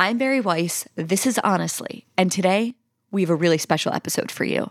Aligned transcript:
I'm 0.00 0.16
Bari 0.16 0.40
Weiss. 0.40 0.88
This 0.94 1.26
is 1.26 1.38
Honestly. 1.44 2.06
And 2.16 2.32
today, 2.32 2.74
we 3.10 3.20
have 3.20 3.28
a 3.28 3.34
really 3.34 3.58
special 3.58 3.92
episode 3.92 4.30
for 4.30 4.44
you. 4.44 4.70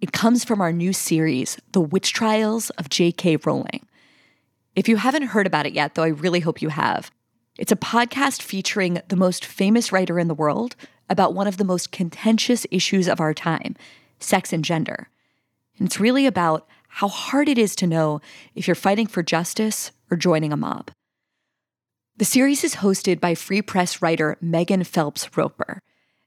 It 0.00 0.12
comes 0.12 0.42
from 0.42 0.62
our 0.62 0.72
new 0.72 0.94
series, 0.94 1.58
The 1.72 1.82
Witch 1.82 2.14
Trials 2.14 2.70
of 2.70 2.88
J.K. 2.88 3.36
Rowling. 3.44 3.86
If 4.74 4.88
you 4.88 4.96
haven't 4.96 5.24
heard 5.24 5.46
about 5.46 5.66
it 5.66 5.74
yet, 5.74 5.96
though 5.96 6.02
I 6.02 6.08
really 6.08 6.40
hope 6.40 6.62
you 6.62 6.70
have, 6.70 7.10
it's 7.58 7.70
a 7.70 7.76
podcast 7.76 8.40
featuring 8.40 9.02
the 9.08 9.16
most 9.16 9.44
famous 9.44 9.92
writer 9.92 10.18
in 10.18 10.28
the 10.28 10.34
world 10.34 10.76
about 11.10 11.34
one 11.34 11.46
of 11.46 11.58
the 11.58 11.64
most 11.64 11.92
contentious 11.92 12.66
issues 12.70 13.06
of 13.06 13.20
our 13.20 13.34
time 13.34 13.76
sex 14.18 14.50
and 14.50 14.64
gender. 14.64 15.10
And 15.78 15.88
it's 15.88 16.00
really 16.00 16.24
about 16.24 16.66
how 16.88 17.08
hard 17.08 17.50
it 17.50 17.58
is 17.58 17.76
to 17.76 17.86
know 17.86 18.22
if 18.54 18.66
you're 18.66 18.74
fighting 18.74 19.08
for 19.08 19.22
justice 19.22 19.92
or 20.10 20.16
joining 20.16 20.54
a 20.54 20.56
mob. 20.56 20.90
The 22.20 22.26
series 22.26 22.64
is 22.64 22.74
hosted 22.74 23.18
by 23.18 23.34
Free 23.34 23.62
Press 23.62 24.02
writer 24.02 24.36
Megan 24.42 24.84
Phelps 24.84 25.38
Roper. 25.38 25.80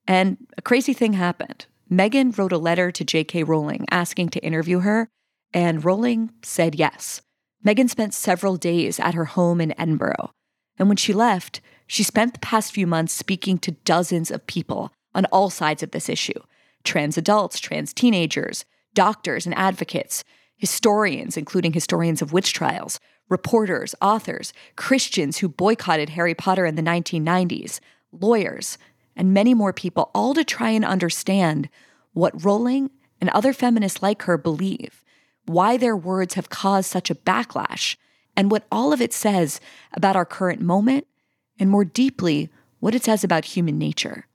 And 0.08 0.38
a 0.58 0.62
crazy 0.64 0.92
thing 0.92 1.14
happened. 1.14 1.68
Megan 1.88 2.32
wrote 2.32 2.52
a 2.52 2.58
letter 2.58 2.90
to 2.90 3.06
J.K. 3.06 3.44
Rowling 3.44 3.86
asking 3.92 4.30
to 4.30 4.44
interview 4.44 4.80
her, 4.80 5.08
and 5.54 5.86
Rowling 5.86 6.32
said 6.42 6.74
yes. 6.74 7.22
Megan 7.64 7.88
spent 7.90 8.16
several 8.16 8.58
days 8.58 9.00
at 9.00 9.14
her 9.14 9.26
home 9.26 9.62
in 9.62 9.80
Edinburgh. 9.80 10.32
And 10.80 10.88
when 10.88 10.98
she 10.98 11.14
left, 11.14 11.62
she 11.86 12.02
spent 12.02 12.34
the 12.34 12.40
past 12.40 12.74
few 12.74 12.88
months 12.88 13.14
speaking 13.14 13.60
to 13.60 13.74
dozens 13.86 14.32
of 14.32 14.48
people 14.48 14.92
on 15.14 15.26
all 15.26 15.52
sides 15.52 15.84
of 15.84 15.92
this 15.92 16.10
issue 16.10 16.42
trans 16.84 17.20
adults, 17.20 17.60
trans 17.60 17.94
teenagers, 17.94 18.66
doctors 18.96 19.46
and 19.46 19.54
advocates, 19.54 20.24
historians, 20.58 21.38
including 21.38 21.74
historians 21.74 22.20
of 22.20 22.34
witch 22.34 22.52
trials, 22.52 23.00
reporters, 23.30 23.96
authors, 24.02 24.54
Christians 24.76 25.40
who 25.40 25.48
boycotted 25.48 26.10
Harry 26.10 26.36
Potter 26.36 26.66
in 26.66 26.76
the 26.76 26.82
1990s, 26.82 27.80
lawyers, 28.12 28.78
and 29.16 29.34
many 29.34 29.54
more 29.54 29.74
people, 29.74 30.12
all 30.14 30.34
to 30.34 30.44
try 30.44 30.70
and 30.70 30.86
understand 30.86 31.70
what 32.14 32.44
Rowling 32.44 32.90
and 33.20 33.30
other 33.30 33.54
feminists 33.54 34.02
like 34.02 34.24
her 34.24 34.38
believe, 34.38 35.04
why 35.46 35.78
their 35.78 35.96
words 35.96 36.36
have 36.36 36.50
caused 36.50 36.90
such 36.90 37.10
a 37.10 37.16
backlash, 37.16 37.96
and 38.36 38.50
what 38.50 38.66
all 38.72 38.94
of 38.94 39.02
it 39.02 39.14
says 39.14 39.60
about 39.94 40.16
our 40.16 40.26
current 40.26 40.62
moment, 40.62 41.08
and 41.60 41.70
more 41.70 41.86
deeply, 41.86 42.50
what 42.80 42.96
it 42.96 43.04
says 43.04 43.24
about 43.24 43.46
human 43.46 43.78
nature. 43.78 44.28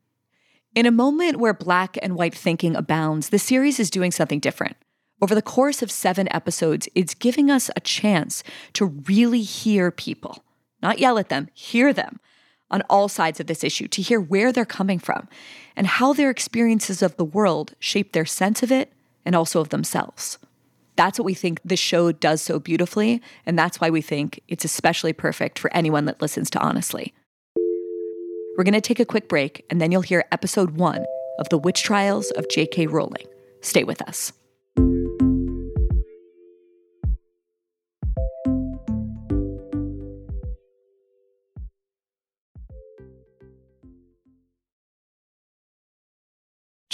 In 0.74 0.86
a 0.86 0.90
moment 0.90 1.38
where 1.38 1.54
black 1.54 1.98
and 2.00 2.14
white 2.14 2.34
thinking 2.34 2.76
abounds, 2.76 3.30
the 3.30 3.38
series 3.38 3.80
is 3.80 3.90
doing 3.90 4.12
something 4.12 4.38
different. 4.38 4.76
Over 5.20 5.34
the 5.34 5.42
course 5.42 5.82
of 5.82 5.90
seven 5.90 6.28
episodes, 6.32 6.88
it's 6.94 7.14
giving 7.14 7.50
us 7.50 7.70
a 7.74 7.80
chance 7.80 8.44
to 8.74 8.86
really 8.86 9.42
hear 9.42 9.90
people, 9.90 10.44
not 10.80 11.00
yell 11.00 11.18
at 11.18 11.28
them, 11.28 11.48
hear 11.54 11.92
them 11.92 12.20
on 12.70 12.82
all 12.82 13.08
sides 13.08 13.40
of 13.40 13.46
this 13.46 13.64
issue, 13.64 13.88
to 13.88 14.02
hear 14.02 14.20
where 14.20 14.52
they're 14.52 14.64
coming 14.64 14.98
from 14.98 15.26
and 15.74 15.86
how 15.86 16.12
their 16.12 16.30
experiences 16.30 17.02
of 17.02 17.16
the 17.16 17.24
world 17.24 17.74
shape 17.78 18.12
their 18.12 18.26
sense 18.26 18.62
of 18.62 18.70
it 18.70 18.92
and 19.24 19.34
also 19.34 19.60
of 19.60 19.70
themselves. 19.70 20.38
That's 20.94 21.18
what 21.18 21.26
we 21.26 21.34
think 21.34 21.60
this 21.64 21.80
show 21.80 22.12
does 22.12 22.42
so 22.42 22.58
beautifully, 22.58 23.22
and 23.46 23.58
that's 23.58 23.80
why 23.80 23.90
we 23.90 24.02
think 24.02 24.40
it's 24.48 24.64
especially 24.64 25.12
perfect 25.12 25.58
for 25.58 25.72
anyone 25.72 26.04
that 26.04 26.20
listens 26.20 26.50
to 26.50 26.60
Honestly. 26.60 27.14
We're 28.56 28.64
going 28.64 28.74
to 28.74 28.80
take 28.80 28.98
a 28.98 29.04
quick 29.04 29.28
break, 29.28 29.64
and 29.70 29.80
then 29.80 29.92
you'll 29.92 30.02
hear 30.02 30.24
episode 30.32 30.72
one 30.72 31.06
of 31.38 31.48
The 31.48 31.58
Witch 31.58 31.84
Trials 31.84 32.32
of 32.32 32.48
J.K. 32.48 32.88
Rowling. 32.88 33.26
Stay 33.60 33.84
with 33.84 34.02
us. 34.02 34.32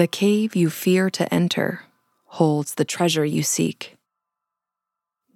The 0.00 0.06
cave 0.06 0.56
you 0.56 0.70
fear 0.70 1.10
to 1.10 1.30
enter 1.34 1.82
holds 2.24 2.76
the 2.76 2.86
treasure 2.86 3.22
you 3.22 3.42
seek. 3.42 3.98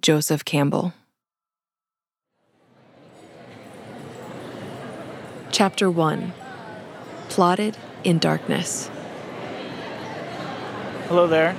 Joseph 0.01 0.43
Campbell. 0.43 0.95
Chapter 5.51 5.91
1 5.91 6.33
Plotted 7.29 7.77
in 8.03 8.17
Darkness. 8.17 8.89
Hello 11.09 11.27
there. 11.27 11.55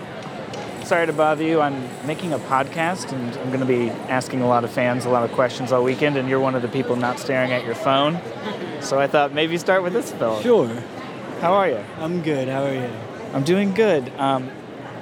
Sorry 0.83 1.07
to 1.07 1.13
bother 1.13 1.45
you. 1.45 1.61
I'm 1.61 1.89
making 2.09 2.33
a 2.33 2.41
podcast 2.41 3.13
and 3.13 3.37
I'm 3.37 3.51
going 3.51 3.61
to 3.61 3.67
be 3.67 3.91
asking 4.11 4.41
a 4.41 4.49
lot 4.49 4.65
of 4.65 4.73
fans 4.73 5.05
a 5.05 5.11
lot 5.11 5.23
of 5.23 5.31
questions 5.31 5.71
all 5.71 5.85
weekend, 5.85 6.17
and 6.17 6.29
you're 6.29 6.41
one 6.41 6.57
of 6.57 6.63
the 6.63 6.69
people 6.69 6.97
not 6.97 7.21
staring 7.21 7.53
at 7.53 7.65
your 7.65 7.77
phone. 7.77 8.19
So 8.81 8.99
I 8.99 9.07
thought 9.07 9.33
maybe 9.33 9.59
start 9.59 9.85
with 9.85 9.93
this 9.93 10.11
film. 10.11 10.43
Sure. 10.43 10.83
How 11.41 11.53
are 11.53 11.69
you? 11.69 11.85
I'm 11.99 12.23
good. 12.23 12.49
How 12.49 12.65
are 12.65 12.73
you? 12.75 12.91
I'm 13.35 13.45
doing 13.45 13.75
good. 13.75 14.11
Um, 14.17 14.51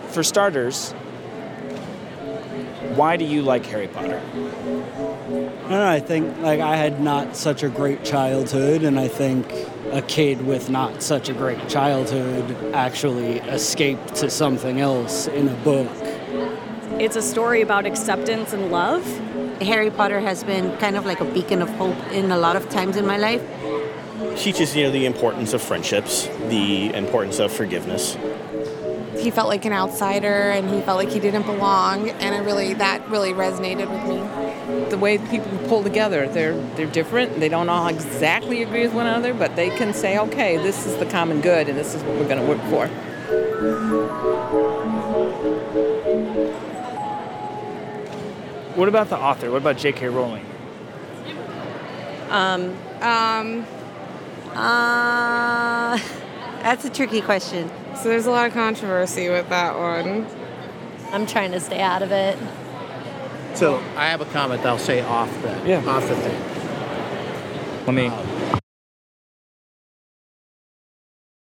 for 0.09 0.25
starters, 0.25 0.91
why 2.97 3.17
do 3.17 3.25
you 3.25 3.43
like 3.43 3.65
Harry 3.67 3.87
Potter? 3.87 4.21
I 4.21 4.39
don't 4.41 5.71
know. 5.71 5.89
I 5.89 6.01
think 6.01 6.37
like 6.39 6.59
I 6.59 6.77
had 6.77 7.01
not 7.01 7.37
such 7.37 7.63
a 7.63 7.69
great 7.69 8.05
childhood, 8.05 8.83
and 8.83 8.99
I 8.99 9.07
think 9.07 9.47
a 9.93 10.03
kid 10.03 10.45
with 10.45 10.71
not 10.71 11.03
such 11.03 11.29
a 11.29 11.35
great 11.35 11.69
childhood 11.69 12.75
actually 12.75 13.39
escaped 13.39 14.17
to 14.17 14.29
something 14.29 14.81
else 14.81 15.29
in 15.29 15.49
a 15.49 15.55
book. 15.63 15.91
It's 16.99 17.17
a 17.17 17.23
story 17.23 17.63
about 17.63 17.87
acceptance 17.87 18.53
and 18.53 18.73
love. 18.73 19.05
Harry 19.61 19.91
Potter 19.91 20.19
has 20.19 20.43
been 20.43 20.77
kind 20.79 20.97
of 20.97 21.07
like 21.07 21.21
a 21.21 21.25
beacon 21.25 21.63
of 21.63 21.69
hope 21.71 21.97
in 22.11 22.33
a 22.33 22.37
lot 22.37 22.57
of 22.57 22.69
times 22.71 22.97
in 22.97 23.07
my 23.07 23.19
life. 23.19 23.43
Teaches 24.37 24.75
you 24.77 24.85
know 24.85 24.91
the 24.91 25.07
importance 25.07 25.53
of 25.53 25.63
friendships, 25.63 26.27
the 26.49 26.93
importance 26.95 27.39
of 27.39 27.53
forgiveness. 27.53 28.17
He 29.19 29.31
felt 29.31 29.49
like 29.49 29.65
an 29.65 29.73
outsider 29.73 30.51
and 30.51 30.69
he 30.69 30.81
felt 30.83 30.99
like 30.99 31.11
he 31.11 31.21
didn't 31.21 31.47
belong 31.47 32.11
and 32.11 32.35
it 32.35 32.41
really 32.41 32.75
that 32.75 33.09
really 33.09 33.33
resonated 33.33 33.89
with 33.91 34.05
me. 34.09 34.91
The 34.91 34.99
way 34.99 35.19
people 35.19 35.57
pull 35.69 35.83
together, 35.83 36.29
they're 36.29 36.61
they're 36.75 36.87
different. 36.87 37.41
They 37.41 37.49
don't 37.49 37.69
all 37.69 37.89
exactly 37.89 38.63
agree 38.63 38.83
with 38.83 38.95
one 38.95 39.07
another, 39.07 39.33
but 39.33 39.57
they 39.57 39.71
can 39.71 39.95
say, 39.95 40.19
okay, 40.19 40.57
this 40.59 40.87
is 40.87 40.97
the 40.97 41.07
common 41.07 41.41
good 41.41 41.69
and 41.69 41.79
this 41.79 41.95
is 41.95 42.03
what 42.03 42.17
we're 42.17 42.29
going 42.29 42.41
to 42.41 42.47
work 42.47 42.61
for. 42.71 42.89
What 48.75 48.89
about 48.89 49.09
the 49.09 49.17
author? 49.17 49.51
What 49.53 49.59
about 49.59 49.79
J.K. 49.79 50.09
Rowling? 50.09 50.45
Um, 52.29 52.77
Um, 53.01 53.67
uh, 54.57 55.99
that's 56.63 56.85
a 56.85 56.91
tricky 56.91 57.21
question. 57.21 57.71
so 57.97 58.09
there's 58.09 58.27
a 58.27 58.31
lot 58.31 58.47
of 58.47 58.53
controversy 58.53 59.29
with 59.29 59.49
that 59.49 59.77
one. 59.79 60.27
I'm 61.13 61.27
trying 61.27 61.53
to 61.53 61.61
stay 61.61 61.81
out 61.81 62.03
of 62.03 62.11
it. 62.13 62.39
So 63.57 63.77
I 63.97 64.09
have 64.09 64.21
a 64.21 64.25
comment 64.27 64.65
I'll 64.65 64.79
say 64.79 65.01
off 65.01 65.31
the 65.43 65.51
Yeah. 65.65 65.85
off 65.87 66.09
the 66.09 66.17
thing. 66.17 67.87
Let 67.87 67.95
me. 67.95 68.11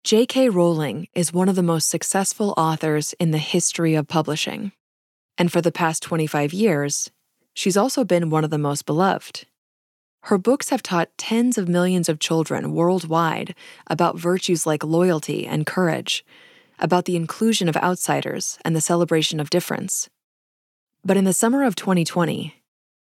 J.K. 0.04 0.48
Rowling 0.48 1.08
is 1.14 1.34
one 1.34 1.50
of 1.50 1.56
the 1.56 1.62
most 1.62 1.90
successful 1.90 2.54
authors 2.56 3.12
in 3.20 3.30
the 3.30 3.38
history 3.38 3.94
of 3.94 4.08
publishing. 4.08 4.72
And 5.36 5.52
for 5.52 5.60
the 5.60 5.70
past 5.72 6.02
25 6.02 6.54
years, 6.54 7.10
she's 7.52 7.76
also 7.76 8.04
been 8.04 8.30
one 8.30 8.42
of 8.42 8.48
the 8.50 8.56
most 8.58 8.86
beloved. 8.86 9.46
Her 10.22 10.38
books 10.38 10.68
have 10.70 10.82
taught 10.82 11.16
tens 11.16 11.56
of 11.56 11.68
millions 11.68 12.08
of 12.08 12.18
children 12.18 12.72
worldwide 12.74 13.54
about 13.86 14.18
virtues 14.18 14.66
like 14.66 14.84
loyalty 14.84 15.46
and 15.46 15.66
courage, 15.66 16.24
about 16.78 17.04
the 17.06 17.16
inclusion 17.16 17.68
of 17.68 17.76
outsiders 17.76 18.58
and 18.64 18.76
the 18.76 18.80
celebration 18.80 19.40
of 19.40 19.50
difference. 19.50 20.08
But 21.04 21.16
in 21.16 21.24
the 21.24 21.32
summer 21.32 21.64
of 21.64 21.76
2020, 21.76 22.54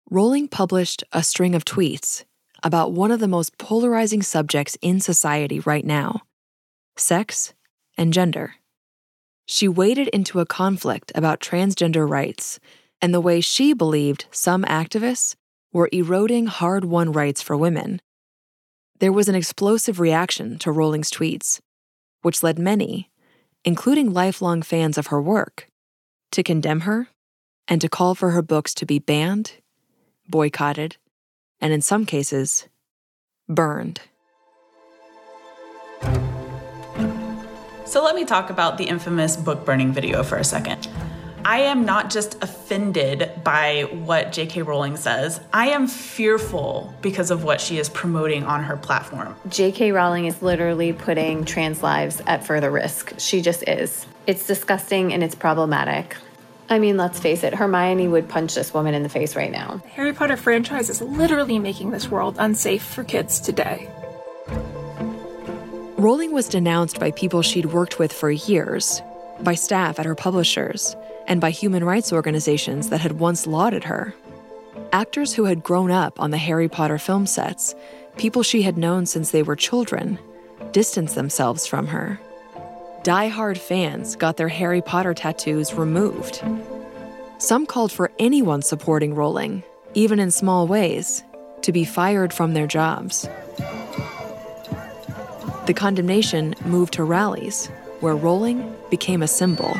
Rowling 0.09 0.47
published 0.47 1.03
a 1.13 1.25
string 1.25 1.55
of 1.57 1.65
tweets 1.65 2.25
about 2.63 2.93
one 2.93 3.11
of 3.11 3.19
the 3.19 3.27
most 3.27 3.59
polarizing 3.59 4.23
subjects 4.23 4.79
in 4.81 5.01
society 5.01 5.61
right 5.61 5.85
now 5.85 6.23
sex 6.97 7.53
and 7.99 8.13
gender. 8.13 8.55
She 9.47 9.69
waded 9.69 10.09
into 10.09 10.41
a 10.41 10.47
conflict 10.47 11.13
about 11.15 11.41
transgender 11.41 12.09
rights 12.09 12.59
and 13.03 13.13
the 13.13 13.21
way 13.21 13.41
she 13.41 13.73
believed 13.73 14.27
some 14.31 14.65
activists 14.65 15.35
were 15.77 15.91
eroding 15.93 16.47
hard 16.47 16.87
won 16.87 17.13
rights 17.13 17.43
for 17.43 17.55
women. 17.55 18.01
There 18.99 19.13
was 19.13 19.29
an 19.29 19.35
explosive 19.35 20.01
reaction 20.01 20.59
to 20.61 20.73
Rowling's 20.73 21.11
tweets, 21.11 21.61
which 22.23 22.43
led 22.43 22.59
many, 22.59 23.11
including 23.63 24.11
lifelong 24.11 24.63
fans 24.63 24.97
of 24.97 25.09
her 25.09 25.21
work, 25.21 25.69
to 26.33 26.43
condemn 26.43 26.81
her 26.81 27.09
and 27.69 27.79
to 27.83 27.91
call 27.91 28.15
for 28.15 28.31
her 28.31 28.41
books 28.41 28.73
to 28.73 28.87
be 28.87 28.99
banned, 28.99 29.53
boycotted, 30.27 30.97
and 31.61 31.75
in 31.75 31.83
some 31.83 32.07
cases, 32.07 32.69
burned. 33.47 34.01
So 37.85 38.03
let 38.03 38.15
me 38.15 38.25
talk 38.25 38.49
about 38.49 38.79
the 38.79 38.85
infamous 38.85 39.37
book 39.37 39.67
burning 39.67 39.93
video 39.93 40.23
for 40.23 40.39
a 40.39 40.45
second. 40.45 40.89
I 41.47 41.59
am 41.61 41.85
not 41.85 42.11
just 42.11 42.43
offended 42.43 43.31
by 43.45 43.83
what 43.83 44.33
J.K. 44.33 44.63
Rowling 44.63 44.97
says, 44.97 45.39
I 45.53 45.69
am 45.69 45.87
fearful 45.87 46.93
because 47.01 47.31
of 47.31 47.45
what 47.45 47.61
she 47.61 47.79
is 47.79 47.89
promoting 47.89 48.43
on 48.43 48.65
her 48.65 48.77
platform. 48.77 49.37
J.K. 49.49 49.93
Rowling 49.93 50.25
is 50.25 50.43
literally 50.43 50.93
putting 50.93 51.45
trans 51.45 51.85
lives 51.85 52.21
at 52.27 52.45
further 52.45 52.69
risk. 52.69 53.15
She 53.19 53.43
just 53.43 53.63
is. 53.69 54.09
It's 54.27 54.45
disgusting 54.45 55.13
and 55.13 55.23
it's 55.23 55.37
problematic. 55.37 56.17
I 56.69 56.81
mean, 56.81 56.97
let's 56.97 57.21
face 57.21 57.45
it, 57.45 57.55
Hermione 57.55 58.09
would 58.09 58.29
punch 58.29 58.57
this 58.57 58.75
woman 58.75 58.95
in 58.95 59.05
the 59.05 59.09
face 59.09 59.37
right 59.37 59.53
now. 59.53 59.77
The 59.85 59.89
Harry 59.91 60.13
Potter 60.13 60.37
franchise 60.37 60.91
is 60.91 61.01
literally 61.01 61.61
making 61.61 61.93
this 61.93 62.11
world 62.11 62.35
unsafe 62.41 62.83
for 62.83 63.05
kids 63.05 63.39
today. 63.39 63.89
Rowling 65.97 66.33
was 66.33 66.49
denounced 66.49 66.99
by 66.99 67.13
people 67.13 67.43
she'd 67.43 67.67
worked 67.67 68.01
with 68.01 68.13
for 68.13 68.33
years, 68.33 69.01
by 69.43 69.55
staff 69.55 70.01
at 70.01 70.07
her 70.07 70.17
publishers, 70.17 70.97
and 71.27 71.41
by 71.41 71.51
human 71.51 71.85
rights 71.85 72.13
organizations 72.13 72.89
that 72.89 73.01
had 73.01 73.19
once 73.19 73.47
lauded 73.47 73.85
her. 73.85 74.15
Actors 74.93 75.35
who 75.35 75.45
had 75.45 75.63
grown 75.63 75.91
up 75.91 76.21
on 76.21 76.31
the 76.31 76.39
Harry 76.39 76.69
Potter 76.69 76.99
film 76.99 77.27
sets, 77.27 77.75
people 78.17 78.43
she 78.43 78.63
had 78.63 78.79
known 78.79 79.07
since 79.07 79.31
they 79.31 79.43
were 79.43 79.57
children, 79.57 80.19
distanced 80.73 81.15
themselves 81.15 81.67
from 81.67 81.87
her. 81.89 82.21
Die-hard 83.03 83.59
fans 83.59 84.17
got 84.17 84.37
their 84.37 84.49
Harry 84.49 84.83
Potter 84.83 85.15
tattoos 85.15 85.75
removed. 85.75 86.43
Some 87.39 87.67
called 87.67 87.93
for 87.93 88.11
anyone 88.19 88.63
supporting 88.63 89.15
Rowling, 89.15 89.63
even 89.95 90.19
in 90.19 90.31
small 90.31 90.67
ways, 90.67 91.23
to 91.63 91.73
be 91.73 91.85
fired 91.85 92.33
from 92.33 92.55
their 92.55 92.67
jobs. 92.67 93.29
The 95.67 95.75
condemnation 95.75 96.55
moved 96.65 96.95
to 96.95 97.05
rallies, 97.05 97.67
where 98.01 98.15
Rowling 98.15 98.75
became 98.91 99.23
a 99.23 99.29
symbol. 99.29 99.77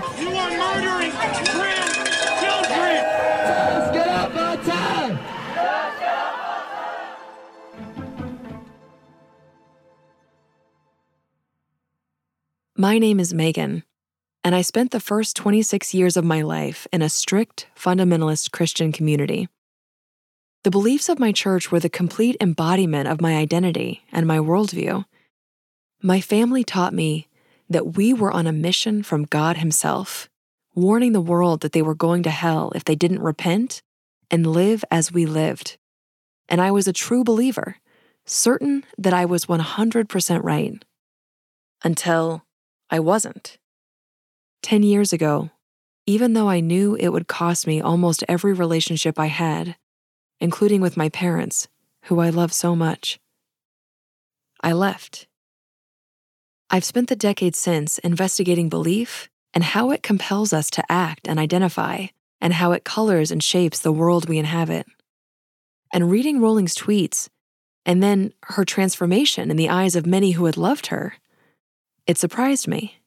My 12.79 12.99
name 12.99 13.21
is 13.21 13.33
Megan, 13.33 13.85
and 14.45 14.55
I 14.55 14.61
spent 14.61 14.91
the 14.91 15.01
first 15.01 15.35
26 15.35 15.95
years 15.95 16.15
of 16.15 16.27
my 16.27 16.43
life 16.43 16.87
in 16.93 17.01
a 17.01 17.09
strict 17.09 17.69
fundamentalist 17.75 18.51
Christian 18.51 18.93
community. 18.93 19.49
The 20.63 20.71
beliefs 20.71 21.09
of 21.09 21.19
my 21.19 21.33
church 21.33 21.73
were 21.73 21.81
the 21.81 21.89
complete 21.89 22.37
embodiment 22.39 23.09
of 23.09 23.23
my 23.23 23.35
identity 23.35 24.05
and 24.13 24.27
my 24.27 24.37
worldview. 24.37 25.07
My 26.03 26.21
family 26.21 26.65
taught 26.65 26.93
me 26.93 27.29
that 27.71 27.97
we 27.97 28.13
were 28.13 28.31
on 28.31 28.47
a 28.47 28.53
mission 28.53 29.03
from 29.03 29.25
God 29.25 29.57
Himself, 29.57 30.29
warning 30.75 31.13
the 31.13 31.21
world 31.23 31.63
that 31.63 31.73
they 31.73 31.81
were 31.81 31.95
going 31.95 32.23
to 32.25 32.31
hell 32.31 32.73
if 32.75 32.85
they 32.85 32.95
didn't 32.95 33.23
repent 33.23 33.81
and 34.31 34.47
live 34.47 34.85
as 34.91 35.11
we 35.11 35.25
lived. 35.25 35.79
And 36.47 36.61
I 36.61 36.73
was 36.73 36.87
a 36.87 36.93
true 36.93 37.25
believer, 37.25 37.77
certain 38.27 38.85
that 38.99 39.15
I 39.15 39.25
was 39.25 39.47
100% 39.47 40.45
right. 40.45 40.85
Until 41.83 42.43
I 42.91 43.01
wasn't. 43.01 43.59
Ten 44.63 44.83
years 44.83 45.13
ago, 45.13 45.51
even 46.07 46.35
though 46.35 46.49
I 46.49 46.61
knew 46.61 46.95
it 46.95 47.09
would 47.09 47.27
cost 47.27 47.67
me 47.67 47.81
almost 47.81 48.25
every 48.29 48.53
relationship 48.53 49.19
I 49.19 49.27
had, 49.27 49.77
including 50.41 50.81
with 50.81 50.97
my 50.97 51.09
parents, 51.09 51.69
who 52.05 52.21
I 52.21 52.31
love 52.31 52.53
so 52.53 52.77
much, 52.77 53.19
I 54.61 54.73
left. 54.73 55.27
I've 56.71 56.85
spent 56.85 57.09
the 57.09 57.17
decades 57.17 57.59
since 57.59 57.99
investigating 57.99 58.69
belief 58.69 59.29
and 59.53 59.65
how 59.65 59.91
it 59.91 60.03
compels 60.03 60.53
us 60.53 60.71
to 60.71 60.85
act 60.89 61.27
and 61.27 61.39
identify, 61.39 62.07
and 62.41 62.53
how 62.53 62.73
it 62.73 62.85
colors 62.85 63.31
and 63.31 63.43
shapes 63.43 63.81
the 63.81 63.93
world 63.93 64.29
we 64.29 64.39
inhabit. 64.39 64.87
And 65.93 66.11
reading 66.11 66.41
Rowling's 66.41 66.75
tweets, 66.75 67.29
and 67.87 68.03
then 68.03 68.33
her 68.45 68.65
transformation 68.65 69.51
in 69.51 69.57
the 69.57 69.71
eyes 69.71 69.97
of 69.97 70.05
many 70.05 70.33
who 70.33 70.45
had 70.45 70.57
loved 70.57 70.89
her, 70.89 71.15
it 72.07 72.19
surprised 72.19 72.69
me. 72.69 73.01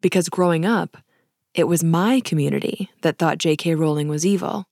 Because 0.00 0.28
growing 0.28 0.64
up, 0.64 0.96
it 1.54 1.64
was 1.64 1.84
my 1.84 2.20
community 2.20 2.90
that 3.02 3.18
thought 3.18 3.38
J.K. 3.38 3.74
Rowling 3.74 4.08
was 4.08 4.24
evil, 4.24 4.66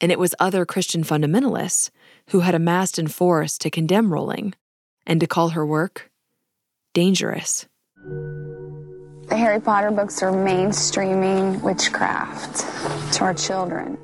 and 0.00 0.12
it 0.12 0.18
was 0.18 0.34
other 0.38 0.64
Christian 0.66 1.02
fundamentalists 1.02 1.90
who 2.30 2.40
had 2.40 2.54
amassed 2.54 2.98
in 2.98 3.08
force 3.08 3.58
to 3.58 3.70
condemn 3.70 4.12
Rowling 4.12 4.54
and 5.06 5.20
to 5.20 5.26
call 5.26 5.50
her 5.50 5.64
work 5.64 6.10
dangerous. 6.92 7.66
The 9.28 9.36
Harry 9.36 9.60
Potter 9.60 9.90
books 9.90 10.22
are 10.22 10.32
mainstreaming 10.32 11.62
witchcraft 11.62 13.14
to 13.14 13.24
our 13.24 13.34
children. 13.34 13.98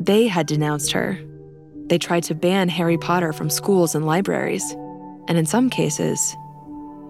They 0.00 0.26
had 0.26 0.46
denounced 0.46 0.92
her. 0.92 1.18
They 1.86 1.98
tried 1.98 2.22
to 2.24 2.34
ban 2.34 2.68
Harry 2.70 2.96
Potter 2.96 3.32
from 3.32 3.50
schools 3.50 3.94
and 3.94 4.06
libraries, 4.06 4.64
and 5.28 5.36
in 5.36 5.44
some 5.44 5.68
cases, 5.68 6.34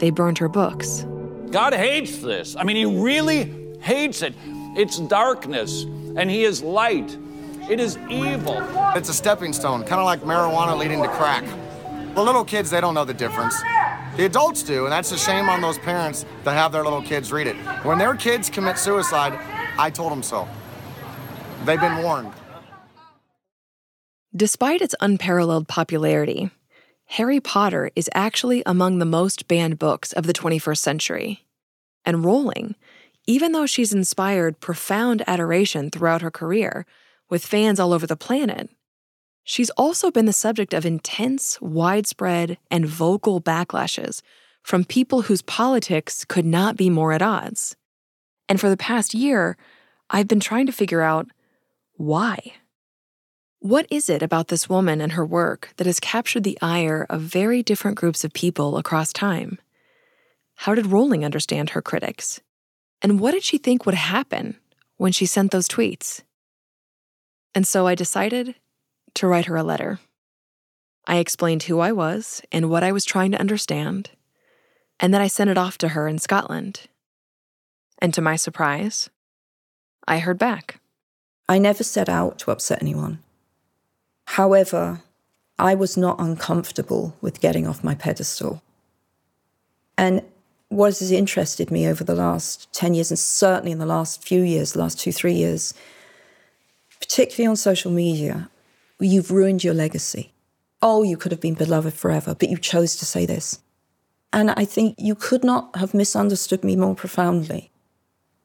they 0.01 0.11
burned 0.11 0.39
her 0.39 0.49
books. 0.49 1.07
God 1.51 1.73
hates 1.73 2.19
this. 2.19 2.57
I 2.57 2.65
mean, 2.65 2.77
He 2.77 2.85
really 2.85 3.79
hates 3.81 4.23
it. 4.23 4.35
It's 4.77 4.99
darkness, 4.99 5.85
and 6.17 6.29
He 6.29 6.45
is 6.45 6.63
light. 6.63 7.17
It 7.69 7.79
is 7.79 7.97
evil. 8.09 8.61
It's 8.97 9.09
a 9.09 9.15
stepping 9.15 9.53
stone, 9.53 9.83
kind 9.85 10.01
of 10.01 10.05
like 10.05 10.23
marijuana 10.23 10.77
leading 10.77 11.03
to 11.03 11.09
crack. 11.09 11.45
The 12.15 12.23
little 12.23 12.45
kids, 12.45 12.71
they 12.71 12.81
don't 12.81 12.95
know 12.95 13.05
the 13.05 13.15
difference. 13.15 13.55
The 14.17 14.25
adults 14.25 14.65
do, 14.65 14.85
and 14.85 14.93
that's 14.93 15.13
a 15.13 15.19
shame 15.19 15.49
on 15.49 15.61
those 15.61 15.79
parents 15.79 16.27
that 16.43 16.53
have 16.55 16.73
their 16.73 16.83
little 16.83 17.03
kids 17.03 17.31
read 17.31 17.47
it. 17.47 17.57
When 17.85 17.97
their 17.99 18.15
kids 18.17 18.51
commit 18.51 18.77
suicide, 18.77 19.39
I 19.79 19.91
told 19.91 20.11
them 20.11 20.23
so. 20.23 20.49
They've 21.65 21.81
been 21.81 22.03
warned. 22.03 22.33
Despite 24.35 24.81
its 24.81 24.95
unparalleled 25.01 25.69
popularity, 25.69 26.51
Harry 27.15 27.41
Potter 27.41 27.91
is 27.97 28.09
actually 28.15 28.63
among 28.65 29.01
the 29.01 29.05
most 29.05 29.49
banned 29.49 29.81
books 29.81 30.13
of 30.13 30.29
the 30.29 30.33
21st 30.33 30.79
century. 30.79 31.45
And 32.05 32.25
Rowling, 32.25 32.77
even 33.27 33.51
though 33.51 33.67
she's 33.67 33.93
inspired 33.93 34.61
profound 34.61 35.25
adoration 35.27 35.91
throughout 35.91 36.23
her 36.23 36.31
career 36.31 36.87
with 37.29 37.45
fans 37.45 37.81
all 37.81 37.93
over 37.93 38.07
the 38.07 38.15
planet, 38.15 38.71
she's 39.43 39.71
also 39.71 40.13
been 40.13 40.27
the 40.27 40.33
subject 40.33 40.73
of 40.73 40.87
intense, 40.87 41.61
widespread, 41.61 42.59
and 42.71 42.87
vocal 42.87 43.41
backlashes 43.41 44.23
from 44.63 44.85
people 44.85 45.23
whose 45.23 45.43
politics 45.43 46.25
could 46.25 46.47
not 46.47 46.77
be 46.77 46.89
more 46.89 47.13
at 47.13 47.23
odds. 47.23 47.75
And 48.49 48.61
for 48.61 48.71
the 48.71 48.77
past 48.77 49.15
year, 49.15 49.57
I've 50.11 50.29
been 50.29 50.39
trying 50.39 50.67
to 50.67 50.73
figure 50.73 51.03
out 51.03 51.27
why. 51.95 52.39
What 53.63 53.87
is 53.91 54.09
it 54.09 54.23
about 54.23 54.49
this 54.49 54.71
woman 54.71 55.03
and 55.03 55.13
her 55.13 55.25
work 55.25 55.75
that 55.77 55.87
has 55.87 56.01
captured 56.01 56.45
the 56.45 56.57
ire 56.63 57.05
of 57.11 57.21
very 57.21 57.63
different 57.63 57.99
groups 57.99 58.25
of 58.25 58.33
people 58.33 58.79
across 58.79 59.13
time? 59.13 59.59
How 60.55 60.75
did 60.75 60.87
Rowling 60.87 61.27
understand 61.27 61.71
her 61.71 61.83
critics? 61.83 62.41
And 63.03 63.21
what 63.21 63.33
did 63.33 63.45
she 63.45 63.59
think 63.59 63.85
would 63.85 63.95
happen 63.95 64.57
when 64.97 65.13
she 65.13 65.27
sent 65.27 65.51
those 65.51 65.69
tweets? 65.69 66.23
And 67.55 67.67
so 67.67 67.87
I 67.87 67.95
decided 67.95 68.55
to 69.17 69.27
write 69.27 69.45
her 69.45 69.57
a 69.57 69.63
letter. 69.63 70.01
I 71.07 71.17
explained 71.17 71.65
who 71.65 71.81
I 71.81 71.93
was 71.93 72.41
and 72.51 72.71
what 72.71 72.83
I 72.83 72.93
was 72.93 73.05
trying 73.05 73.31
to 73.33 73.41
understand, 73.41 74.09
and 74.99 75.13
then 75.13 75.21
I 75.21 75.29
sent 75.29 75.51
it 75.51 75.59
off 75.59 75.77
to 75.79 75.89
her 75.89 76.09
in 76.09 76.19
Scotland. 76.19 76.89
And 77.99 78.15
to 78.15 78.23
my 78.23 78.37
surprise, 78.37 79.11
I 80.09 80.19
heard 80.21 80.39
back. 80.39 80.81
I 81.47 81.59
never 81.59 81.85
set 81.85 82.09
out 82.09 82.39
to 82.39 82.53
upset 82.53 82.81
anyone. 82.81 83.19
However, 84.35 85.03
I 85.59 85.75
was 85.75 85.97
not 85.97 86.21
uncomfortable 86.21 87.17
with 87.21 87.41
getting 87.41 87.67
off 87.67 87.83
my 87.83 87.97
pedestal. 87.97 88.63
And 89.99 90.23
what 90.69 90.97
has 91.01 91.11
interested 91.11 91.73
me 91.73 91.89
over 91.89 92.05
the 92.05 92.15
last 92.15 92.73
10 92.73 92.95
years, 92.95 93.11
and 93.11 93.19
certainly 93.19 93.73
in 93.73 93.81
the 93.81 93.87
last 93.87 94.23
few 94.23 94.43
years, 94.43 94.73
the 94.73 94.79
last 94.79 95.01
two, 95.01 95.11
three 95.11 95.33
years, 95.33 95.75
particularly 97.01 97.49
on 97.49 97.57
social 97.57 97.91
media, 97.91 98.49
you've 99.01 99.33
ruined 99.33 99.65
your 99.65 99.75
legacy. 99.75 100.33
Oh, 100.81 101.03
you 101.03 101.17
could 101.17 101.33
have 101.33 101.41
been 101.41 101.55
beloved 101.55 101.95
forever, 101.95 102.37
but 102.37 102.51
you 102.51 102.57
chose 102.57 102.95
to 102.97 103.05
say 103.05 103.27
this. 103.27 103.59
And 104.33 104.53
I 104.53 104.65
think 104.65 104.95
you 104.97 105.17
could 105.17 105.43
not 105.43 105.75
have 105.75 105.93
misunderstood 105.93 106.63
me 106.63 106.77
more 106.77 106.95
profoundly. 106.95 107.73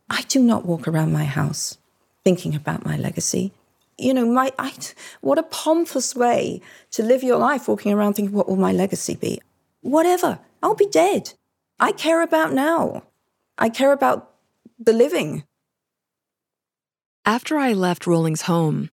I 0.10 0.24
do 0.24 0.40
not 0.42 0.66
walk 0.66 0.88
around 0.88 1.14
my 1.14 1.26
house 1.26 1.78
thinking 2.24 2.56
about 2.56 2.84
my 2.84 2.98
legacy. 2.98 3.54
You 3.98 4.14
know, 4.14 4.26
my 4.26 4.52
I, 4.60 4.74
what 5.22 5.38
a 5.38 5.44
pompous 5.44 6.16
way 6.16 6.62
to 6.92 7.04
live 7.04 7.24
your 7.24 7.38
life 7.38 7.68
walking 7.68 7.94
around 7.94 8.14
thinking, 8.14 8.36
what 8.36 8.50
will 8.50 8.58
my 8.58 8.74
legacy 8.74 9.16
be? 9.16 9.42
Whatever, 9.82 10.40
I'll 10.62 10.76
be 10.76 10.88
dead. 10.88 11.34
I 11.80 11.92
care 11.92 12.22
about 12.22 12.54
now. 12.54 13.04
I 13.58 13.70
care 13.70 13.94
about 13.94 14.32
the 14.78 14.94
living. 14.94 15.44
After 17.26 17.58
I 17.58 17.74
left 17.74 18.06
Rowling's 18.06 18.44
home, 18.44 18.90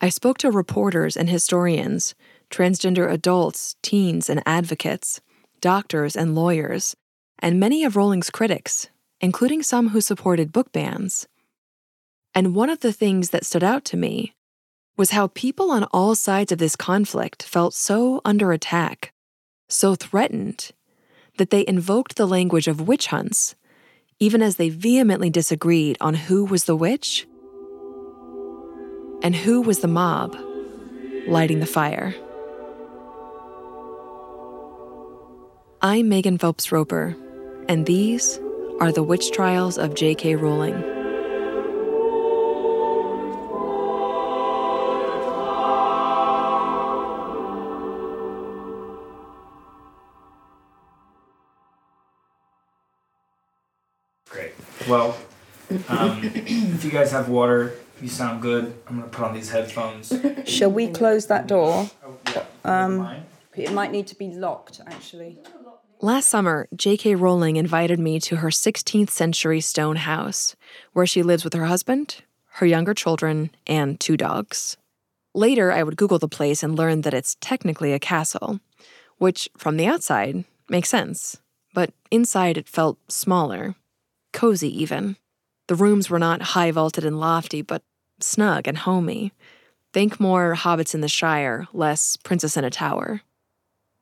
I 0.00 0.08
spoke 0.08 0.38
to 0.38 0.50
reporters 0.50 1.16
and 1.16 1.30
historians, 1.30 2.14
transgender 2.50 3.10
adults, 3.10 3.76
teens, 3.82 4.28
and 4.28 4.42
advocates, 4.44 5.20
doctors 5.60 6.14
and 6.14 6.34
lawyers, 6.34 6.94
and 7.38 7.58
many 7.58 7.84
of 7.84 7.96
Rowling's 7.96 8.30
critics, 8.30 8.88
including 9.20 9.62
some 9.62 9.88
who 9.88 10.00
supported 10.00 10.52
book 10.52 10.72
bans. 10.72 11.26
And 12.34 12.54
one 12.54 12.70
of 12.70 12.80
the 12.80 12.92
things 12.92 13.30
that 13.30 13.46
stood 13.46 13.64
out 13.64 13.84
to 13.86 13.96
me 13.96 14.34
was 14.96 15.10
how 15.10 15.28
people 15.28 15.70
on 15.70 15.84
all 15.84 16.14
sides 16.14 16.52
of 16.52 16.58
this 16.58 16.76
conflict 16.76 17.42
felt 17.42 17.74
so 17.74 18.20
under 18.24 18.52
attack, 18.52 19.12
so 19.68 19.94
threatened, 19.94 20.70
that 21.38 21.50
they 21.50 21.66
invoked 21.66 22.16
the 22.16 22.26
language 22.26 22.68
of 22.68 22.86
witch 22.86 23.06
hunts, 23.06 23.54
even 24.18 24.42
as 24.42 24.56
they 24.56 24.68
vehemently 24.68 25.30
disagreed 25.30 25.96
on 26.00 26.14
who 26.14 26.44
was 26.44 26.64
the 26.64 26.76
witch 26.76 27.26
and 29.22 29.34
who 29.34 29.62
was 29.62 29.80
the 29.80 29.88
mob 29.88 30.36
lighting 31.26 31.60
the 31.60 31.66
fire. 31.66 32.14
I'm 35.80 36.08
Megan 36.08 36.38
Phelps 36.38 36.70
Roper, 36.70 37.16
and 37.68 37.86
these 37.86 38.38
are 38.80 38.92
the 38.92 39.02
witch 39.02 39.30
trials 39.32 39.78
of 39.78 39.94
J.K. 39.94 40.36
Rowling. 40.36 40.91
Well, 54.92 55.16
um, 55.88 56.20
if 56.22 56.84
you 56.84 56.90
guys 56.90 57.12
have 57.12 57.30
water, 57.30 57.72
you 58.02 58.08
sound 58.08 58.42
good. 58.42 58.74
I'm 58.86 58.96
gonna 58.98 59.08
put 59.08 59.24
on 59.24 59.32
these 59.32 59.48
headphones. 59.48 60.12
Shall 60.44 60.70
we 60.70 60.86
close 60.88 61.28
that 61.28 61.46
door? 61.46 61.88
Um, 62.62 63.08
it 63.56 63.72
might 63.72 63.90
need 63.90 64.06
to 64.08 64.14
be 64.14 64.28
locked, 64.28 64.82
actually. 64.86 65.38
Last 66.02 66.28
summer, 66.28 66.68
J.K. 66.76 67.14
Rowling 67.14 67.56
invited 67.56 67.98
me 67.98 68.20
to 68.20 68.36
her 68.36 68.50
16th 68.50 69.08
century 69.08 69.62
stone 69.62 69.96
house, 69.96 70.56
where 70.92 71.06
she 71.06 71.22
lives 71.22 71.42
with 71.42 71.54
her 71.54 71.64
husband, 71.64 72.16
her 72.60 72.66
younger 72.66 72.92
children, 72.92 73.50
and 73.66 73.98
two 73.98 74.18
dogs. 74.18 74.76
Later, 75.32 75.72
I 75.72 75.84
would 75.84 75.96
Google 75.96 76.18
the 76.18 76.28
place 76.28 76.62
and 76.62 76.76
learn 76.76 77.00
that 77.00 77.14
it's 77.14 77.38
technically 77.40 77.94
a 77.94 77.98
castle, 77.98 78.60
which, 79.16 79.48
from 79.56 79.78
the 79.78 79.86
outside, 79.86 80.44
makes 80.68 80.90
sense. 80.90 81.38
But 81.72 81.94
inside, 82.10 82.58
it 82.58 82.68
felt 82.68 82.98
smaller, 83.10 83.74
cozy 84.32 84.82
even. 84.82 85.16
The 85.68 85.74
rooms 85.74 86.10
were 86.10 86.18
not 86.18 86.42
high 86.42 86.70
vaulted 86.70 87.04
and 87.04 87.20
lofty, 87.20 87.62
but 87.62 87.82
snug 88.20 88.66
and 88.66 88.78
homey. 88.78 89.32
Think 89.92 90.18
more 90.18 90.54
Hobbits 90.54 90.94
in 90.94 91.00
the 91.02 91.08
Shire, 91.08 91.66
less 91.72 92.16
Princess 92.16 92.56
in 92.56 92.64
a 92.64 92.70
Tower. 92.70 93.22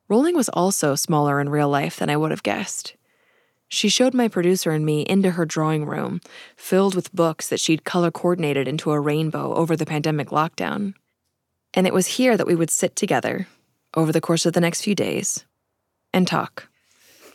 Rowling 0.07 0.35
was 0.35 0.49
also 0.49 0.95
smaller 0.95 1.39
in 1.39 1.49
real 1.49 1.69
life 1.69 1.97
than 1.97 2.09
I 2.09 2.17
would 2.17 2.31
have 2.31 2.43
guessed. 2.43 2.95
She 3.69 3.87
showed 3.87 4.13
my 4.13 4.27
producer 4.27 4.71
and 4.71 4.85
me 4.85 5.03
into 5.03 5.31
her 5.31 5.45
drawing 5.45 5.85
room, 5.85 6.19
filled 6.57 6.93
with 6.93 7.13
books 7.13 7.47
that 7.47 7.59
she'd 7.61 7.85
color 7.85 8.11
coordinated 8.11 8.67
into 8.67 8.91
a 8.91 8.99
rainbow 8.99 9.53
over 9.53 9.77
the 9.77 9.85
pandemic 9.85 10.27
lockdown. 10.27 10.93
And 11.73 11.87
it 11.87 11.93
was 11.93 12.07
here 12.07 12.35
that 12.35 12.47
we 12.47 12.55
would 12.55 12.69
sit 12.69 12.97
together 12.97 13.47
over 13.93 14.11
the 14.11 14.19
course 14.19 14.45
of 14.45 14.51
the 14.51 14.59
next 14.59 14.81
few 14.81 14.95
days 14.95 15.45
and 16.13 16.27
talk. 16.27 16.67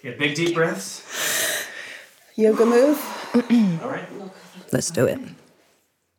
Get 0.03 0.19
big 0.19 0.35
deep 0.35 0.55
breaths. 0.55 1.66
Yoga 2.37 2.67
move? 2.67 3.81
All 3.83 3.91
right. 3.91 4.09
Let's 4.73 4.91
do 4.91 5.07
it. 5.07 5.19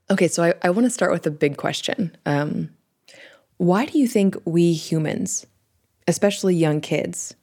Okay, 0.10 0.28
so 0.28 0.44
I, 0.44 0.54
I 0.64 0.70
want 0.72 0.86
to 0.86 0.90
start 0.90 1.12
with 1.12 1.26
a 1.28 1.32
big 1.32 1.58
question. 1.58 2.16
Um, 2.26 2.70
why 3.58 3.86
do 3.86 4.00
you 4.00 4.08
think 4.08 4.36
we 4.46 4.74
humans, 4.74 5.46
especially 6.08 6.56
young 6.56 6.82
kids, 6.82 7.36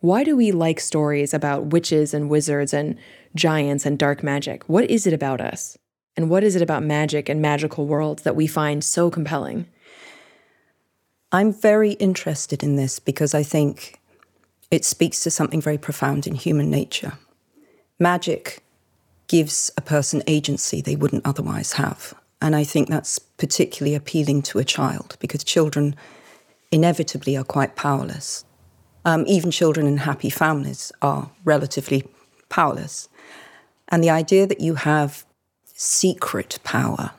why 0.00 0.24
do 0.24 0.36
we 0.36 0.50
like 0.52 0.80
stories 0.80 1.32
about 1.32 1.66
witches 1.66 2.12
and 2.12 2.28
wizards 2.28 2.74
and 2.74 2.98
giants 3.34 3.86
and 3.86 3.98
dark 3.98 4.22
magic? 4.22 4.64
What 4.68 4.90
is 4.90 5.06
it 5.06 5.12
about 5.12 5.40
us? 5.40 5.78
And 6.16 6.28
what 6.28 6.44
is 6.44 6.56
it 6.56 6.62
about 6.62 6.82
magic 6.82 7.28
and 7.28 7.40
magical 7.40 7.86
worlds 7.86 8.24
that 8.24 8.36
we 8.36 8.46
find 8.46 8.84
so 8.84 9.10
compelling? 9.10 9.66
I'm 11.30 11.52
very 11.52 11.92
interested 11.92 12.62
in 12.62 12.76
this 12.76 12.98
because 12.98 13.32
I 13.32 13.42
think 13.42 14.00
it 14.70 14.84
speaks 14.84 15.20
to 15.20 15.30
something 15.30 15.60
very 15.62 15.78
profound 15.78 16.26
in 16.26 16.34
human 16.34 16.68
nature. 16.68 17.14
Magic 17.98 18.62
gives 19.28 19.70
a 19.76 19.80
person 19.80 20.22
agency 20.26 20.80
they 20.80 20.96
wouldn't 20.96 21.26
otherwise 21.26 21.74
have. 21.74 22.14
And 22.40 22.56
I 22.56 22.64
think 22.64 22.88
that's 22.88 23.18
particularly 23.18 23.94
appealing 23.94 24.42
to 24.42 24.58
a 24.58 24.64
child 24.64 25.16
because 25.20 25.44
children 25.44 25.94
inevitably 26.70 27.36
are 27.36 27.44
quite 27.44 27.76
powerless. 27.76 28.44
Um, 29.04 29.24
even 29.26 29.50
children 29.50 29.86
in 29.86 29.98
happy 29.98 30.30
families 30.30 30.92
are 31.00 31.30
relatively 31.44 32.04
powerless. 32.48 33.08
And 33.88 34.02
the 34.02 34.10
idea 34.10 34.46
that 34.46 34.60
you 34.60 34.74
have 34.74 35.24
secret 35.74 36.58
power, 36.64 37.12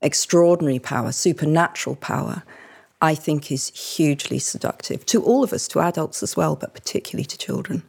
extraordinary 0.00 0.78
power, 0.78 1.12
supernatural 1.12 1.96
power, 1.96 2.42
I 3.00 3.14
think 3.14 3.52
is 3.52 3.68
hugely 3.68 4.38
seductive 4.38 5.04
to 5.06 5.22
all 5.22 5.44
of 5.44 5.52
us, 5.52 5.68
to 5.68 5.80
adults 5.80 6.22
as 6.22 6.36
well, 6.36 6.56
but 6.56 6.74
particularly 6.74 7.26
to 7.26 7.38
children. 7.38 7.82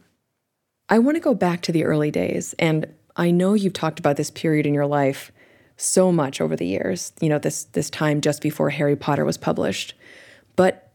I 0.88 0.98
want 0.98 1.16
to 1.16 1.20
go 1.20 1.34
back 1.34 1.60
to 1.62 1.72
the 1.72 1.84
early 1.84 2.10
days, 2.10 2.54
and 2.58 2.86
I 3.16 3.30
know 3.30 3.54
you've 3.54 3.72
talked 3.72 3.98
about 3.98 4.16
this 4.16 4.30
period 4.30 4.66
in 4.66 4.74
your 4.74 4.86
life 4.86 5.32
so 5.76 6.10
much 6.10 6.40
over 6.40 6.56
the 6.56 6.66
years, 6.66 7.12
you 7.20 7.28
know, 7.28 7.38
this 7.38 7.64
this 7.64 7.88
time 7.88 8.20
just 8.20 8.42
before 8.42 8.70
Harry 8.70 8.96
Potter 8.96 9.24
was 9.24 9.38
published. 9.38 9.94
But 10.56 10.90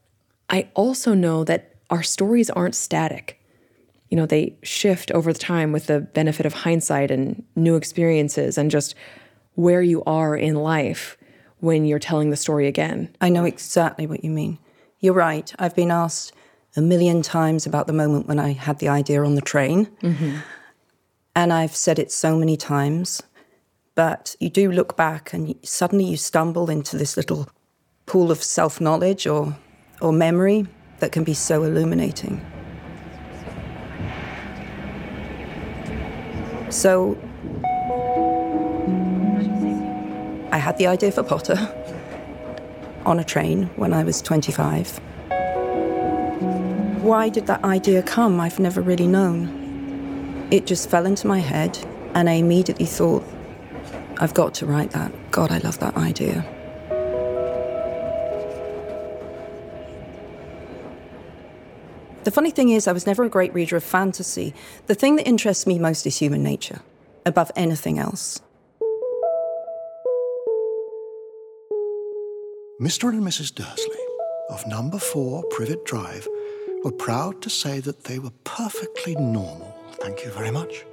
I 0.49 0.69
also 0.73 1.13
know 1.13 1.43
that 1.45 1.75
our 1.89 2.03
stories 2.03 2.49
aren't 2.49 2.75
static. 2.75 3.39
You 4.09 4.17
know, 4.17 4.25
they 4.25 4.55
shift 4.61 5.09
over 5.11 5.31
the 5.31 5.39
time 5.39 5.71
with 5.71 5.87
the 5.87 6.01
benefit 6.01 6.45
of 6.45 6.53
hindsight 6.53 7.11
and 7.11 7.43
new 7.55 7.75
experiences 7.75 8.57
and 8.57 8.69
just 8.69 8.93
where 9.55 9.81
you 9.81 10.03
are 10.03 10.35
in 10.35 10.55
life 10.55 11.17
when 11.59 11.85
you're 11.85 11.99
telling 11.99 12.29
the 12.29 12.35
story 12.35 12.67
again. 12.67 13.15
I 13.21 13.29
know 13.29 13.45
exactly 13.45 14.05
what 14.05 14.23
you 14.23 14.29
mean. 14.29 14.59
You're 14.99 15.13
right. 15.13 15.51
I've 15.57 15.75
been 15.75 15.91
asked 15.91 16.33
a 16.75 16.81
million 16.81 17.21
times 17.21 17.65
about 17.65 17.87
the 17.87 17.93
moment 17.93 18.27
when 18.27 18.39
I 18.39 18.53
had 18.53 18.79
the 18.79 18.89
idea 18.89 19.23
on 19.23 19.35
the 19.35 19.41
train. 19.41 19.85
Mm-hmm. 20.01 20.37
And 21.35 21.53
I've 21.53 21.75
said 21.75 21.99
it 21.99 22.11
so 22.11 22.37
many 22.37 22.57
times. 22.57 23.21
But 23.95 24.35
you 24.39 24.49
do 24.49 24.71
look 24.71 24.97
back 24.97 25.33
and 25.33 25.55
suddenly 25.63 26.05
you 26.05 26.17
stumble 26.17 26.69
into 26.69 26.97
this 26.97 27.15
little 27.15 27.47
pool 28.05 28.31
of 28.31 28.41
self 28.41 28.81
knowledge 28.81 29.27
or, 29.27 29.55
or 30.01 30.11
memory 30.11 30.65
that 30.99 31.11
can 31.11 31.23
be 31.23 31.35
so 31.35 31.63
illuminating. 31.63 32.43
So 36.69 37.17
I 40.51 40.57
had 40.57 40.77
the 40.79 40.87
idea 40.87 41.11
for 41.11 41.21
Potter. 41.21 41.55
on 43.05 43.19
a 43.19 43.23
train 43.23 43.69
when 43.75 43.93
I 43.93 44.03
was 44.03 44.21
25. 44.21 44.99
Why 47.03 47.27
did 47.27 47.47
that 47.47 47.65
idea 47.65 48.01
come? 48.01 48.39
I've 48.39 48.59
never 48.59 48.79
really 48.79 49.07
known. 49.07 50.47
It 50.51 50.65
just 50.65 50.89
fell 50.89 51.05
into 51.05 51.27
my 51.27 51.39
head, 51.39 51.77
and 52.13 52.29
I 52.29 52.35
immediately 52.35 52.85
thought, 52.85 53.25
I've 54.19 54.33
got 54.33 54.53
to 54.53 54.65
write 54.65 54.91
that. 54.91 55.11
God, 55.29 55.51
I 55.51 55.57
love 55.57 55.79
that 55.79 55.97
idea. 55.97 56.45
The 62.23 62.31
funny 62.31 62.51
thing 62.51 62.69
is, 62.69 62.87
I 62.87 62.93
was 62.93 63.05
never 63.05 63.25
a 63.25 63.29
great 63.29 63.53
reader 63.53 63.75
of 63.75 63.83
fantasy. 63.83 64.53
The 64.87 64.95
thing 64.95 65.17
that 65.17 65.27
interests 65.27 65.67
me 65.67 65.79
most 65.79 66.07
is 66.07 66.19
human 66.19 66.41
nature, 66.41 66.79
above 67.25 67.51
anything 67.57 67.99
else. 67.99 68.39
Mr. 72.79 73.09
and 73.09 73.21
Mrs. 73.21 73.53
Dursley 73.53 73.99
of 74.49 74.65
number 74.67 74.99
4 74.99 75.43
Privet 75.49 75.83
Drive 75.83 76.29
were 76.83 76.91
proud 76.91 77.41
to 77.41 77.49
say 77.49 77.79
that 77.79 78.03
they 78.03 78.19
were 78.19 78.31
perfectly 78.43 79.15
normal, 79.15 79.73
thank 80.01 80.23
you 80.23 80.31
very 80.31 80.51
much. 80.51 80.85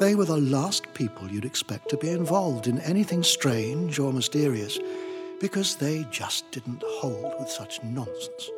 They 0.00 0.14
were 0.14 0.24
the 0.24 0.36
last 0.36 0.92
people 0.94 1.28
you'd 1.28 1.44
expect 1.44 1.88
to 1.90 1.96
be 1.96 2.10
involved 2.10 2.66
in 2.66 2.80
anything 2.80 3.22
strange 3.22 3.98
or 3.98 4.12
mysterious 4.12 4.78
because 5.40 5.76
they 5.76 6.06
just 6.10 6.50
didn't 6.50 6.82
hold 6.86 7.34
with 7.38 7.48
such 7.48 7.82
nonsense. 7.82 8.50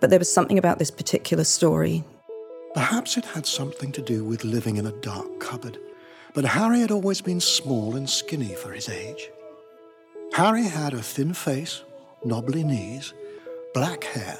But 0.00 0.10
there 0.10 0.18
was 0.18 0.32
something 0.32 0.58
about 0.58 0.78
this 0.78 0.90
particular 0.90 1.44
story. 1.44 2.04
Perhaps 2.74 3.16
it 3.16 3.24
had 3.24 3.46
something 3.46 3.90
to 3.92 4.02
do 4.02 4.24
with 4.24 4.44
living 4.44 4.76
in 4.76 4.86
a 4.86 5.00
dark 5.00 5.40
cupboard, 5.40 5.78
but 6.34 6.44
Harry 6.44 6.80
had 6.80 6.90
always 6.90 7.20
been 7.20 7.40
small 7.40 7.96
and 7.96 8.08
skinny 8.08 8.54
for 8.54 8.72
his 8.72 8.88
age. 8.88 9.30
Harry 10.34 10.64
had 10.64 10.92
a 10.92 11.02
thin 11.02 11.32
face, 11.32 11.82
knobbly 12.24 12.62
knees, 12.62 13.14
black 13.72 14.04
hair, 14.04 14.38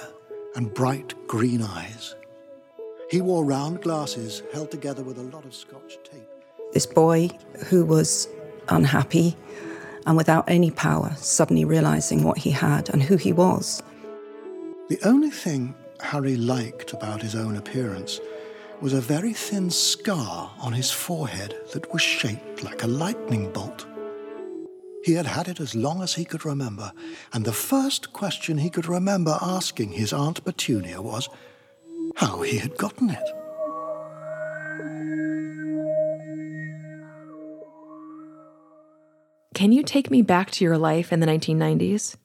and 0.59 0.75
bright 0.75 1.15
green 1.29 1.63
eyes. 1.63 2.17
He 3.09 3.21
wore 3.21 3.45
round 3.45 3.81
glasses 3.81 4.43
held 4.53 4.73
together 4.73 5.05
with 5.05 5.17
a 5.17 5.23
lot 5.23 5.45
of 5.45 5.55
scotch 5.55 5.99
tape. 6.03 6.29
This 6.73 6.85
boy 6.85 7.31
who 7.67 7.87
was 7.87 8.29
unhappy 8.69 9.37
and 10.05 10.17
without 10.17 10.45
any 10.49 10.73
power, 10.73 11.13
suddenly 11.17 11.65
realizing 11.65 12.25
what 12.25 12.39
he 12.39 12.51
had 12.51 12.91
and 12.91 13.01
who 13.01 13.17
he 13.17 13.33
was. 13.33 13.85
The 14.89 14.99
only 15.05 15.31
thing 15.31 15.77
Harry 16.01 16.37
liked 16.37 16.93
about 16.93 17.23
his 17.23 17.37
own 17.37 17.57
appearance 17.57 18.19
was 18.81 18.95
a 18.95 19.01
very 19.01 19.33
thin 19.33 19.71
scar 19.71 20.53
on 20.59 20.73
his 20.73 20.91
forehead 20.91 21.55
that 21.73 21.93
was 21.93 22.03
shaped 22.03 22.65
like 22.65 22.83
a 22.83 22.89
lightning 22.89 23.53
bolt. 23.53 23.87
He 25.05 25.15
had 25.15 25.27
had 25.27 25.49
it 25.49 25.61
as 25.61 25.75
long 25.75 26.03
as 26.03 26.15
he 26.15 26.25
could 26.25 26.45
remember, 26.45 26.93
and 27.33 27.45
the 27.45 27.53
first 27.53 28.13
question 28.13 28.59
he 28.59 28.71
could 28.71 28.89
remember 28.89 29.39
asking 29.41 29.93
his 29.93 30.13
Aunt 30.13 30.45
Petunia 30.45 31.01
was 31.01 31.29
how 32.17 32.43
he 32.43 32.59
had 32.59 32.77
gotten 32.77 33.11
it. 33.11 33.29
Can 39.55 39.73
you 39.73 39.83
take 39.83 40.11
me 40.11 40.23
back 40.23 40.51
to 40.53 40.65
your 40.65 40.79
life 40.79 41.13
in 41.13 41.21
the 41.21 41.27
1990s? 41.27 42.17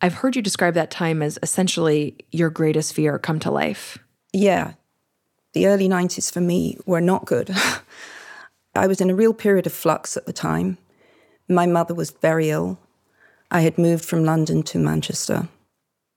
I've 0.00 0.14
heard 0.14 0.34
you 0.34 0.42
describe 0.42 0.74
that 0.74 0.90
time 0.90 1.22
as 1.22 1.38
essentially 1.42 2.16
your 2.32 2.50
greatest 2.50 2.92
fear 2.92 3.18
come 3.20 3.38
to 3.40 3.52
life. 3.52 3.98
Yeah, 4.32 4.72
the 5.52 5.66
early 5.66 5.88
90s 5.88 6.32
for 6.32 6.40
me 6.40 6.76
were 6.86 7.00
not 7.00 7.24
good. 7.24 7.54
I 8.74 8.86
was 8.86 9.00
in 9.00 9.10
a 9.10 9.14
real 9.14 9.34
period 9.34 9.66
of 9.66 9.72
flux 9.72 10.16
at 10.16 10.26
the 10.26 10.32
time. 10.32 10.78
My 11.52 11.66
mother 11.66 11.94
was 11.94 12.10
very 12.10 12.50
ill. 12.50 12.78
I 13.50 13.60
had 13.60 13.78
moved 13.78 14.04
from 14.04 14.24
London 14.24 14.62
to 14.64 14.78
Manchester. 14.78 15.48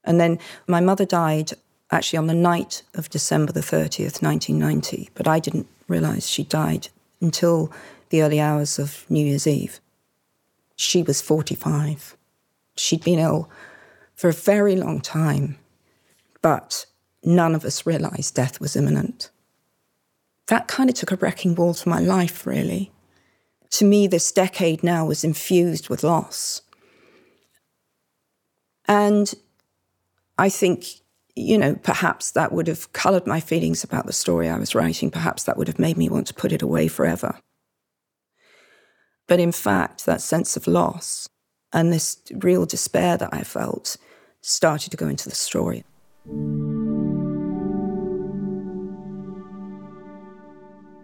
And 0.03 0.19
then 0.19 0.39
my 0.67 0.79
mother 0.79 1.05
died 1.05 1.51
actually 1.91 2.17
on 2.17 2.27
the 2.27 2.33
night 2.33 2.83
of 2.93 3.09
December 3.09 3.51
the 3.51 3.59
30th, 3.59 4.21
1990, 4.21 5.09
but 5.13 5.27
I 5.27 5.39
didn't 5.39 5.67
realize 5.87 6.29
she 6.29 6.43
died 6.43 6.89
until 7.21 7.71
the 8.09 8.21
early 8.21 8.39
hours 8.39 8.79
of 8.79 9.05
New 9.09 9.25
Year's 9.25 9.47
Eve. 9.47 9.79
She 10.75 11.03
was 11.03 11.21
45. 11.21 12.15
She'd 12.75 13.03
been 13.03 13.19
ill 13.19 13.49
for 14.15 14.29
a 14.29 14.33
very 14.33 14.75
long 14.75 15.01
time, 15.01 15.57
but 16.41 16.85
none 17.23 17.55
of 17.55 17.65
us 17.65 17.85
realized 17.85 18.35
death 18.35 18.59
was 18.59 18.75
imminent. 18.75 19.29
That 20.47 20.67
kind 20.67 20.89
of 20.89 20.95
took 20.95 21.11
a 21.11 21.15
wrecking 21.15 21.55
ball 21.55 21.73
to 21.73 21.89
my 21.89 21.99
life, 21.99 22.45
really. 22.45 22.91
To 23.71 23.85
me, 23.85 24.07
this 24.07 24.31
decade 24.31 24.83
now 24.83 25.05
was 25.05 25.23
infused 25.23 25.89
with 25.89 26.03
loss. 26.03 26.61
And 28.87 29.33
I 30.37 30.49
think, 30.49 30.85
you 31.35 31.57
know, 31.57 31.75
perhaps 31.75 32.31
that 32.31 32.51
would 32.51 32.67
have 32.67 32.93
colored 32.93 33.25
my 33.25 33.39
feelings 33.39 33.83
about 33.83 34.05
the 34.05 34.13
story 34.13 34.47
I 34.49 34.57
was 34.57 34.75
writing. 34.75 35.11
Perhaps 35.11 35.43
that 35.43 35.57
would 35.57 35.67
have 35.67 35.79
made 35.79 35.97
me 35.97 36.09
want 36.09 36.27
to 36.27 36.33
put 36.33 36.51
it 36.51 36.61
away 36.61 36.87
forever. 36.87 37.39
But 39.27 39.39
in 39.39 39.51
fact, 39.51 40.05
that 40.05 40.21
sense 40.21 40.55
of 40.55 40.67
loss 40.67 41.27
and 41.73 41.91
this 41.91 42.21
real 42.31 42.65
despair 42.65 43.17
that 43.17 43.33
I 43.33 43.41
felt 43.41 43.97
started 44.41 44.91
to 44.91 44.97
go 44.97 45.07
into 45.07 45.27
the 45.27 45.35
story. 45.35 45.83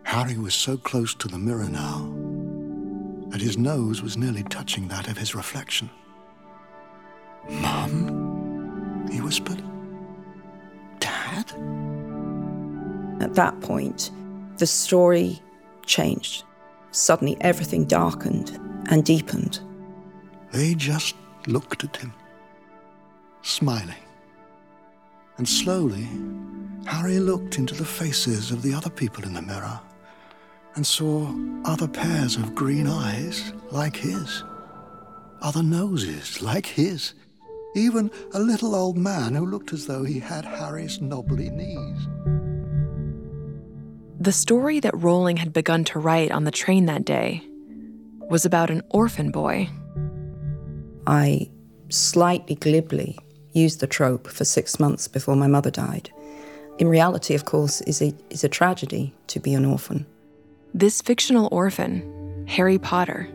Harry 0.03 0.37
was 0.37 0.53
so 0.53 0.77
close 0.77 1.15
to 1.15 1.27
the 1.27 1.37
mirror 1.37 1.69
now 1.69 2.20
that 3.31 3.41
his 3.41 3.57
nose 3.57 4.01
was 4.01 4.17
nearly 4.17 4.43
touching 4.43 4.87
that 4.89 5.07
of 5.07 5.17
his 5.17 5.33
reflection. 5.33 5.89
Mum? 7.49 9.07
He 9.11 9.21
whispered. 9.21 9.63
Dad? 10.99 11.51
At 13.21 13.33
that 13.35 13.59
point, 13.61 14.11
the 14.57 14.67
story 14.67 15.41
changed. 15.85 16.43
Suddenly, 16.91 17.37
everything 17.41 17.85
darkened 17.85 18.59
and 18.89 19.05
deepened. 19.05 19.61
They 20.51 20.75
just 20.75 21.15
looked 21.47 21.85
at 21.85 21.95
him, 21.95 22.13
smiling. 23.41 23.95
And 25.37 25.47
slowly, 25.47 26.07
Harry 26.85 27.19
looked 27.19 27.57
into 27.57 27.73
the 27.73 27.85
faces 27.85 28.51
of 28.51 28.61
the 28.61 28.73
other 28.73 28.89
people 28.89 29.23
in 29.23 29.33
the 29.33 29.41
mirror 29.41 29.79
and 30.75 30.85
saw 30.85 31.33
other 31.65 31.87
pairs 31.87 32.35
of 32.35 32.55
green 32.55 32.87
eyes 32.87 33.53
like 33.71 33.95
his, 33.95 34.43
other 35.41 35.63
noses 35.63 36.41
like 36.41 36.65
his, 36.65 37.13
even 37.75 38.11
a 38.33 38.39
little 38.39 38.75
old 38.75 38.97
man 38.97 39.35
who 39.35 39.45
looked 39.45 39.73
as 39.73 39.85
though 39.85 40.03
he 40.03 40.19
had 40.19 40.45
Harry's 40.45 41.01
knobbly 41.01 41.49
knees. 41.49 42.07
The 44.19 44.31
story 44.31 44.79
that 44.81 44.95
Rowling 44.95 45.37
had 45.37 45.51
begun 45.51 45.83
to 45.85 45.99
write 45.99 46.31
on 46.31 46.43
the 46.43 46.51
train 46.51 46.85
that 46.85 47.05
day 47.05 47.43
was 48.29 48.45
about 48.45 48.69
an 48.69 48.83
orphan 48.91 49.31
boy. 49.31 49.69
I 51.07 51.49
slightly 51.89 52.55
glibly 52.55 53.17
used 53.53 53.79
the 53.79 53.87
trope 53.87 54.27
for 54.27 54.45
six 54.45 54.79
months 54.79 55.07
before 55.07 55.35
my 55.35 55.47
mother 55.47 55.71
died. 55.71 56.11
In 56.77 56.87
reality, 56.87 57.33
of 57.33 57.45
course, 57.45 57.81
is 57.81 58.01
a, 58.01 58.13
is 58.29 58.43
a 58.43 58.49
tragedy 58.49 59.13
to 59.27 59.39
be 59.39 59.53
an 59.53 59.65
orphan. 59.65 60.05
This 60.73 61.01
fictional 61.01 61.49
orphan, 61.51 62.45
Harry 62.47 62.77
Potter, 62.77 63.27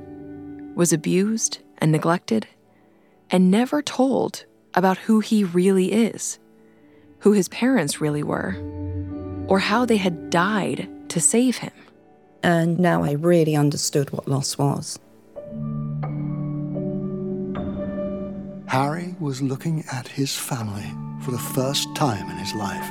was 0.74 0.92
abused 0.92 1.58
and 1.78 1.92
neglected 1.92 2.46
and 3.30 3.50
never 3.50 3.82
told 3.82 4.46
about 4.74 4.96
who 4.98 5.20
he 5.20 5.44
really 5.44 5.92
is, 5.92 6.38
who 7.20 7.32
his 7.32 7.48
parents 7.50 8.00
really 8.00 8.22
were, 8.22 8.56
or 9.48 9.58
how 9.58 9.84
they 9.84 9.98
had 9.98 10.30
died 10.30 10.88
to 11.10 11.20
save 11.20 11.58
him. 11.58 11.72
And 12.42 12.78
now 12.78 13.04
I 13.04 13.12
really 13.12 13.54
understood 13.54 14.10
what 14.10 14.28
loss 14.28 14.56
was. 14.56 14.98
Harry 18.66 19.14
was 19.20 19.42
looking 19.42 19.84
at 19.92 20.08
his 20.08 20.34
family 20.34 20.90
for 21.22 21.32
the 21.32 21.38
first 21.38 21.94
time 21.94 22.30
in 22.30 22.36
his 22.38 22.54
life. 22.54 22.90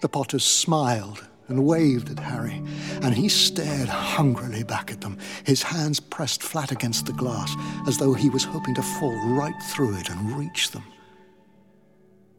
The 0.00 0.08
Potters 0.08 0.44
smiled 0.44 1.26
and 1.52 1.66
waved 1.66 2.08
at 2.08 2.18
Harry, 2.18 2.62
and 3.02 3.14
he 3.14 3.28
stared 3.28 3.88
hungrily 3.88 4.62
back 4.62 4.90
at 4.90 5.02
them, 5.02 5.18
his 5.44 5.62
hands 5.62 6.00
pressed 6.00 6.42
flat 6.42 6.72
against 6.72 7.04
the 7.04 7.12
glass, 7.12 7.54
as 7.86 7.98
though 7.98 8.14
he 8.14 8.30
was 8.30 8.42
hoping 8.42 8.74
to 8.74 8.82
fall 8.82 9.14
right 9.34 9.62
through 9.64 9.94
it 9.96 10.08
and 10.08 10.34
reach 10.34 10.70
them. 10.70 10.82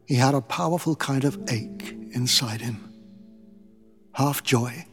He 0.06 0.16
had 0.16 0.34
a 0.34 0.40
powerful 0.40 0.96
kind 0.96 1.24
of 1.24 1.38
ache 1.48 1.96
inside 2.10 2.60
him 2.60 2.92
half 4.14 4.42
joy, 4.42 4.84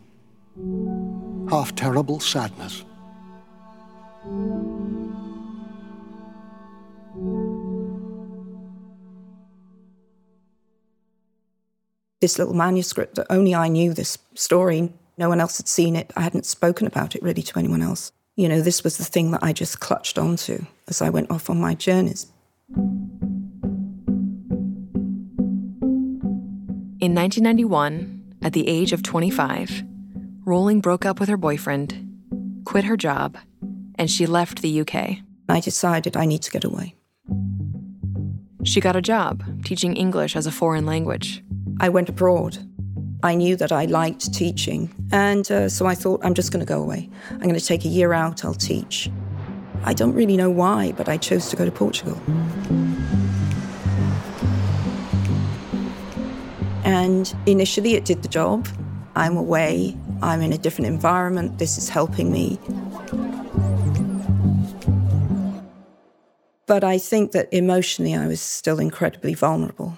half 1.49 1.75
terrible 1.75 2.19
sadness. 2.19 2.85
This 12.21 12.37
little 12.37 12.53
manuscript 12.53 13.15
that 13.15 13.25
only 13.31 13.55
I 13.55 13.67
knew 13.67 13.93
this 13.93 14.19
story, 14.35 14.93
no 15.17 15.27
one 15.27 15.39
else 15.39 15.57
had 15.57 15.67
seen 15.67 15.95
it. 15.95 16.13
I 16.15 16.21
hadn't 16.21 16.45
spoken 16.45 16.85
about 16.85 17.15
it 17.15 17.23
really 17.23 17.41
to 17.41 17.57
anyone 17.57 17.81
else. 17.81 18.11
You 18.35 18.47
know, 18.47 18.61
this 18.61 18.83
was 18.83 18.97
the 18.97 19.03
thing 19.03 19.31
that 19.31 19.43
I 19.43 19.53
just 19.53 19.79
clutched 19.79 20.19
onto 20.19 20.65
as 20.87 21.01
I 21.01 21.09
went 21.09 21.31
off 21.31 21.49
on 21.49 21.59
my 21.59 21.73
journeys. 21.73 22.27
In 26.99 27.15
1991, 27.15 28.35
at 28.43 28.53
the 28.53 28.67
age 28.67 28.93
of 28.93 29.01
25, 29.01 29.83
Rowling 30.45 30.79
broke 30.79 31.05
up 31.05 31.19
with 31.19 31.27
her 31.27 31.37
boyfriend, 31.37 32.63
quit 32.65 32.83
her 32.83 32.97
job, 32.97 33.35
and 33.95 34.09
she 34.11 34.27
left 34.27 34.61
the 34.61 34.81
UK. 34.81 35.17
I 35.49 35.59
decided 35.59 36.15
I 36.15 36.25
need 36.25 36.43
to 36.43 36.51
get 36.51 36.63
away. 36.63 36.93
She 38.63 38.79
got 38.79 38.95
a 38.95 39.01
job 39.01 39.43
teaching 39.65 39.95
English 39.95 40.35
as 40.35 40.45
a 40.45 40.51
foreign 40.51 40.85
language. 40.85 41.43
I 41.81 41.89
went 41.89 42.09
abroad. 42.09 42.59
I 43.23 43.33
knew 43.33 43.55
that 43.55 43.71
I 43.71 43.85
liked 43.85 44.31
teaching, 44.35 44.93
and 45.11 45.49
uh, 45.49 45.67
so 45.67 45.87
I 45.87 45.95
thought, 45.95 46.23
I'm 46.23 46.35
just 46.35 46.51
going 46.51 46.63
to 46.63 46.65
go 46.65 46.79
away. 46.79 47.09
I'm 47.31 47.39
going 47.39 47.55
to 47.55 47.65
take 47.65 47.85
a 47.85 47.87
year 47.87 48.13
out, 48.13 48.45
I'll 48.45 48.53
teach. 48.53 49.09
I 49.83 49.95
don't 49.95 50.13
really 50.13 50.37
know 50.37 50.51
why, 50.51 50.91
but 50.91 51.09
I 51.09 51.17
chose 51.17 51.49
to 51.49 51.55
go 51.55 51.65
to 51.65 51.71
Portugal. 51.71 52.21
And 56.83 57.33
initially, 57.47 57.95
it 57.95 58.05
did 58.05 58.21
the 58.21 58.29
job. 58.29 58.67
I'm 59.15 59.35
away, 59.35 59.97
I'm 60.21 60.41
in 60.41 60.53
a 60.53 60.59
different 60.59 60.85
environment, 60.85 61.57
this 61.57 61.79
is 61.79 61.89
helping 61.89 62.31
me. 62.31 62.59
But 66.67 66.83
I 66.83 66.99
think 66.99 67.31
that 67.31 67.51
emotionally, 67.51 68.13
I 68.13 68.27
was 68.27 68.39
still 68.39 68.79
incredibly 68.79 69.33
vulnerable. 69.33 69.97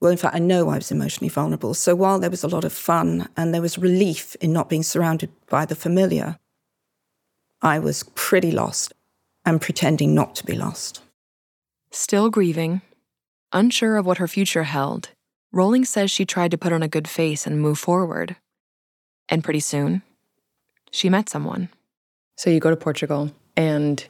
Well, 0.00 0.12
in 0.12 0.16
fact, 0.16 0.34
I 0.34 0.38
know 0.38 0.68
I 0.68 0.76
was 0.76 0.92
emotionally 0.92 1.28
vulnerable. 1.28 1.74
So 1.74 1.94
while 1.94 2.18
there 2.18 2.30
was 2.30 2.44
a 2.44 2.48
lot 2.48 2.64
of 2.64 2.72
fun 2.72 3.28
and 3.36 3.52
there 3.52 3.62
was 3.62 3.78
relief 3.78 4.36
in 4.40 4.52
not 4.52 4.68
being 4.68 4.84
surrounded 4.84 5.30
by 5.48 5.64
the 5.64 5.74
familiar, 5.74 6.38
I 7.60 7.80
was 7.80 8.04
pretty 8.14 8.52
lost 8.52 8.92
and 9.44 9.60
pretending 9.60 10.14
not 10.14 10.36
to 10.36 10.46
be 10.46 10.54
lost. 10.54 11.00
Still 11.90 12.30
grieving, 12.30 12.82
unsure 13.52 13.96
of 13.96 14.06
what 14.06 14.18
her 14.18 14.28
future 14.28 14.64
held, 14.64 15.08
Rowling 15.50 15.84
says 15.84 16.10
she 16.10 16.26
tried 16.26 16.50
to 16.50 16.58
put 16.58 16.72
on 16.72 16.82
a 16.82 16.88
good 16.88 17.08
face 17.08 17.46
and 17.46 17.60
move 17.60 17.78
forward. 17.78 18.36
And 19.28 19.42
pretty 19.42 19.60
soon, 19.60 20.02
she 20.90 21.08
met 21.08 21.28
someone. 21.28 21.70
So 22.36 22.50
you 22.50 22.60
go 22.60 22.70
to 22.70 22.76
Portugal 22.76 23.32
and 23.56 24.04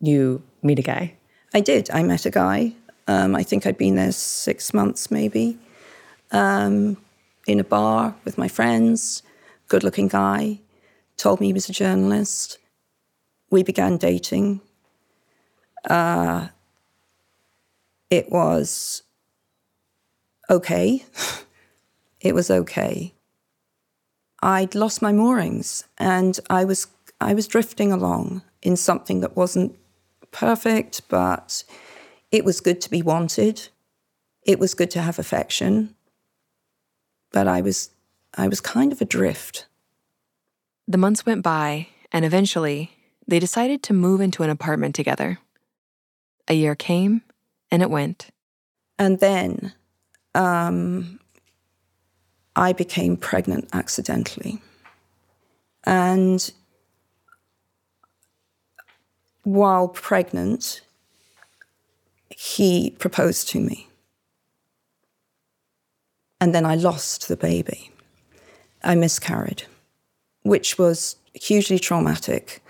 you 0.00 0.42
meet 0.62 0.78
a 0.78 0.82
guy. 0.82 1.14
I 1.54 1.60
did. 1.60 1.90
I 1.90 2.02
met 2.02 2.26
a 2.26 2.30
guy. 2.30 2.74
Um, 3.06 3.34
I 3.34 3.42
think 3.42 3.66
I'd 3.66 3.78
been 3.78 3.96
there 3.96 4.12
six 4.12 4.72
months, 4.72 5.10
maybe, 5.10 5.58
um, 6.30 6.96
in 7.46 7.60
a 7.60 7.64
bar 7.64 8.14
with 8.24 8.38
my 8.38 8.48
friends. 8.48 9.22
Good 9.68 9.82
looking 9.82 10.08
guy. 10.08 10.60
Told 11.16 11.40
me 11.40 11.46
he 11.48 11.52
was 11.52 11.68
a 11.68 11.72
journalist. 11.72 12.58
We 13.50 13.62
began 13.62 13.96
dating. 13.96 14.60
Uh, 15.88 16.48
it 18.10 18.30
was 18.30 19.02
okay. 20.48 21.04
it 22.20 22.34
was 22.34 22.50
okay. 22.50 23.14
I'd 24.42 24.74
lost 24.74 25.00
my 25.02 25.12
moorings 25.12 25.84
and 25.98 26.38
I 26.50 26.64
was 26.64 26.88
I 27.20 27.34
was 27.34 27.46
drifting 27.46 27.92
along 27.92 28.42
in 28.60 28.76
something 28.76 29.20
that 29.20 29.36
wasn't 29.36 29.76
perfect, 30.32 31.08
but 31.08 31.62
it 32.32 32.44
was 32.44 32.60
good 32.60 32.80
to 32.80 32.90
be 32.90 33.02
wanted. 33.02 33.68
It 34.42 34.58
was 34.58 34.74
good 34.74 34.90
to 34.92 35.02
have 35.02 35.18
affection. 35.18 35.94
But 37.30 37.46
I 37.46 37.60
was 37.60 37.90
I 38.34 38.48
was 38.48 38.60
kind 38.60 38.92
of 38.92 39.00
adrift. 39.00 39.66
The 40.88 40.98
months 40.98 41.24
went 41.26 41.42
by, 41.42 41.88
and 42.10 42.24
eventually, 42.24 42.90
they 43.28 43.38
decided 43.38 43.82
to 43.84 43.92
move 43.92 44.20
into 44.20 44.42
an 44.42 44.50
apartment 44.50 44.94
together. 44.94 45.38
A 46.48 46.54
year 46.54 46.74
came, 46.74 47.22
and 47.70 47.82
it 47.82 47.90
went. 47.90 48.30
And 48.98 49.20
then 49.20 49.74
um, 50.34 51.20
I 52.56 52.72
became 52.72 53.16
pregnant 53.16 53.68
accidentally. 53.72 54.60
And 55.84 56.50
while 59.42 59.88
pregnant, 59.88 60.82
he 62.36 62.90
proposed 62.98 63.48
to 63.50 63.60
me. 63.60 63.88
And 66.40 66.54
then 66.54 66.66
I 66.66 66.74
lost 66.74 67.28
the 67.28 67.36
baby. 67.36 67.92
I 68.82 68.94
miscarried, 68.94 69.64
which 70.42 70.76
was 70.78 71.16
hugely 71.34 71.78
traumatic. 71.78 72.62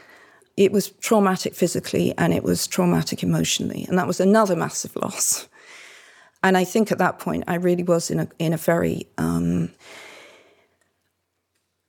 It 0.57 0.73
was 0.73 0.91
traumatic 0.91 1.55
physically 1.55 2.13
and 2.19 2.35
it 2.35 2.45
was 2.45 2.67
traumatic 2.67 3.23
emotionally. 3.23 3.87
And 3.89 3.99
that 3.99 4.07
was 4.07 4.21
another 4.21 4.55
massive 4.55 4.95
loss. 4.97 5.49
And 6.43 6.57
I 6.57 6.65
think 6.65 6.93
at 6.93 6.99
that 6.99 7.19
point, 7.19 7.45
I 7.47 7.55
really 7.55 7.83
was 7.83 8.11
in 8.11 8.21
a, 8.21 8.29
in 8.39 8.53
a 8.53 8.57
very, 8.57 9.07
um, 9.17 9.71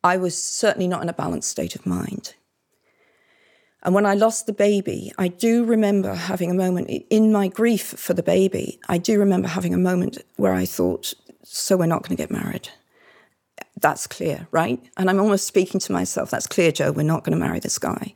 I 0.03 0.17
was 0.17 0.41
certainly 0.41 0.87
not 0.87 1.01
in 1.01 1.09
a 1.09 1.13
balanced 1.13 1.49
state 1.49 1.75
of 1.75 1.85
mind. 1.85 2.35
And 3.83 3.93
when 3.93 4.05
I 4.05 4.13
lost 4.13 4.45
the 4.45 4.53
baby, 4.53 5.11
I 5.17 5.27
do 5.27 5.65
remember 5.65 6.13
having 6.15 6.49
a 6.49 6.55
moment 6.55 6.89
in 7.09 7.33
my 7.33 7.49
grief 7.49 7.83
for 7.83 8.13
the 8.13 8.23
baby. 8.23 8.79
I 8.87 8.97
do 8.97 9.19
remember 9.19 9.49
having 9.49 9.73
a 9.73 9.77
moment 9.77 10.17
where 10.37 10.53
I 10.53 10.65
thought, 10.65 11.13
so 11.43 11.75
we're 11.75 11.85
not 11.85 12.01
going 12.01 12.15
to 12.15 12.23
get 12.23 12.31
married. 12.31 12.69
That's 13.81 14.07
clear, 14.07 14.47
right? 14.51 14.81
And 14.95 15.09
I'm 15.09 15.19
almost 15.19 15.45
speaking 15.45 15.81
to 15.81 15.91
myself, 15.91 16.31
that's 16.31 16.47
clear, 16.47 16.71
Jo, 16.71 16.93
we're 16.93 17.03
not 17.03 17.25
going 17.25 17.37
to 17.37 17.45
marry 17.45 17.59
this 17.59 17.77
guy. 17.77 18.15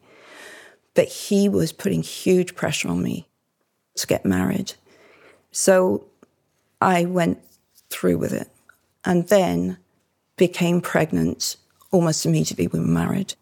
But 0.93 1.09
he 1.09 1.49
was 1.49 1.73
putting 1.73 2.01
huge 2.01 2.55
pressure 2.55 2.87
on 2.87 3.03
me 3.03 3.27
to 3.97 4.07
get 4.07 4.25
married. 4.25 4.73
So 5.51 6.05
I 6.79 7.03
went 7.05 7.39
through 7.89 8.19
with 8.19 8.31
it 8.31 8.49
and 9.03 9.27
then 9.27 9.77
became 10.37 10.79
pregnant 10.79 11.57
almost 11.91 12.25
immediately 12.25 12.67
we 12.67 12.79
were 12.79 12.85
married, 12.85 13.35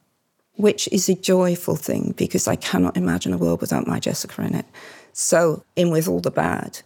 which 0.58 0.88
is 0.92 1.10
a 1.10 1.16
joyful 1.16 1.76
thing 1.76 2.14
because 2.18 2.48
I 2.48 2.56
cannot 2.56 2.98
imagine 2.98 3.34
a 3.34 3.38
world 3.38 3.62
without 3.62 3.88
my 3.88 4.00
Jessica 4.00 4.42
in 4.42 4.56
it. 4.56 4.66
So, 5.14 5.64
in 5.76 5.92
with 5.92 6.08
all 6.08 6.20
the 6.20 6.32
bad, 6.32 6.82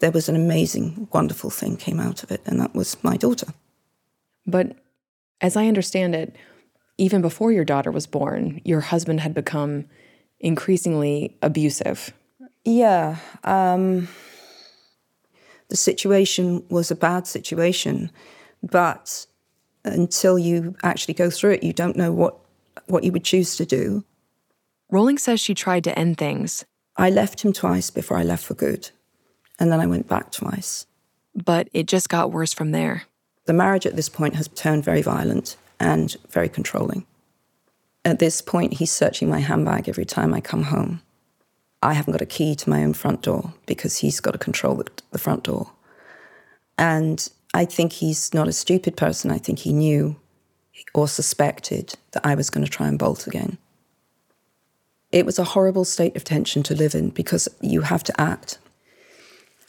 there 0.00 0.10
was 0.10 0.28
an 0.28 0.36
amazing, 0.36 1.08
wonderful 1.12 1.50
thing 1.50 1.76
came 1.76 2.00
out 2.00 2.22
of 2.22 2.30
it, 2.30 2.42
and 2.46 2.60
that 2.60 2.74
was 2.74 3.02
my 3.02 3.16
daughter. 3.16 3.48
But 4.46 4.76
as 5.40 5.56
I 5.56 5.66
understand 5.66 6.14
it, 6.14 6.36
even 6.98 7.22
before 7.22 7.52
your 7.52 7.64
daughter 7.64 7.90
was 7.90 8.06
born, 8.06 8.60
your 8.64 8.80
husband 8.80 9.20
had 9.20 9.34
become 9.34 9.86
increasingly 10.38 11.36
abusive. 11.42 12.12
Yeah. 12.64 13.16
Um, 13.44 14.08
the 15.68 15.76
situation 15.76 16.64
was 16.68 16.90
a 16.90 16.96
bad 16.96 17.26
situation, 17.26 18.10
but 18.62 19.26
until 19.84 20.38
you 20.38 20.74
actually 20.82 21.14
go 21.14 21.30
through 21.30 21.52
it, 21.52 21.62
you 21.62 21.72
don't 21.72 21.96
know 21.96 22.12
what, 22.12 22.39
what 22.90 23.04
you 23.04 23.12
would 23.12 23.24
choose 23.24 23.56
to 23.56 23.66
do. 23.66 24.04
Rowling 24.90 25.18
says 25.18 25.40
she 25.40 25.54
tried 25.54 25.84
to 25.84 25.98
end 25.98 26.18
things. 26.18 26.64
I 26.96 27.10
left 27.10 27.44
him 27.44 27.52
twice 27.52 27.90
before 27.90 28.18
I 28.18 28.24
left 28.24 28.44
for 28.44 28.54
good, 28.54 28.90
and 29.58 29.70
then 29.70 29.80
I 29.80 29.86
went 29.86 30.08
back 30.08 30.32
twice. 30.32 30.86
But 31.34 31.68
it 31.72 31.86
just 31.86 32.08
got 32.08 32.32
worse 32.32 32.52
from 32.52 32.72
there. 32.72 33.04
The 33.46 33.52
marriage 33.52 33.86
at 33.86 33.96
this 33.96 34.08
point 34.08 34.34
has 34.34 34.48
turned 34.48 34.84
very 34.84 35.02
violent 35.02 35.56
and 35.78 36.16
very 36.28 36.48
controlling. 36.48 37.06
At 38.04 38.18
this 38.18 38.40
point, 38.40 38.74
he's 38.74 38.90
searching 38.90 39.28
my 39.28 39.40
handbag 39.40 39.88
every 39.88 40.04
time 40.04 40.34
I 40.34 40.40
come 40.40 40.64
home. 40.64 41.02
I 41.82 41.94
haven't 41.94 42.12
got 42.12 42.20
a 42.20 42.26
key 42.26 42.54
to 42.56 42.70
my 42.70 42.82
own 42.82 42.92
front 42.92 43.22
door 43.22 43.54
because 43.66 43.98
he's 43.98 44.20
got 44.20 44.32
to 44.32 44.38
control 44.38 44.74
the, 44.76 44.86
the 45.12 45.18
front 45.18 45.44
door. 45.44 45.70
And 46.76 47.26
I 47.54 47.64
think 47.64 47.92
he's 47.92 48.34
not 48.34 48.48
a 48.48 48.52
stupid 48.52 48.96
person. 48.96 49.30
I 49.30 49.38
think 49.38 49.60
he 49.60 49.72
knew 49.72 50.16
or 50.94 51.08
suspected 51.08 51.94
that 52.12 52.24
I 52.24 52.34
was 52.34 52.50
going 52.50 52.64
to 52.64 52.70
try 52.70 52.88
and 52.88 52.98
bolt 52.98 53.26
again. 53.26 53.58
It 55.12 55.26
was 55.26 55.38
a 55.38 55.44
horrible 55.44 55.84
state 55.84 56.16
of 56.16 56.24
tension 56.24 56.62
to 56.64 56.74
live 56.74 56.94
in 56.94 57.10
because 57.10 57.48
you 57.60 57.82
have 57.82 58.04
to 58.04 58.20
act. 58.20 58.58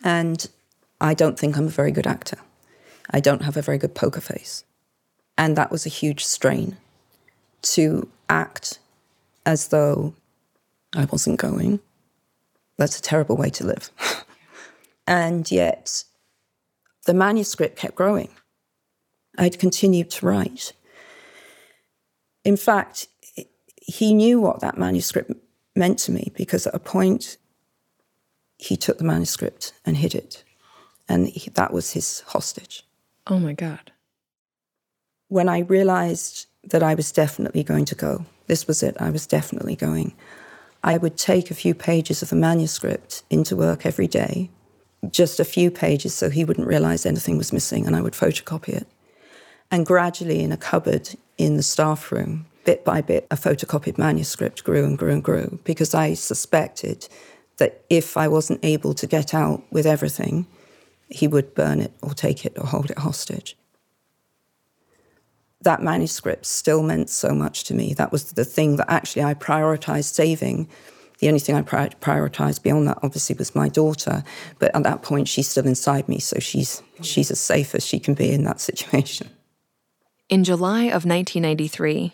And 0.04 0.48
I 1.00 1.14
don't 1.14 1.38
think 1.38 1.58
I'm 1.58 1.68
a 1.68 1.70
very 1.70 1.92
good 1.92 2.08
actor. 2.08 2.38
I 3.10 3.20
don't 3.20 3.44
have 3.44 3.58
a 3.58 3.62
very 3.62 3.78
good 3.78 3.96
poker 3.96 4.22
face. 4.22 4.64
And 5.38 5.56
that 5.58 5.72
was 5.72 5.86
a 5.86 5.90
huge 5.90 6.24
strain 6.24 6.78
to 7.64 8.08
act 8.30 8.80
as 9.46 9.70
though 9.70 10.14
I 10.96 11.06
wasn't 11.06 11.40
going 11.40 11.80
that's 12.82 12.98
a 12.98 13.02
terrible 13.02 13.38
way 13.38 13.52
to 13.52 13.64
live. 13.64 13.92
and 15.08 15.50
yet, 15.52 16.04
the 17.06 17.14
manuscript 17.14 17.78
kept 17.78 17.94
growing. 17.94 18.30
I'd 19.38 19.60
continued 19.60 20.10
to 20.12 20.26
write. 20.26 20.74
In 22.44 22.58
fact, 22.58 23.08
he 23.76 24.14
knew 24.14 24.40
what 24.40 24.62
that 24.62 24.78
manuscript 24.78 25.32
meant 25.76 26.00
to 26.00 26.12
me 26.12 26.32
because 26.36 26.68
at 26.68 26.76
a 26.76 26.80
point, 26.80 27.38
he 28.58 28.78
took 28.78 28.98
the 28.98 29.04
manuscript 29.04 29.74
and 29.86 29.98
hid 29.98 30.16
it. 30.16 30.44
And 31.10 31.28
he, 31.28 31.50
that 31.52 31.74
was 31.74 31.92
his 31.92 32.22
hostage. 32.28 32.86
Oh 33.28 33.40
my 33.40 33.54
God. 33.54 33.92
When 35.28 35.50
I 35.50 35.60
realized 35.60 36.48
that 36.64 36.84
I 36.84 36.94
was 36.94 37.12
definitely 37.12 37.64
going 37.64 37.86
to 37.86 37.96
go, 37.96 38.26
This 38.48 38.68
was 38.68 38.84
it. 38.84 38.96
I 39.00 39.10
was 39.10 39.26
definitely 39.26 39.76
going. 39.76 40.14
I 40.84 40.98
would 40.98 41.18
take 41.18 41.52
a 41.52 41.56
few 41.56 41.74
pages 41.74 42.22
of 42.22 42.30
the 42.30 42.36
manuscript 42.36 43.24
into 43.30 43.56
work 43.56 43.86
every 43.86 44.08
day, 44.08 44.50
just 45.10 45.40
a 45.40 45.46
few 45.46 45.72
pages 45.72 46.14
so 46.14 46.30
he 46.30 46.44
wouldn't 46.44 46.68
realize 46.68 47.06
anything 47.06 47.38
was 47.38 47.54
missing, 47.54 47.86
and 47.86 47.96
I 47.96 48.02
would 48.02 48.14
photocopy 48.14 48.70
it. 48.70 48.88
And 49.70 49.86
gradually, 49.86 50.42
in 50.42 50.52
a 50.52 50.58
cupboard 50.58 51.10
in 51.38 51.58
the 51.58 51.64
staff 51.64 52.12
room, 52.12 52.46
bit 52.66 52.86
by 52.86 53.02
bit, 53.02 53.28
a 53.32 53.36
photocopied 53.36 53.98
manuscript 53.98 54.64
grew 54.64 54.86
and 54.86 54.98
grew 54.98 55.12
and 55.12 55.24
grew 55.24 55.60
because 55.64 55.94
I 55.94 56.14
suspected 56.14 57.08
that 57.58 57.84
if 57.90 58.18
I 58.18 58.28
wasn't 58.28 58.64
able 58.64 58.94
to 58.96 59.08
get 59.08 59.34
out 59.34 59.64
with 59.72 59.86
everything, 59.86 60.48
he 61.10 61.28
would 61.28 61.54
burn 61.54 61.82
it 61.82 61.94
or 62.02 62.14
take 62.14 62.46
it 62.46 62.54
or 62.58 62.66
hold 62.66 62.90
it 62.90 62.98
hostage. 62.98 63.58
That 65.62 65.84
manuscript 65.84 66.46
still 66.46 66.82
meant 66.82 67.10
so 67.10 67.36
much 67.36 67.66
to 67.66 67.76
me. 67.76 67.94
That 67.94 68.12
was 68.12 68.34
the 68.34 68.46
thing 68.46 68.78
that 68.78 68.90
actually 68.90 69.24
I 69.24 69.36
prioritized 69.36 70.14
saving. 70.14 70.68
The 71.20 71.28
only 71.28 71.40
thing 71.40 71.54
I 71.56 71.62
prioritized 71.62 72.64
beyond 72.64 72.88
that, 72.88 72.98
obviously, 73.04 73.36
was 73.38 73.54
my 73.54 73.70
daughter. 73.70 74.24
But 74.58 74.76
at 74.76 74.82
that 74.84 75.04
point, 75.04 75.28
she's 75.28 75.48
still 75.48 75.68
inside 75.68 76.10
me, 76.10 76.18
so 76.18 76.40
she's 76.40 76.82
she's 77.02 77.30
as 77.30 77.40
safe 77.40 77.76
as 77.76 77.86
she 77.86 78.00
can 78.00 78.16
be 78.16 78.32
in 78.32 78.44
that 78.46 78.60
situation. 78.60 79.30
In 80.32 80.46
July 80.46 80.84
of 80.84 81.04
1993, 81.04 82.14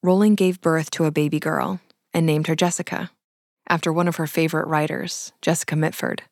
Rowling 0.00 0.36
gave 0.36 0.60
birth 0.60 0.88
to 0.92 1.04
a 1.04 1.10
baby 1.10 1.40
girl 1.40 1.80
and 2.14 2.24
named 2.24 2.46
her 2.46 2.54
Jessica, 2.54 3.10
after 3.68 3.92
one 3.92 4.06
of 4.06 4.14
her 4.16 4.28
favorite 4.28 4.68
writers, 4.68 5.32
Jessica 5.42 5.74
Mitford. 5.74 6.22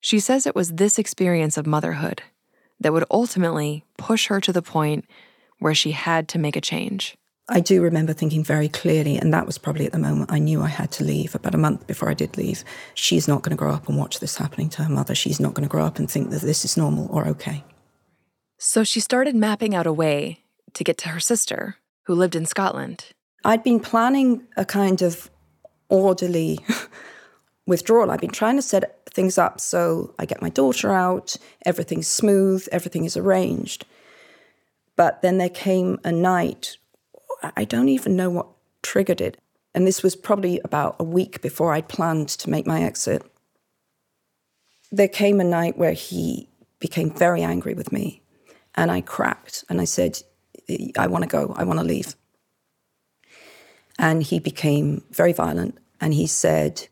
She 0.00 0.18
says 0.18 0.46
it 0.46 0.54
was 0.54 0.72
this 0.72 0.98
experience 0.98 1.58
of 1.58 1.66
motherhood 1.66 2.22
that 2.80 2.94
would 2.94 3.04
ultimately 3.10 3.84
push 3.98 4.28
her 4.28 4.40
to 4.40 4.50
the 4.50 4.62
point 4.62 5.04
where 5.58 5.74
she 5.74 5.90
had 5.90 6.28
to 6.28 6.38
make 6.38 6.56
a 6.56 6.62
change. 6.62 7.18
I 7.50 7.60
do 7.60 7.82
remember 7.82 8.14
thinking 8.14 8.42
very 8.42 8.70
clearly, 8.70 9.18
and 9.18 9.34
that 9.34 9.44
was 9.44 9.58
probably 9.58 9.84
at 9.84 9.92
the 9.92 9.98
moment 9.98 10.32
I 10.32 10.38
knew 10.38 10.62
I 10.62 10.68
had 10.68 10.90
to 10.92 11.04
leave, 11.04 11.34
about 11.34 11.54
a 11.54 11.58
month 11.58 11.86
before 11.86 12.08
I 12.08 12.14
did 12.14 12.38
leave. 12.38 12.64
She's 12.94 13.28
not 13.28 13.42
going 13.42 13.54
to 13.54 13.60
grow 13.60 13.74
up 13.74 13.86
and 13.86 13.98
watch 13.98 14.18
this 14.18 14.38
happening 14.38 14.70
to 14.70 14.84
her 14.84 14.90
mother. 14.90 15.14
She's 15.14 15.40
not 15.40 15.52
going 15.52 15.68
to 15.68 15.70
grow 15.70 15.84
up 15.84 15.98
and 15.98 16.10
think 16.10 16.30
that 16.30 16.40
this 16.40 16.64
is 16.64 16.78
normal 16.78 17.06
or 17.10 17.28
okay. 17.28 17.64
So 18.58 18.82
she 18.82 18.98
started 18.98 19.36
mapping 19.36 19.74
out 19.76 19.86
a 19.86 19.92
way 19.92 20.42
to 20.74 20.82
get 20.82 20.98
to 20.98 21.10
her 21.10 21.20
sister, 21.20 21.76
who 22.04 22.14
lived 22.14 22.34
in 22.34 22.44
Scotland. 22.44 23.06
I'd 23.44 23.62
been 23.62 23.78
planning 23.78 24.46
a 24.56 24.64
kind 24.64 25.00
of 25.00 25.30
orderly 25.88 26.58
withdrawal. 27.66 28.10
I've 28.10 28.20
been 28.20 28.30
trying 28.30 28.56
to 28.56 28.62
set 28.62 29.08
things 29.10 29.38
up 29.38 29.60
so 29.60 30.12
I 30.18 30.26
get 30.26 30.42
my 30.42 30.48
daughter 30.48 30.92
out, 30.92 31.36
everything's 31.64 32.08
smooth, 32.08 32.66
everything 32.72 33.04
is 33.04 33.16
arranged. 33.16 33.86
But 34.96 35.22
then 35.22 35.38
there 35.38 35.48
came 35.48 36.00
a 36.02 36.10
night, 36.10 36.78
I 37.56 37.64
don't 37.64 37.88
even 37.88 38.16
know 38.16 38.30
what 38.30 38.48
triggered 38.82 39.20
it. 39.20 39.40
And 39.72 39.86
this 39.86 40.02
was 40.02 40.16
probably 40.16 40.60
about 40.64 40.96
a 40.98 41.04
week 41.04 41.40
before 41.40 41.72
I'd 41.72 41.88
planned 41.88 42.28
to 42.30 42.50
make 42.50 42.66
my 42.66 42.82
exit. 42.82 43.22
There 44.90 45.06
came 45.06 45.40
a 45.40 45.44
night 45.44 45.78
where 45.78 45.92
he 45.92 46.48
became 46.80 47.10
very 47.10 47.42
angry 47.42 47.74
with 47.74 47.92
me. 47.92 48.22
And 48.78 48.92
I 48.92 49.00
cracked 49.00 49.64
and 49.68 49.80
I 49.80 49.84
said, 49.84 50.22
I 50.96 51.08
want 51.08 51.24
to 51.24 51.28
go, 51.28 51.52
I 51.56 51.64
want 51.64 51.80
to 51.80 51.84
leave. 51.84 52.14
And 53.98 54.22
he 54.22 54.38
became 54.38 55.02
very 55.10 55.32
violent 55.32 55.76
and 56.00 56.14
he 56.14 56.28
said, 56.28 56.86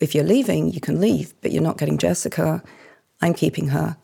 If 0.00 0.12
you're 0.12 0.24
leaving, 0.24 0.72
you 0.72 0.80
can 0.80 1.00
leave, 1.00 1.32
but 1.40 1.52
you're 1.52 1.62
not 1.62 1.78
getting 1.78 1.98
Jessica. 1.98 2.64
I'm 3.22 3.32
keeping 3.32 3.68
her. 3.68 3.96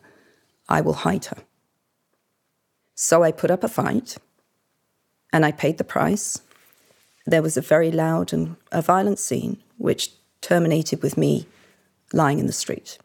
I 0.69 0.79
will 0.79 0.93
hide 0.93 1.25
her. 1.25 1.39
So 2.95 3.23
I 3.23 3.33
put 3.33 3.51
up 3.51 3.65
a 3.65 3.67
fight 3.67 4.15
and 5.33 5.45
I 5.45 5.51
paid 5.51 5.79
the 5.79 5.83
price. 5.83 6.39
There 7.25 7.41
was 7.41 7.57
a 7.57 7.61
very 7.73 7.91
loud 7.91 8.31
and 8.31 8.55
a 8.71 8.81
violent 8.81 9.19
scene, 9.19 9.61
which 9.77 10.11
terminated 10.39 11.03
with 11.03 11.17
me 11.17 11.45
lying 12.13 12.39
in 12.39 12.47
the 12.47 12.53
street. 12.53 12.97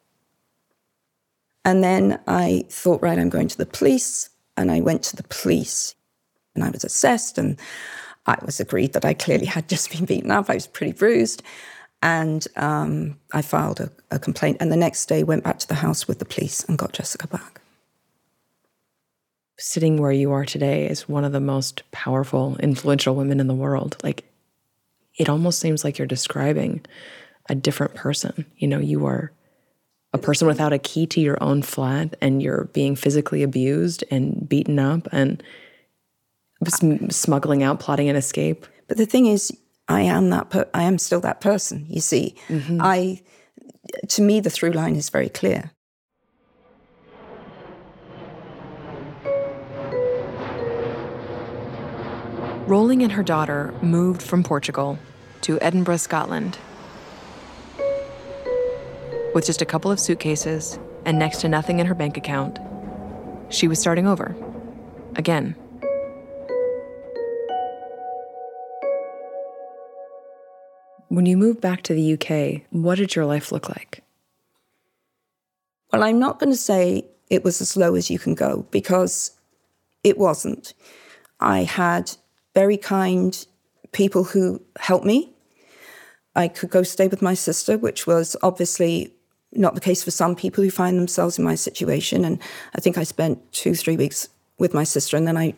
And 1.67 1.85
then 1.85 2.19
I 2.27 2.65
thought, 2.71 3.03
right, 3.03 3.19
I'm 3.19 3.29
going 3.29 3.49
to 3.49 3.59
the 3.59 3.67
police. 3.67 4.31
And 4.57 4.71
I 4.71 4.81
went 4.81 5.03
to 5.05 5.17
the 5.17 5.25
police 5.25 5.95
and 6.55 6.65
I 6.65 6.71
was 6.71 6.85
assessed 6.85 7.37
and 7.37 7.59
I 8.25 8.39
was 8.43 8.59
agreed 8.59 8.95
that 8.95 9.05
I 9.05 9.13
clearly 9.13 9.45
had 9.45 9.69
just 9.69 9.91
been 9.91 10.07
beaten 10.07 10.31
up. 10.31 10.49
I 10.49 10.55
was 10.55 10.67
pretty 10.67 10.93
bruised. 10.93 11.43
And 12.03 12.47
um, 12.57 13.19
I 13.35 13.43
filed 13.43 13.81
a, 13.81 13.91
a 14.11 14.19
complaint. 14.19 14.59
And 14.61 14.73
the 14.73 14.77
next 14.77 15.07
day 15.07 15.25
went 15.25 15.45
back 15.45 15.59
to 15.59 15.69
the 15.69 15.75
house 15.75 16.09
with 16.09 16.21
the 16.21 16.25
police 16.25 16.65
and 16.65 16.79
got 16.79 16.95
Jessica 16.95 17.27
back 17.27 17.61
sitting 19.59 19.97
where 19.97 20.13
you 20.13 20.33
are 20.33 20.45
today 20.45 20.87
is 20.87 21.09
one 21.09 21.25
of 21.25 21.33
the 21.33 21.41
most 21.41 21.83
powerful, 21.91 22.57
influential 22.59 23.15
women 23.15 23.41
in 23.41 23.47
the 23.47 23.55
world. 23.55 23.97
Like, 24.03 24.25
it 25.19 25.29
almost 25.29 25.61
seems 25.61 25.83
like 25.83 25.99
you're 25.99 26.07
describing 26.07 26.85
a 27.49 27.55
different 27.55 27.95
person. 27.95 28.45
You 28.59 28.69
know, 28.69 28.79
you 28.79 29.07
are 29.07 29.33
a 30.13 30.19
person 30.19 30.47
without 30.47 30.73
a 30.73 30.79
key 30.79 31.07
to 31.07 31.21
your 31.21 31.43
own 31.43 31.63
flat 31.63 32.17
and 32.21 32.43
you're 32.43 32.65
being 32.73 32.97
physically 32.97 33.43
abused 33.43 34.05
and 34.11 34.49
beaten 34.49 34.79
up 34.79 35.09
and 35.13 35.43
sm- 36.69 37.09
smuggling 37.11 37.63
out, 37.63 37.81
plotting 37.81 38.09
an 38.09 38.17
escape. 38.17 38.67
But 38.89 38.97
the 38.97 39.07
thing 39.07 39.27
is, 39.27 39.53
I 39.89 40.03
am 40.03 40.31
that. 40.31 40.51
Per- 40.51 40.69
I 40.75 40.85
am 40.85 40.99
still 40.99 41.21
that 41.21 41.41
person. 41.41 41.87
You 41.89 42.01
see, 42.01 42.35
mm-hmm. 42.49 42.81
I. 42.81 43.23
To 44.09 44.23
me, 44.23 44.41
the 44.41 44.51
through 44.51 44.73
line 44.73 44.97
is 44.97 45.11
very 45.11 45.29
clear. 45.29 45.71
Rowling 52.67 53.05
and 53.05 53.13
her 53.13 53.23
daughter 53.23 53.73
moved 53.81 54.21
from 54.21 54.43
Portugal 54.43 54.99
to 55.43 55.61
Edinburgh, 55.61 55.99
Scotland. 55.99 56.59
With 59.37 59.45
just 59.45 59.61
a 59.61 59.67
couple 59.67 59.91
of 59.91 60.01
suitcases 60.01 60.79
and 61.05 61.19
next 61.19 61.43
to 61.43 61.49
nothing 61.51 61.79
in 61.79 61.85
her 61.85 61.95
bank 61.95 62.17
account, 62.17 62.59
she 63.51 63.69
was 63.69 63.79
starting 63.79 64.07
over. 64.07 64.35
Again. 65.15 65.55
When 71.09 71.27
you 71.27 71.37
moved 71.37 71.61
back 71.61 71.83
to 71.83 71.93
the 71.93 72.15
UK, 72.15 72.63
what 72.71 72.97
did 72.97 73.15
your 73.15 73.27
life 73.27 73.53
look 73.53 73.69
like? 73.69 74.03
Well, 75.93 76.03
I'm 76.03 76.19
not 76.19 76.39
going 76.39 76.51
to 76.51 76.57
say 76.57 77.05
it 77.29 77.45
was 77.45 77.61
as 77.61 77.77
low 77.77 77.95
as 77.95 78.11
you 78.11 78.19
can 78.19 78.35
go 78.35 78.67
because 78.71 79.33
it 80.03 80.17
wasn't. 80.17 80.73
I 81.41 81.65
had 81.65 82.11
very 82.55 82.79
kind 82.79 83.47
people 83.93 84.25
who 84.25 84.63
helped 84.79 85.05
me. 85.05 85.35
I 86.35 86.49
could 86.49 86.71
go 86.71 86.83
stay 86.83 87.07
with 87.07 87.21
my 87.21 87.35
sister, 87.35 87.77
which 87.77 88.07
was 88.07 88.35
obviously 88.43 89.13
not 89.57 89.75
the 89.75 89.81
case 89.81 90.05
for 90.05 90.11
some 90.11 90.35
people 90.35 90.63
who 90.63 90.71
find 90.71 90.99
themselves 90.99 91.39
in 91.39 91.45
my 91.45 91.55
situation. 91.55 92.25
And 92.25 92.39
I 92.75 92.81
think 92.81 92.99
I 92.99 93.05
spent 93.05 93.53
two, 93.53 93.75
three 93.75 93.97
weeks 93.97 94.29
with 94.59 94.75
my 94.75 94.85
sister, 94.85 95.17
and 95.17 95.27
then 95.27 95.37
I 95.37 95.55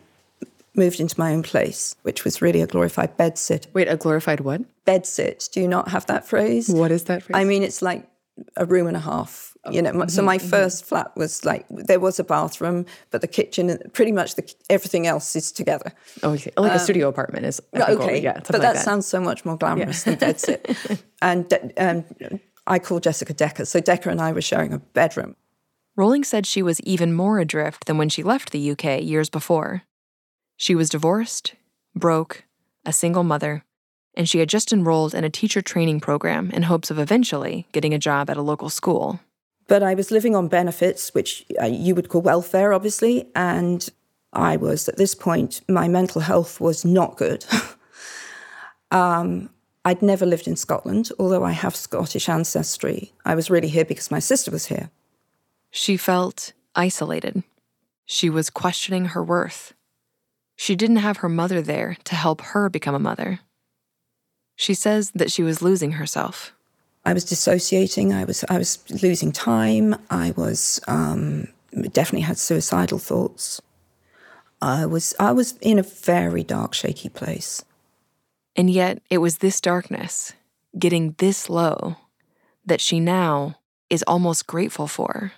moved 0.75 0.99
into 0.99 1.19
my 1.19 1.33
own 1.33 1.43
place, 1.43 1.95
which 2.03 2.23
was 2.23 2.41
really 2.41 2.61
a 2.61 2.67
glorified 2.67 3.17
bed 3.17 3.37
sit. 3.37 3.67
Wait, 3.73 3.87
a 3.87 3.97
glorified 3.97 4.41
what? 4.41 4.61
Bed 4.85 5.05
sit. 5.05 5.49
Do 5.51 5.61
you 5.61 5.67
not 5.67 5.89
have 5.89 6.05
that 6.07 6.27
phrase? 6.27 6.69
What 6.69 6.91
is 6.91 7.05
that 7.05 7.23
phrase? 7.23 7.35
I 7.35 7.43
mean, 7.43 7.63
it's 7.63 7.81
like 7.81 8.07
a 8.55 8.65
room 8.65 8.87
and 8.87 8.95
a 8.95 9.01
half 9.01 9.49
you 9.69 9.81
know, 9.81 9.91
so 10.07 10.21
my 10.21 10.37
mm-hmm, 10.37 10.45
mm-hmm. 10.45 10.49
first 10.49 10.85
flat 10.85 11.15
was 11.17 11.43
like 11.43 11.65
there 11.69 11.99
was 11.99 12.17
a 12.17 12.23
bathroom, 12.23 12.85
but 13.11 13.21
the 13.21 13.27
kitchen, 13.27 13.69
and 13.69 13.93
pretty 13.93 14.11
much 14.11 14.35
the 14.35 14.53
everything 14.69 15.05
else 15.05 15.35
is 15.35 15.51
together. 15.51 15.91
Oh, 16.23 16.31
okay. 16.31 16.51
like 16.57 16.71
um, 16.71 16.77
a 16.77 16.79
studio 16.79 17.09
apartment 17.09 17.45
is 17.45 17.61
okay. 17.75 18.21
yeah, 18.21 18.33
but 18.35 18.51
like 18.51 18.61
that, 18.61 18.75
that, 18.75 18.85
sounds 18.85 19.05
so 19.05 19.19
much 19.19 19.43
more 19.43 19.57
glamorous 19.57 20.07
yeah. 20.07 20.15
than 20.15 20.29
bedsit. 20.29 21.01
and 21.21 21.71
um, 21.77 22.39
I 22.69 22.79
call 22.79 22.99
Jessica 22.99 23.33
Decker, 23.33 23.65
so 23.65 23.79
Decker 23.79 24.09
and 24.09 24.21
I 24.21 24.31
were 24.31 24.41
sharing 24.41 24.73
a 24.73 24.79
bedroom. 24.79 25.35
Rowling 25.95 26.23
said 26.23 26.45
she 26.45 26.61
was 26.61 26.79
even 26.81 27.13
more 27.13 27.39
adrift 27.39 27.85
than 27.85 27.97
when 27.97 28.09
she 28.09 28.23
left 28.23 28.51
the 28.51 28.71
UK 28.71 29.01
years 29.01 29.29
before. 29.29 29.83
She 30.55 30.75
was 30.75 30.87
divorced, 30.87 31.55
broke, 31.95 32.45
a 32.85 32.93
single 32.93 33.23
mother, 33.23 33.65
and 34.15 34.29
she 34.29 34.39
had 34.39 34.49
just 34.49 34.71
enrolled 34.71 35.15
in 35.15 35.23
a 35.23 35.29
teacher 35.29 35.61
training 35.61 35.99
program 35.99 36.51
in 36.51 36.63
hopes 36.63 36.91
of 36.91 36.99
eventually 36.99 37.67
getting 37.71 37.93
a 37.93 37.99
job 37.99 38.29
at 38.29 38.37
a 38.37 38.41
local 38.41 38.69
school. 38.69 39.19
But 39.67 39.83
I 39.83 39.93
was 39.93 40.11
living 40.11 40.35
on 40.35 40.47
benefits, 40.47 41.13
which 41.13 41.45
uh, 41.61 41.65
you 41.65 41.95
would 41.95 42.09
call 42.09 42.21
welfare, 42.21 42.73
obviously. 42.73 43.27
And 43.35 43.87
I 44.31 44.57
was, 44.57 44.87
at 44.87 44.97
this 44.97 45.15
point, 45.15 45.61
my 45.67 45.87
mental 45.87 46.21
health 46.21 46.59
was 46.59 46.85
not 46.85 47.17
good. 47.17 47.45
um, 48.91 49.49
I'd 49.85 50.01
never 50.01 50.25
lived 50.25 50.47
in 50.47 50.55
Scotland, 50.55 51.09
although 51.17 51.43
I 51.43 51.51
have 51.51 51.75
Scottish 51.75 52.27
ancestry. 52.27 53.13
I 53.25 53.35
was 53.35 53.49
really 53.49 53.69
here 53.69 53.85
because 53.85 54.11
my 54.11 54.19
sister 54.19 54.51
was 54.51 54.65
here. 54.65 54.89
She 55.71 55.97
felt 55.97 56.53
isolated. 56.75 57.43
She 58.05 58.29
was 58.29 58.49
questioning 58.49 59.05
her 59.05 59.23
worth. 59.23 59.73
She 60.55 60.75
didn't 60.75 60.97
have 60.97 61.17
her 61.17 61.29
mother 61.29 61.61
there 61.61 61.97
to 62.03 62.15
help 62.15 62.41
her 62.41 62.69
become 62.69 62.95
a 62.95 62.99
mother. 62.99 63.39
She 64.55 64.73
says 64.73 65.11
that 65.11 65.31
she 65.31 65.43
was 65.43 65.61
losing 65.61 65.93
herself. 65.93 66.53
I 67.05 67.13
was 67.13 67.23
dissociating. 67.23 68.13
I 68.13 68.25
was 68.25 68.43
I 68.49 68.57
was 68.57 68.79
losing 69.01 69.31
time. 69.31 69.95
I 70.09 70.33
was 70.35 70.81
um, 70.87 71.47
definitely 71.93 72.21
had 72.21 72.37
suicidal 72.37 72.99
thoughts. 72.99 73.61
I 74.61 74.85
was 74.85 75.15
I 75.19 75.31
was 75.31 75.53
in 75.61 75.79
a 75.79 75.83
very 75.83 76.43
dark, 76.43 76.73
shaky 76.73 77.07
place. 77.07 77.63
And 78.55 78.69
yet, 78.69 79.01
it 79.09 79.19
was 79.19 79.37
this 79.37 79.61
darkness, 79.61 80.33
getting 80.77 81.15
this 81.17 81.49
low, 81.49 81.95
that 82.65 82.81
she 82.81 82.99
now 82.99 83.57
is 83.89 84.03
almost 84.07 84.47
grateful 84.47 84.87
for. 84.87 85.31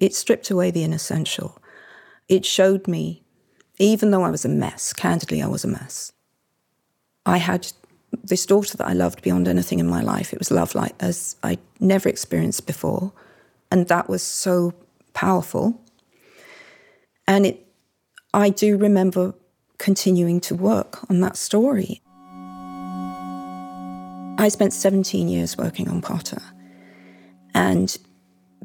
It 0.00 0.14
stripped 0.14 0.50
away 0.50 0.70
the 0.70 0.84
inessential. 0.84 1.60
It 2.28 2.44
showed 2.44 2.86
me, 2.86 3.22
even 3.78 4.10
though 4.10 4.22
I 4.22 4.30
was 4.30 4.44
a 4.44 4.48
mess, 4.48 4.92
candidly, 4.92 5.42
I 5.42 5.48
was 5.48 5.64
a 5.64 5.68
mess. 5.68 6.12
I 7.26 7.38
had 7.38 7.72
this 8.24 8.46
daughter 8.46 8.76
that 8.76 8.86
I 8.86 8.92
loved 8.92 9.22
beyond 9.22 9.48
anything 9.48 9.78
in 9.78 9.88
my 9.88 10.02
life. 10.02 10.32
It 10.32 10.38
was 10.38 10.50
love 10.50 10.74
like 10.74 10.94
as 11.00 11.36
I'd 11.42 11.60
never 11.80 12.08
experienced 12.08 12.66
before. 12.66 13.12
And 13.70 13.88
that 13.88 14.08
was 14.08 14.22
so 14.22 14.72
powerful. 15.12 15.80
And 17.26 17.44
it 17.46 17.66
I 18.32 18.50
do 18.50 18.76
remember 18.76 19.34
continuing 19.78 20.40
to 20.42 20.54
work 20.54 21.10
on 21.10 21.20
that 21.20 21.36
story. 21.36 22.02
I 24.38 24.48
spent 24.48 24.72
17 24.72 25.28
years 25.28 25.58
working 25.58 25.88
on 25.88 26.00
Potter. 26.00 26.40
And 27.54 27.96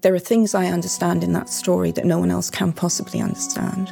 there 0.02 0.14
are 0.14 0.20
things 0.20 0.54
I 0.54 0.68
understand 0.68 1.24
in 1.24 1.34
that 1.34 1.50
story 1.50 1.92
that 1.94 2.06
no 2.06 2.20
one 2.20 2.30
else 2.30 2.52
can 2.52 2.72
possibly 2.72 3.20
understand, 3.20 3.92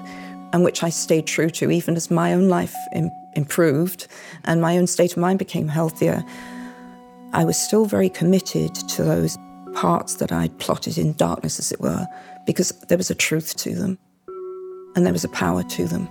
and 0.54 0.63
which 0.63 0.84
I 0.84 0.89
stayed 0.89 1.26
true 1.26 1.50
to, 1.50 1.72
even 1.72 1.96
as 1.96 2.12
my 2.12 2.34
own 2.34 2.50
life 2.50 2.76
Im- 2.94 3.10
improved 3.36 4.08
and 4.44 4.62
my 4.62 4.78
own 4.78 4.86
state 4.86 5.13
of 5.13 5.17
mind 5.17 5.39
became 5.39 5.67
healthier. 5.67 6.24
I 7.34 7.46
was 7.46 7.58
still 7.58 7.86
very 7.86 8.10
committed 8.10 8.76
to 8.76 9.04
those 9.04 9.38
parts 9.74 10.15
that 10.15 10.32
I'd 10.32 10.60
plotted 10.60 11.00
in 11.00 11.13
darkness, 11.13 11.58
as 11.58 11.72
it 11.72 11.82
were, 11.82 12.06
because 12.46 12.70
there 12.89 12.98
was 12.98 13.10
a 13.10 13.15
truth 13.15 13.56
to 13.58 13.74
them 13.74 13.98
and 14.96 15.04
there 15.04 15.13
was 15.13 15.24
a 15.24 15.30
power 15.30 15.63
to 15.63 15.88
them. 15.88 16.08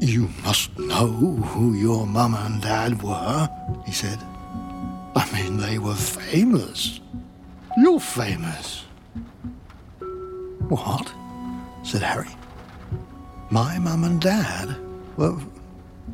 You 0.00 0.28
must 0.44 0.78
know 0.78 1.06
who 1.06 1.74
your 1.74 2.06
mama 2.06 2.42
and 2.46 2.62
dad 2.62 3.02
were, 3.02 3.48
he 3.84 3.92
said. 3.92 4.18
I 5.16 5.28
mean, 5.32 5.56
they 5.56 5.78
were 5.78 5.94
famous. 5.94 7.00
You're 7.76 8.00
famous. 8.00 8.84
What? 10.68 11.12
said 11.82 12.02
Harry. 12.02 12.28
My 13.50 13.78
mum 13.78 14.04
and 14.04 14.20
dad 14.20 14.76
were 15.16 15.38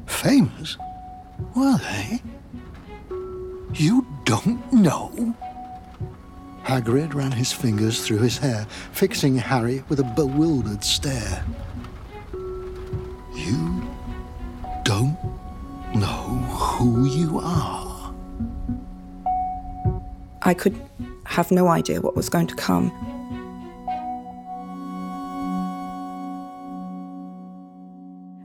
famous? 0.06 0.76
Were 1.56 1.78
they? 1.78 2.22
You 3.74 4.06
don't 4.24 4.72
know? 4.72 5.34
Hagrid 6.62 7.12
ran 7.12 7.32
his 7.32 7.52
fingers 7.52 8.06
through 8.06 8.18
his 8.18 8.38
hair, 8.38 8.66
fixing 8.92 9.36
Harry 9.36 9.82
with 9.88 10.00
a 10.00 10.04
bewildered 10.04 10.84
stare. 10.84 11.44
Who 16.90 17.06
you 17.06 17.40
are? 17.42 18.14
I 20.42 20.54
could 20.54 20.78
have 21.24 21.50
no 21.50 21.68
idea 21.68 22.00
what 22.00 22.14
was 22.14 22.28
going 22.28 22.46
to 22.48 22.54
come. 22.54 22.92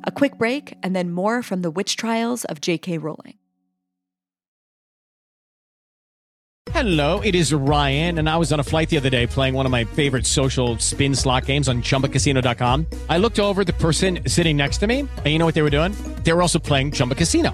A 0.05 0.11
quick 0.11 0.37
break, 0.37 0.75
and 0.81 0.95
then 0.95 1.11
more 1.11 1.43
from 1.43 1.61
the 1.61 1.69
witch 1.69 1.97
trials 1.97 2.45
of 2.45 2.61
J.K. 2.61 2.97
Rowling. 2.97 3.35
Hello, 6.71 7.19
it 7.19 7.35
is 7.35 7.51
Ryan, 7.51 8.19
and 8.19 8.29
I 8.29 8.37
was 8.37 8.53
on 8.53 8.59
a 8.59 8.63
flight 8.63 8.89
the 8.89 8.97
other 8.97 9.09
day 9.09 9.27
playing 9.27 9.53
one 9.53 9.65
of 9.65 9.71
my 9.71 9.83
favorite 9.83 10.25
social 10.25 10.77
spin 10.77 11.13
slot 11.13 11.45
games 11.45 11.67
on 11.67 11.81
chumbacasino.com. 11.81 12.85
I 13.09 13.17
looked 13.17 13.39
over 13.39 13.61
at 13.61 13.67
the 13.67 13.73
person 13.73 14.19
sitting 14.27 14.55
next 14.55 14.77
to 14.77 14.87
me, 14.87 14.99
and 14.99 15.25
you 15.25 15.37
know 15.39 15.45
what 15.45 15.55
they 15.55 15.61
were 15.61 15.69
doing? 15.69 15.93
They 16.23 16.31
were 16.31 16.41
also 16.41 16.59
playing 16.59 16.91
Chumba 16.93 17.15
Casino. 17.15 17.53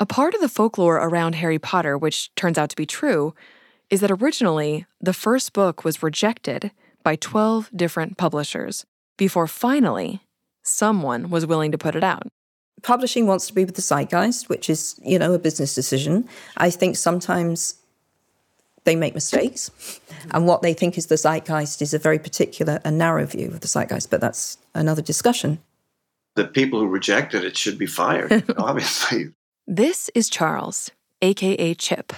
A 0.00 0.06
part 0.06 0.34
of 0.34 0.40
the 0.40 0.48
folklore 0.48 0.96
around 0.96 1.34
Harry 1.34 1.58
Potter, 1.58 1.98
which 1.98 2.32
turns 2.36 2.56
out 2.56 2.70
to 2.70 2.76
be 2.76 2.86
true, 2.86 3.34
is 3.90 4.00
that 4.00 4.10
originally 4.10 4.86
the 5.00 5.12
first 5.12 5.52
book 5.52 5.84
was 5.84 6.02
rejected 6.02 6.70
by 7.02 7.16
12 7.16 7.70
different 7.74 8.16
publishers 8.16 8.86
before 9.16 9.48
finally 9.48 10.22
someone 10.62 11.30
was 11.30 11.46
willing 11.46 11.72
to 11.72 11.78
put 11.78 11.96
it 11.96 12.04
out. 12.04 12.28
Publishing 12.82 13.26
wants 13.26 13.48
to 13.48 13.54
be 13.54 13.64
with 13.64 13.74
the 13.74 13.82
zeitgeist, 13.82 14.48
which 14.48 14.70
is, 14.70 15.00
you 15.02 15.18
know, 15.18 15.34
a 15.34 15.38
business 15.38 15.74
decision. 15.74 16.28
I 16.56 16.70
think 16.70 16.96
sometimes 16.96 17.74
they 18.88 18.96
make 18.96 19.14
mistakes, 19.14 19.70
and 20.30 20.46
what 20.46 20.62
they 20.62 20.72
think 20.72 20.96
is 20.96 21.08
the 21.08 21.18
zeitgeist 21.18 21.82
is 21.82 21.92
a 21.92 21.98
very 21.98 22.18
particular 22.18 22.80
and 22.84 22.96
narrow 22.96 23.26
view 23.26 23.48
of 23.48 23.60
the 23.60 23.68
zeitgeist, 23.68 24.10
but 24.10 24.18
that's 24.18 24.56
another 24.74 25.02
discussion. 25.02 25.58
The 26.36 26.46
people 26.46 26.80
who 26.80 26.86
rejected 26.86 27.44
it 27.44 27.54
should 27.54 27.76
be 27.76 27.84
fired, 27.84 28.44
obviously. 28.56 29.34
This 29.66 30.08
is 30.14 30.30
Charles, 30.30 30.90
aka 31.20 31.74
Chip. 31.74 32.14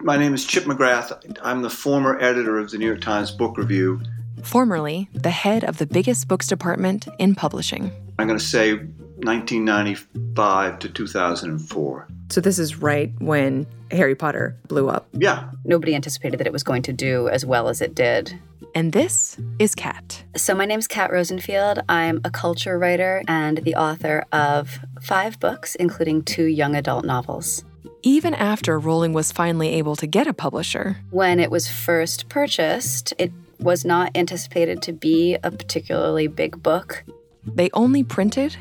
My 0.00 0.16
name 0.16 0.32
is 0.32 0.46
Chip 0.46 0.64
McGrath. 0.64 1.36
I'm 1.42 1.60
the 1.60 1.68
former 1.68 2.18
editor 2.18 2.58
of 2.58 2.70
the 2.70 2.78
New 2.78 2.86
York 2.86 3.02
Times 3.02 3.30
Book 3.30 3.58
Review. 3.58 4.00
Formerly 4.42 5.10
the 5.12 5.30
head 5.30 5.64
of 5.64 5.76
the 5.76 5.86
biggest 5.86 6.28
books 6.28 6.46
department 6.46 7.08
in 7.18 7.34
publishing. 7.34 7.92
I'm 8.18 8.26
going 8.26 8.38
to 8.38 8.44
say 8.44 8.76
1995 8.76 10.78
to 10.78 10.88
2004. 10.88 12.08
So 12.32 12.40
this 12.40 12.58
is 12.58 12.76
right 12.76 13.12
when 13.18 13.66
Harry 13.90 14.14
Potter 14.14 14.56
blew 14.66 14.88
up. 14.88 15.06
Yeah. 15.12 15.50
Nobody 15.66 15.94
anticipated 15.94 16.40
that 16.40 16.46
it 16.46 16.52
was 16.52 16.62
going 16.62 16.80
to 16.84 16.92
do 16.94 17.28
as 17.28 17.44
well 17.44 17.68
as 17.68 17.82
it 17.82 17.94
did. 17.94 18.40
And 18.74 18.94
this 18.94 19.36
is 19.58 19.74
Kat. 19.74 20.24
So 20.34 20.54
my 20.54 20.64
name's 20.64 20.88
Kat 20.88 21.12
Rosenfield. 21.12 21.80
I'm 21.90 22.22
a 22.24 22.30
culture 22.30 22.78
writer 22.78 23.22
and 23.28 23.58
the 23.58 23.74
author 23.74 24.24
of 24.32 24.78
five 25.02 25.38
books, 25.40 25.74
including 25.74 26.22
two 26.22 26.44
young 26.44 26.74
adult 26.74 27.04
novels. 27.04 27.64
Even 28.02 28.32
after 28.32 28.78
Rowling 28.78 29.12
was 29.12 29.30
finally 29.30 29.68
able 29.74 29.94
to 29.96 30.06
get 30.06 30.26
a 30.26 30.32
publisher, 30.32 30.96
When 31.10 31.38
it 31.38 31.50
was 31.50 31.68
first 31.68 32.30
purchased, 32.30 33.12
it 33.18 33.30
was 33.60 33.84
not 33.84 34.10
anticipated 34.16 34.80
to 34.82 34.94
be 34.94 35.36
a 35.42 35.50
particularly 35.50 36.28
big 36.28 36.62
book. 36.62 37.04
they 37.44 37.68
only 37.74 38.02
printed 38.02 38.56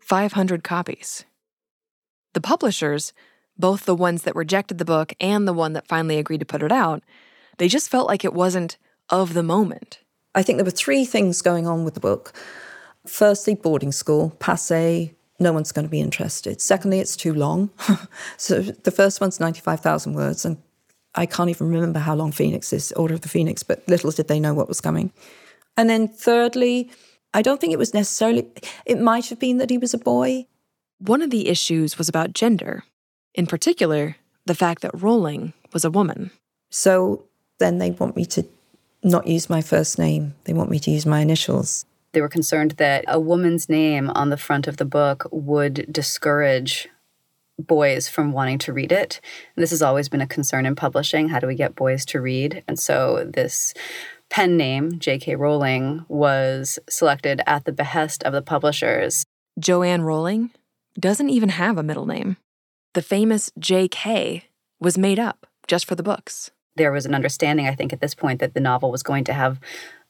500 0.00 0.62
copies. 0.62 1.24
The 2.34 2.40
publishers, 2.40 3.12
both 3.58 3.84
the 3.84 3.94
ones 3.94 4.22
that 4.22 4.36
rejected 4.36 4.78
the 4.78 4.84
book 4.84 5.14
and 5.18 5.48
the 5.48 5.52
one 5.52 5.72
that 5.72 5.88
finally 5.88 6.18
agreed 6.18 6.40
to 6.40 6.46
put 6.46 6.62
it 6.62 6.72
out, 6.72 7.02
they 7.58 7.68
just 7.68 7.90
felt 7.90 8.06
like 8.06 8.24
it 8.24 8.34
wasn't 8.34 8.76
of 9.08 9.34
the 9.34 9.42
moment. 9.42 10.00
I 10.34 10.42
think 10.42 10.58
there 10.58 10.64
were 10.64 10.70
three 10.70 11.04
things 11.04 11.42
going 11.42 11.66
on 11.66 11.84
with 11.84 11.94
the 11.94 12.00
book. 12.00 12.32
Firstly, 13.06 13.54
boarding 13.54 13.92
school, 13.92 14.30
passe, 14.40 15.14
no 15.38 15.52
one's 15.52 15.72
going 15.72 15.84
to 15.84 15.90
be 15.90 16.00
interested. 16.00 16.60
Secondly, 16.60 17.00
it's 17.00 17.16
too 17.16 17.34
long. 17.34 17.70
so 18.36 18.62
the 18.62 18.90
first 18.90 19.20
one's 19.20 19.40
95,000 19.40 20.14
words, 20.14 20.44
and 20.44 20.56
I 21.14 21.26
can't 21.26 21.50
even 21.50 21.70
remember 21.70 22.00
how 22.00 22.14
long 22.14 22.32
Phoenix 22.32 22.72
is, 22.72 22.92
Order 22.92 23.14
of 23.14 23.20
the 23.20 23.28
Phoenix, 23.28 23.62
but 23.62 23.86
little 23.88 24.10
did 24.10 24.28
they 24.28 24.40
know 24.40 24.54
what 24.54 24.68
was 24.68 24.80
coming. 24.80 25.12
And 25.76 25.88
then 25.88 26.08
thirdly, 26.08 26.90
I 27.32 27.42
don't 27.42 27.60
think 27.60 27.72
it 27.72 27.78
was 27.78 27.94
necessarily, 27.94 28.46
it 28.86 29.00
might 29.00 29.28
have 29.28 29.38
been 29.38 29.58
that 29.58 29.70
he 29.70 29.78
was 29.78 29.94
a 29.94 29.98
boy. 29.98 30.46
One 31.06 31.20
of 31.20 31.28
the 31.28 31.48
issues 31.48 31.98
was 31.98 32.08
about 32.08 32.32
gender, 32.32 32.82
in 33.34 33.46
particular, 33.46 34.16
the 34.46 34.54
fact 34.54 34.80
that 34.80 35.02
Rowling 35.02 35.52
was 35.70 35.84
a 35.84 35.90
woman. 35.90 36.30
So 36.70 37.24
then 37.58 37.76
they 37.76 37.90
want 37.90 38.16
me 38.16 38.24
to 38.24 38.46
not 39.02 39.26
use 39.26 39.50
my 39.50 39.60
first 39.60 39.98
name. 39.98 40.34
They 40.44 40.54
want 40.54 40.70
me 40.70 40.78
to 40.78 40.90
use 40.90 41.04
my 41.04 41.20
initials. 41.20 41.84
They 42.12 42.22
were 42.22 42.30
concerned 42.30 42.76
that 42.78 43.04
a 43.06 43.20
woman's 43.20 43.68
name 43.68 44.08
on 44.14 44.30
the 44.30 44.38
front 44.38 44.66
of 44.66 44.78
the 44.78 44.86
book 44.86 45.28
would 45.30 45.92
discourage 45.92 46.88
boys 47.58 48.08
from 48.08 48.32
wanting 48.32 48.56
to 48.60 48.72
read 48.72 48.90
it. 48.90 49.20
This 49.56 49.72
has 49.72 49.82
always 49.82 50.08
been 50.08 50.22
a 50.22 50.26
concern 50.26 50.64
in 50.64 50.74
publishing. 50.74 51.28
How 51.28 51.38
do 51.38 51.46
we 51.46 51.54
get 51.54 51.76
boys 51.76 52.06
to 52.06 52.20
read? 52.22 52.64
And 52.66 52.78
so 52.78 53.30
this 53.30 53.74
pen 54.30 54.56
name, 54.56 54.98
J.K. 55.00 55.36
Rowling, 55.36 56.06
was 56.08 56.78
selected 56.88 57.42
at 57.46 57.66
the 57.66 57.72
behest 57.72 58.22
of 58.22 58.32
the 58.32 58.40
publishers. 58.40 59.22
Joanne 59.58 60.00
Rowling 60.00 60.50
doesn't 60.98 61.30
even 61.30 61.50
have 61.50 61.78
a 61.78 61.82
middle 61.82 62.06
name. 62.06 62.36
The 62.94 63.02
famous 63.02 63.50
J.K. 63.58 64.44
was 64.80 64.96
made 64.96 65.18
up 65.18 65.46
just 65.66 65.86
for 65.86 65.94
the 65.94 66.02
books. 66.02 66.50
There 66.76 66.92
was 66.92 67.06
an 67.06 67.14
understanding, 67.14 67.66
I 67.66 67.74
think, 67.74 67.92
at 67.92 68.00
this 68.00 68.14
point 68.14 68.40
that 68.40 68.54
the 68.54 68.60
novel 68.60 68.90
was 68.90 69.02
going 69.02 69.24
to 69.24 69.32
have 69.32 69.60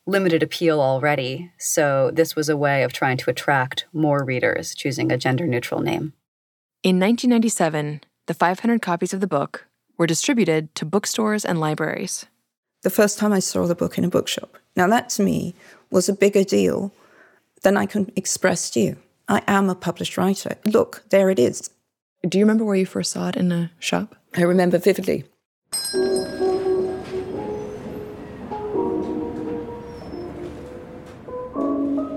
limited 0.06 0.42
appeal 0.42 0.80
already. 0.80 1.50
So 1.58 2.10
this 2.12 2.36
was 2.36 2.48
a 2.48 2.56
way 2.56 2.82
of 2.82 2.92
trying 2.92 3.16
to 3.18 3.30
attract 3.30 3.86
more 3.92 4.24
readers, 4.24 4.74
choosing 4.74 5.10
a 5.10 5.16
gender 5.16 5.46
neutral 5.46 5.80
name. 5.80 6.12
In 6.82 7.00
1997, 7.00 8.02
the 8.26 8.34
500 8.34 8.82
copies 8.82 9.14
of 9.14 9.20
the 9.20 9.26
book 9.26 9.66
were 9.96 10.06
distributed 10.06 10.74
to 10.74 10.84
bookstores 10.84 11.44
and 11.44 11.60
libraries. 11.60 12.26
The 12.82 12.90
first 12.90 13.18
time 13.18 13.32
I 13.32 13.38
saw 13.38 13.66
the 13.66 13.74
book 13.74 13.96
in 13.96 14.04
a 14.04 14.10
bookshop. 14.10 14.58
Now, 14.76 14.86
that 14.88 15.08
to 15.10 15.22
me 15.22 15.54
was 15.90 16.08
a 16.08 16.14
bigger 16.14 16.44
deal 16.44 16.92
than 17.62 17.76
I 17.76 17.86
can 17.86 18.12
express 18.16 18.68
to 18.70 18.80
you. 18.80 18.96
I 19.28 19.42
am 19.46 19.70
a 19.70 19.74
published 19.74 20.16
writer. 20.18 20.56
Look, 20.66 21.04
there 21.08 21.30
it 21.30 21.38
is. 21.38 21.70
Do 22.28 22.38
you 22.38 22.44
remember 22.44 22.64
where 22.64 22.76
you 22.76 22.86
first 22.86 23.12
saw 23.12 23.28
it 23.28 23.36
in 23.36 23.52
a 23.52 23.70
shop? 23.78 24.16
I 24.36 24.42
remember 24.42 24.78
vividly. 24.78 25.24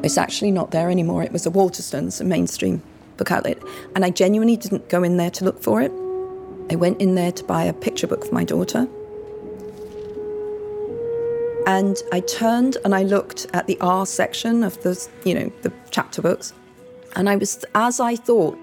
It's 0.04 0.18
actually 0.18 0.52
not 0.52 0.72
there 0.72 0.90
anymore. 0.90 1.24
It 1.24 1.32
was 1.32 1.46
a 1.46 1.52
Waterstones, 1.52 2.22
a 2.22 2.24
mainstream 2.24 2.82
book 3.18 3.32
outlet. 3.32 3.62
And 3.96 4.06
I 4.06 4.10
genuinely 4.10 4.58
didn't 4.58 4.90
go 4.90 5.04
in 5.04 5.18
there 5.18 5.32
to 5.32 5.46
look 5.46 5.62
for 5.62 5.82
it. 5.82 5.92
I 6.70 6.76
went 6.76 7.02
in 7.02 7.16
there 7.16 7.32
to 7.32 7.44
buy 7.44 7.64
a 7.64 7.74
picture 7.74 8.08
book 8.08 8.26
for 8.26 8.34
my 8.34 8.44
daughter. 8.44 8.88
And 11.66 11.98
I 12.14 12.22
turned 12.22 12.78
and 12.86 12.96
I 12.96 13.04
looked 13.04 13.48
at 13.54 13.68
the 13.68 13.78
R 13.82 14.06
section 14.06 14.64
of 14.64 14.82
the, 14.84 15.08
you 15.26 15.34
know, 15.36 15.52
the 15.62 15.74
chapter 15.92 16.22
books. 16.22 16.54
And 17.18 17.28
I 17.28 17.36
was, 17.36 17.66
as 17.74 18.00
I 18.00 18.16
thought, 18.16 18.56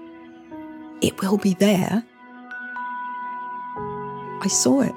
it 1.01 1.21
will 1.21 1.37
be 1.37 1.55
there, 1.55 2.01
I 4.41 4.47
saw 4.47 4.79
it. 4.79 4.95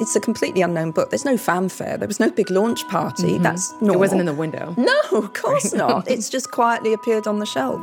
It's 0.00 0.16
a 0.16 0.20
completely 0.20 0.62
unknown 0.62 0.92
book. 0.92 1.10
There's 1.10 1.26
no 1.26 1.36
fanfare. 1.36 1.98
There 1.98 2.08
was 2.08 2.18
no 2.18 2.30
big 2.30 2.50
launch 2.50 2.86
party. 2.88 3.38
Mhm. 3.38 3.42
That's 3.42 3.72
normal. 3.72 3.96
It 3.96 3.98
wasn't 3.98 4.20
in 4.20 4.26
the 4.26 4.32
window. 4.32 4.74
No, 4.78 4.98
of 5.12 5.34
course 5.34 5.72
Right. 5.74 5.78
not. 5.86 6.10
It's 6.10 6.30
just 6.30 6.50
quietly 6.50 6.94
appeared 6.94 7.26
on 7.26 7.40
the 7.40 7.46
shelf. 7.46 7.78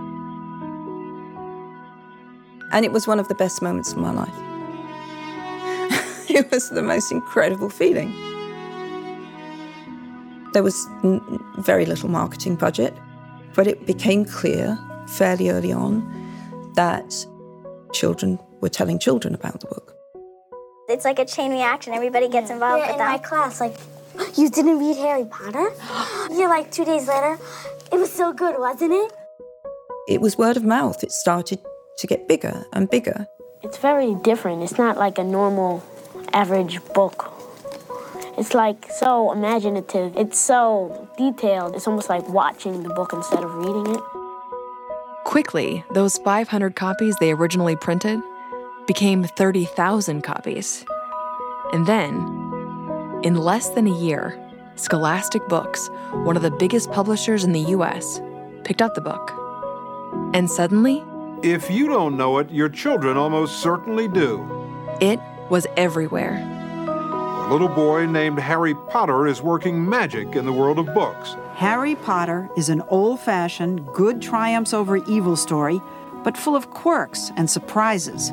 And 2.72 2.84
it 2.84 2.92
was 2.92 3.06
one 3.06 3.20
of 3.20 3.28
the 3.28 3.36
best 3.36 3.62
moments 3.62 3.92
of 3.92 4.00
my 4.00 4.12
life. 4.12 4.34
it 6.32 6.50
was 6.52 6.70
the 6.72 6.82
most 6.82 7.12
incredible 7.12 7.70
feeling. 7.70 8.12
There 10.56 10.64
was 10.64 10.88
n- 11.04 11.22
very 11.58 11.86
little 11.86 12.08
marketing 12.08 12.56
budget, 12.56 12.94
but 13.56 13.68
it 13.68 13.86
became 13.86 14.24
clear 14.24 14.80
fairly 15.06 15.50
early 15.50 15.74
on 15.74 16.02
that 16.76 17.14
children 17.92 18.40
were 18.62 18.70
telling 18.70 18.98
children 18.98 19.36
about 19.36 19.60
the 19.60 19.68
book. 19.68 19.94
It's 20.88 21.04
like 21.04 21.20
a 21.20 21.26
chain 21.26 21.52
reaction. 21.52 21.94
Everybody 21.94 22.30
gets 22.30 22.50
involved 22.50 22.80
Yeah, 22.80 22.86
with 22.88 22.94
in 22.94 23.00
that. 23.00 23.12
my 23.12 23.18
class, 23.18 23.60
like, 23.60 23.76
you 24.38 24.50
didn't 24.50 24.80
read 24.80 24.96
Harry 24.96 25.26
Potter? 25.26 25.68
You're 26.34 26.48
like 26.48 26.72
two 26.72 26.86
days 26.86 27.06
later, 27.10 27.38
it 27.92 27.98
was 27.98 28.10
so 28.14 28.32
good, 28.32 28.56
wasn't 28.58 28.94
it? 28.94 29.12
It 30.08 30.22
was 30.22 30.38
word 30.38 30.56
of 30.56 30.64
mouth. 30.64 31.04
It 31.04 31.12
started 31.12 31.60
to 31.98 32.08
get 32.08 32.30
bigger 32.30 32.64
and 32.72 32.90
bigger. 32.90 33.28
It's 33.62 33.78
very 33.78 34.16
different. 34.16 34.64
It's 34.64 34.78
not 34.78 34.96
like 34.98 35.18
a 35.18 35.24
normal, 35.26 35.84
average 36.32 36.82
book. 36.94 37.30
It's 38.38 38.54
like 38.54 38.86
so 38.92 39.32
imaginative. 39.32 40.16
It's 40.18 40.38
so 40.38 41.08
detailed. 41.18 41.76
It's 41.76 41.88
almost 41.88 42.10
like 42.10 42.28
watching 42.28 42.84
the 42.84 42.90
book 42.90 43.14
instead 43.14 43.44
of 43.44 43.54
reading 43.56 43.96
it. 43.96 44.02
Quickly, 45.24 45.84
those 45.94 46.18
500 46.20 46.76
copies 46.76 47.16
they 47.20 47.32
originally 47.32 47.76
printed 47.76 48.20
became 48.88 49.24
30,000 49.24 50.22
copies. 50.22 50.86
And 51.74 51.88
then, 51.88 52.14
in 53.24 53.36
less 53.36 53.70
than 53.70 53.88
a 53.88 53.98
year, 53.98 54.40
Scholastic 54.76 55.48
Books, 55.48 55.88
one 56.12 56.36
of 56.36 56.44
the 56.44 56.52
biggest 56.52 56.92
publishers 56.92 57.44
in 57.44 57.54
the 57.54 57.62
US, 57.78 58.22
picked 58.64 58.82
up 58.82 58.94
the 58.94 59.02
book. 59.02 59.32
And 60.34 60.50
suddenly, 60.52 61.04
If 61.42 61.70
you 61.72 61.88
don't 61.88 62.18
know 62.18 62.38
it, 62.40 62.50
your 62.52 62.70
children 62.70 63.18
almost 63.18 63.62
certainly 63.62 64.08
do. 64.08 64.44
it 65.00 65.20
was 65.50 65.66
everywhere. 65.78 66.38
A 67.46 67.54
little 67.54 67.68
boy 67.68 68.08
named 68.08 68.40
Harry 68.40 68.74
Potter 68.74 69.28
is 69.28 69.40
working 69.40 69.88
magic 69.88 70.36
in 70.36 70.46
the 70.46 70.52
world 70.52 70.80
of 70.80 70.92
books. 70.96 71.36
Harry 71.54 71.94
Potter 71.94 72.50
is 72.58 72.70
an 72.70 72.82
old 72.90 73.20
fashioned, 73.20 73.86
good 73.94 74.20
triumphs 74.20 74.74
over 74.74 74.98
evil 75.06 75.36
story, 75.36 75.80
but 76.24 76.36
full 76.36 76.56
of 76.56 76.72
quirks 76.72 77.32
and 77.38 77.48
surprises. 77.48 78.32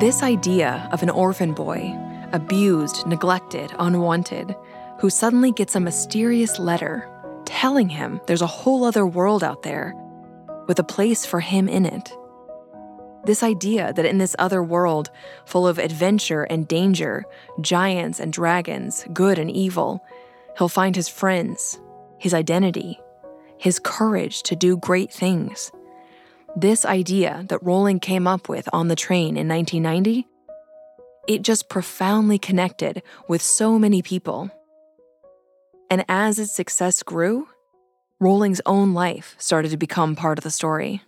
This 0.00 0.24
idea 0.24 0.88
of 0.90 1.04
an 1.04 1.10
orphan 1.10 1.52
boy, 1.52 1.96
abused, 2.32 3.06
neglected, 3.06 3.72
unwanted, 3.78 4.56
who 4.98 5.08
suddenly 5.08 5.52
gets 5.52 5.76
a 5.76 5.80
mysterious 5.80 6.58
letter 6.58 7.08
telling 7.44 7.88
him 7.88 8.20
there's 8.26 8.42
a 8.42 8.48
whole 8.48 8.82
other 8.82 9.06
world 9.06 9.44
out 9.44 9.62
there 9.62 9.94
with 10.66 10.80
a 10.80 10.84
place 10.84 11.24
for 11.24 11.38
him 11.38 11.68
in 11.68 11.86
it. 11.86 12.12
This 13.26 13.42
idea 13.42 13.92
that 13.92 14.06
in 14.06 14.18
this 14.18 14.36
other 14.38 14.62
world, 14.62 15.10
full 15.46 15.66
of 15.66 15.80
adventure 15.80 16.44
and 16.44 16.68
danger, 16.68 17.24
giants 17.60 18.20
and 18.20 18.32
dragons, 18.32 19.04
good 19.12 19.36
and 19.36 19.50
evil, 19.50 20.00
he'll 20.56 20.68
find 20.68 20.94
his 20.94 21.08
friends, 21.08 21.80
his 22.18 22.32
identity, 22.32 23.00
his 23.58 23.80
courage 23.80 24.44
to 24.44 24.54
do 24.54 24.76
great 24.76 25.12
things. 25.12 25.72
This 26.54 26.84
idea 26.84 27.44
that 27.48 27.62
Rowling 27.64 27.98
came 27.98 28.28
up 28.28 28.48
with 28.48 28.68
on 28.72 28.86
the 28.86 28.94
train 28.94 29.36
in 29.36 29.48
1990, 29.48 30.24
it 31.26 31.42
just 31.42 31.68
profoundly 31.68 32.38
connected 32.38 33.02
with 33.28 33.42
so 33.42 33.76
many 33.76 34.02
people. 34.02 34.50
And 35.90 36.04
as 36.08 36.38
its 36.38 36.54
success 36.54 37.02
grew, 37.02 37.48
Rowling's 38.20 38.60
own 38.64 38.94
life 38.94 39.34
started 39.38 39.72
to 39.72 39.76
become 39.76 40.14
part 40.14 40.38
of 40.38 40.44
the 40.44 40.50
story. 40.52 41.02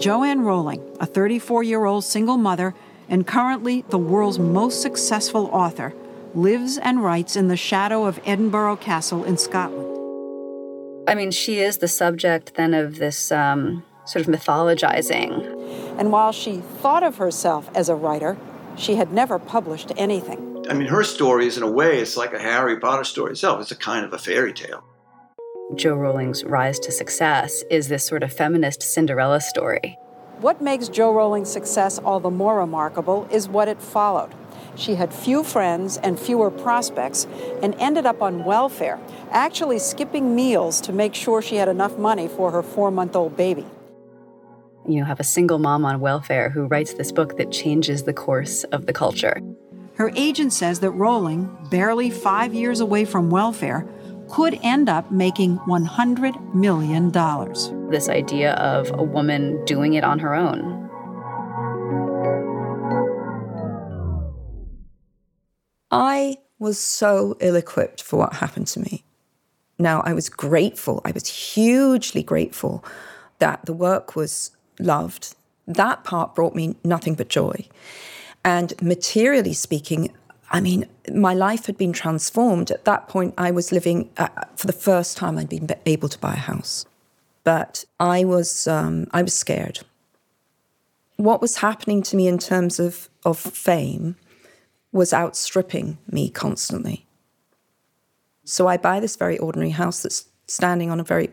Joanne 0.00 0.40
Rowling, 0.40 0.82
a 0.98 1.04
34 1.04 1.62
year 1.62 1.84
old 1.84 2.04
single 2.04 2.38
mother 2.38 2.74
and 3.10 3.26
currently 3.26 3.84
the 3.90 3.98
world's 3.98 4.38
most 4.38 4.80
successful 4.80 5.50
author, 5.52 5.92
lives 6.34 6.78
and 6.78 7.04
writes 7.04 7.36
in 7.36 7.48
the 7.48 7.56
shadow 7.56 8.06
of 8.06 8.18
Edinburgh 8.24 8.76
Castle 8.76 9.24
in 9.24 9.36
Scotland. 9.36 9.88
I 11.06 11.14
mean, 11.14 11.30
she 11.30 11.58
is 11.58 11.78
the 11.78 11.88
subject 11.88 12.54
then 12.54 12.72
of 12.72 12.96
this 12.96 13.30
um, 13.30 13.84
sort 14.06 14.26
of 14.26 14.34
mythologizing. 14.34 15.98
And 15.98 16.10
while 16.10 16.32
she 16.32 16.62
thought 16.78 17.02
of 17.02 17.18
herself 17.18 17.68
as 17.74 17.90
a 17.90 17.94
writer, 17.94 18.38
she 18.76 18.94
had 18.94 19.12
never 19.12 19.38
published 19.38 19.92
anything. 19.98 20.64
I 20.70 20.72
mean, 20.72 20.88
her 20.88 21.04
story 21.04 21.46
is, 21.46 21.58
in 21.58 21.62
a 21.62 21.70
way, 21.70 21.98
it's 21.98 22.16
like 22.16 22.32
a 22.32 22.38
Harry 22.38 22.80
Potter 22.80 23.04
story 23.04 23.32
itself. 23.32 23.60
It's 23.60 23.72
a 23.72 23.76
kind 23.76 24.06
of 24.06 24.14
a 24.14 24.18
fairy 24.18 24.54
tale. 24.54 24.82
Jo 25.76 25.94
Rowling's 25.94 26.44
rise 26.44 26.80
to 26.80 26.90
success 26.90 27.62
is 27.70 27.88
this 27.88 28.04
sort 28.04 28.22
of 28.22 28.32
feminist 28.32 28.82
Cinderella 28.82 29.40
story. 29.40 29.98
What 30.40 30.60
makes 30.60 30.88
Jo 30.88 31.12
Rowling's 31.12 31.50
success 31.50 31.98
all 31.98 32.18
the 32.18 32.30
more 32.30 32.58
remarkable 32.58 33.28
is 33.30 33.48
what 33.48 33.68
it 33.68 33.80
followed. 33.80 34.34
She 34.74 34.96
had 34.96 35.14
few 35.14 35.44
friends 35.44 35.96
and 35.98 36.18
fewer 36.18 36.50
prospects 36.50 37.26
and 37.62 37.74
ended 37.76 38.04
up 38.04 38.20
on 38.20 38.44
welfare, 38.44 38.98
actually 39.30 39.78
skipping 39.78 40.34
meals 40.34 40.80
to 40.82 40.92
make 40.92 41.14
sure 41.14 41.40
she 41.40 41.56
had 41.56 41.68
enough 41.68 41.96
money 41.96 42.26
for 42.26 42.50
her 42.50 42.62
four 42.62 42.90
month 42.90 43.14
old 43.14 43.36
baby. 43.36 43.66
You 44.88 45.04
have 45.04 45.20
a 45.20 45.24
single 45.24 45.58
mom 45.58 45.84
on 45.84 46.00
welfare 46.00 46.50
who 46.50 46.66
writes 46.66 46.94
this 46.94 47.12
book 47.12 47.36
that 47.36 47.52
changes 47.52 48.02
the 48.02 48.14
course 48.14 48.64
of 48.64 48.86
the 48.86 48.92
culture. 48.92 49.40
Her 49.94 50.10
agent 50.16 50.52
says 50.52 50.80
that 50.80 50.92
Rowling, 50.92 51.54
barely 51.70 52.10
five 52.10 52.54
years 52.54 52.80
away 52.80 53.04
from 53.04 53.28
welfare, 53.28 53.86
could 54.30 54.58
end 54.62 54.88
up 54.88 55.10
making 55.10 55.58
$100 55.60 56.54
million. 56.54 57.10
This 57.90 58.08
idea 58.08 58.52
of 58.54 58.90
a 58.92 59.02
woman 59.02 59.62
doing 59.64 59.94
it 59.94 60.04
on 60.04 60.18
her 60.20 60.34
own. 60.34 60.88
I 65.90 66.38
was 66.58 66.78
so 66.78 67.36
ill 67.40 67.56
equipped 67.56 68.02
for 68.02 68.16
what 68.16 68.34
happened 68.34 68.68
to 68.68 68.80
me. 68.80 69.02
Now, 69.78 70.02
I 70.02 70.12
was 70.12 70.28
grateful, 70.28 71.00
I 71.04 71.10
was 71.10 71.26
hugely 71.26 72.22
grateful 72.22 72.84
that 73.38 73.64
the 73.64 73.72
work 73.72 74.14
was 74.14 74.50
loved. 74.78 75.34
That 75.66 76.04
part 76.04 76.34
brought 76.34 76.54
me 76.54 76.76
nothing 76.84 77.14
but 77.14 77.28
joy. 77.28 77.66
And 78.44 78.74
materially 78.80 79.54
speaking, 79.54 80.12
I 80.50 80.60
mean, 80.60 80.86
my 81.12 81.32
life 81.32 81.66
had 81.66 81.78
been 81.78 81.92
transformed. 81.92 82.70
At 82.70 82.84
that 82.84 83.08
point, 83.08 83.34
I 83.38 83.50
was 83.50 83.70
living, 83.70 84.10
uh, 84.16 84.28
for 84.56 84.66
the 84.66 84.72
first 84.72 85.16
time, 85.16 85.38
I'd 85.38 85.48
been 85.48 85.68
able 85.86 86.08
to 86.08 86.18
buy 86.18 86.34
a 86.34 86.38
house. 86.38 86.86
But 87.44 87.84
I 87.98 88.24
was, 88.24 88.66
um, 88.66 89.06
I 89.12 89.22
was 89.22 89.34
scared. 89.34 89.80
What 91.16 91.40
was 91.40 91.58
happening 91.58 92.02
to 92.02 92.16
me 92.16 92.26
in 92.26 92.38
terms 92.38 92.80
of, 92.80 93.08
of 93.24 93.38
fame 93.38 94.16
was 94.92 95.12
outstripping 95.12 95.98
me 96.10 96.30
constantly. 96.30 97.06
So 98.44 98.66
I 98.66 98.76
buy 98.76 98.98
this 98.98 99.16
very 99.16 99.38
ordinary 99.38 99.70
house 99.70 100.02
that's 100.02 100.28
standing 100.48 100.90
on 100.90 100.98
a 100.98 101.04
very 101.04 101.30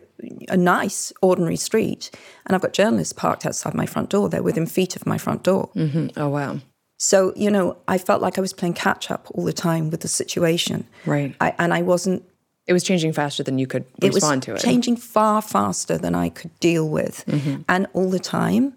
a 0.48 0.56
nice 0.56 1.12
ordinary 1.20 1.56
street, 1.56 2.10
and 2.46 2.54
I've 2.54 2.62
got 2.62 2.72
journalists 2.72 3.12
parked 3.12 3.44
outside 3.44 3.74
my 3.74 3.86
front 3.86 4.10
door. 4.10 4.28
They're 4.28 4.42
within 4.42 4.66
feet 4.66 4.94
of 4.94 5.06
my 5.06 5.18
front 5.18 5.42
door. 5.42 5.70
Mm-hmm. 5.74 6.08
Oh 6.16 6.28
wow! 6.28 6.60
So 6.98 7.32
you 7.36 7.50
know, 7.50 7.76
I 7.86 7.96
felt 7.96 8.20
like 8.20 8.38
I 8.38 8.40
was 8.40 8.52
playing 8.52 8.74
catch 8.74 9.10
up 9.10 9.28
all 9.34 9.44
the 9.44 9.52
time 9.52 9.88
with 9.90 10.00
the 10.00 10.08
situation. 10.08 10.86
Right. 11.06 11.34
I, 11.40 11.54
and 11.58 11.72
I 11.72 11.82
wasn't. 11.82 12.22
It 12.66 12.72
was 12.74 12.82
changing 12.82 13.12
faster 13.14 13.42
than 13.42 13.58
you 13.58 13.66
could 13.66 13.86
respond 14.02 14.42
to 14.42 14.50
it 14.50 14.52
It 14.52 14.54
was. 14.54 14.62
Changing 14.62 14.96
far 14.96 15.40
faster 15.40 15.96
than 15.96 16.14
I 16.14 16.28
could 16.28 16.50
deal 16.60 16.86
with, 16.88 17.24
Mhm. 17.26 17.64
and 17.68 17.86
all 17.94 18.10
the 18.10 18.18
time, 18.18 18.74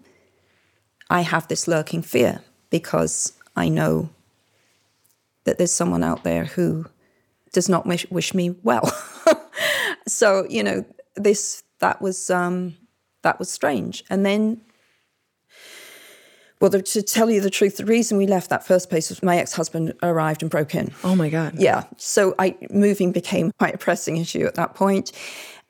I 1.10 1.20
have 1.22 1.46
this 1.48 1.68
lurking 1.68 2.00
fear 2.02 2.40
because 2.70 3.32
I 3.54 3.68
know 3.68 4.08
that 5.44 5.58
there's 5.58 5.72
someone 5.72 6.02
out 6.02 6.22
there 6.24 6.44
who 6.44 6.86
does 7.52 7.68
not 7.68 7.84
wish, 7.86 8.06
wish 8.10 8.32
me 8.32 8.54
well. 8.62 8.90
so 10.06 10.46
you 10.48 10.62
know, 10.62 10.84
this 11.16 11.62
that 11.80 12.00
was 12.00 12.30
um, 12.30 12.76
that 13.22 13.38
was 13.40 13.50
strange, 13.50 14.04
and 14.08 14.24
then. 14.24 14.60
Well, 16.62 16.70
the, 16.70 16.80
to 16.80 17.02
tell 17.02 17.28
you 17.28 17.40
the 17.40 17.50
truth, 17.50 17.76
the 17.76 17.84
reason 17.84 18.16
we 18.18 18.26
left 18.28 18.48
that 18.50 18.64
first 18.64 18.88
place 18.88 19.08
was 19.10 19.20
my 19.20 19.36
ex-husband 19.36 19.94
arrived 20.00 20.42
and 20.42 20.50
broke 20.50 20.76
in. 20.76 20.92
Oh 21.02 21.16
my 21.16 21.28
god! 21.28 21.54
Yeah, 21.58 21.82
so 21.96 22.36
I 22.38 22.56
moving 22.70 23.10
became 23.10 23.50
quite 23.58 23.74
a 23.74 23.78
pressing 23.78 24.16
issue 24.16 24.46
at 24.46 24.54
that 24.54 24.74
point. 24.74 25.10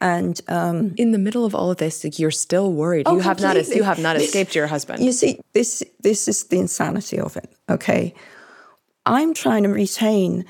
and 0.03 0.39
um, 0.49 0.93
in 0.99 1.13
the 1.13 1.19
middle 1.19 1.45
of 1.47 1.55
all 1.55 1.71
of 1.71 1.79
this, 1.79 2.05
like, 2.05 2.19
you're 2.19 2.31
still 2.31 2.73
worried. 2.73 3.05
Oh, 3.09 3.15
you 3.17 3.21
have 3.23 3.41
not. 3.41 3.57
You 3.69 3.85
have 3.85 3.99
not 4.01 4.17
This- 4.17 4.27
escaped 4.27 4.55
your 4.55 4.67
husband. 4.67 5.03
You 5.03 5.13
see, 5.13 5.41
this 5.55 5.83
this 6.01 6.29
is 6.29 6.45
the 6.45 6.59
insanity 6.59 7.19
of 7.19 7.39
it. 7.39 7.49
Okay, 7.71 8.13
I'm 9.07 9.33
trying 9.33 9.63
to 9.63 9.71
retain, 9.71 10.45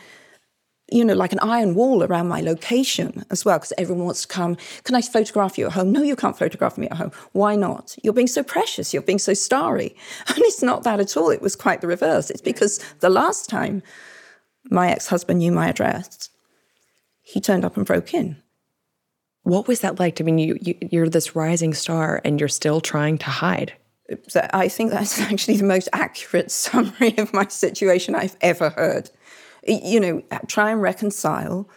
you 0.93 1.05
know, 1.05 1.15
like 1.15 1.33
an 1.33 1.39
iron 1.41 1.75
wall 1.75 2.05
around 2.05 2.29
my 2.29 2.41
location 2.41 3.25
as 3.31 3.45
well, 3.45 3.59
because 3.59 3.73
everyone 3.79 4.05
wants 4.05 4.23
to 4.23 4.29
come. 4.29 4.57
Can 4.85 4.95
I 4.95 5.01
photograph 5.01 5.57
you 5.59 5.67
at 5.67 5.73
home? 5.73 5.91
No, 5.93 6.03
you 6.03 6.17
can't 6.17 6.39
photograph 6.39 6.77
me 6.77 6.89
at 6.89 6.97
home. 6.97 7.13
Why 7.33 7.57
not? 7.57 7.97
You're 8.03 8.13
being 8.13 8.27
so 8.27 8.43
precious. 8.43 8.93
You're 8.93 9.03
being 9.03 9.19
so 9.19 9.35
starry, 9.35 9.97
and 10.29 10.39
it's 10.39 10.63
not 10.63 10.85
that 10.85 11.01
at 11.01 11.17
all. 11.17 11.31
It 11.31 11.43
was 11.43 11.57
quite 11.57 11.81
the 11.81 11.87
reverse. 11.87 12.31
It's 12.31 12.43
because 12.43 12.79
the 13.01 13.11
last 13.11 13.49
time 13.49 13.83
my 14.71 14.91
ex-husband 14.91 15.39
knew 15.39 15.53
my 15.53 15.69
address, 15.69 16.29
he 17.23 17.41
turned 17.41 17.65
up 17.65 17.77
and 17.77 17.87
broke 17.87 18.15
in. 18.15 18.37
What 19.43 19.67
was 19.67 19.81
that 19.81 19.99
like? 19.99 20.21
I 20.21 20.25
mean, 20.25 20.39
you, 20.39 20.59
you 20.61 20.77
you're 20.91 21.09
this 21.09 21.35
rising 21.35 21.75
star, 21.75 22.21
and 22.25 22.39
you're 22.39 22.49
still 22.49 22.81
trying 22.81 23.19
to 23.19 23.31
hide. 23.31 23.73
I 24.53 24.69
think 24.69 24.91
that's 24.91 25.21
actually 25.33 25.57
the 25.57 25.65
most 25.65 25.89
accurate 25.93 26.51
summary 26.65 27.17
of 27.19 27.33
my 27.33 27.47
situation 27.49 28.15
I've 28.15 28.37
ever 28.41 28.71
heard. 28.71 29.11
You 29.67 30.01
know, 30.01 30.23
try 30.49 30.71
and 30.71 30.83
reconcile 30.83 31.69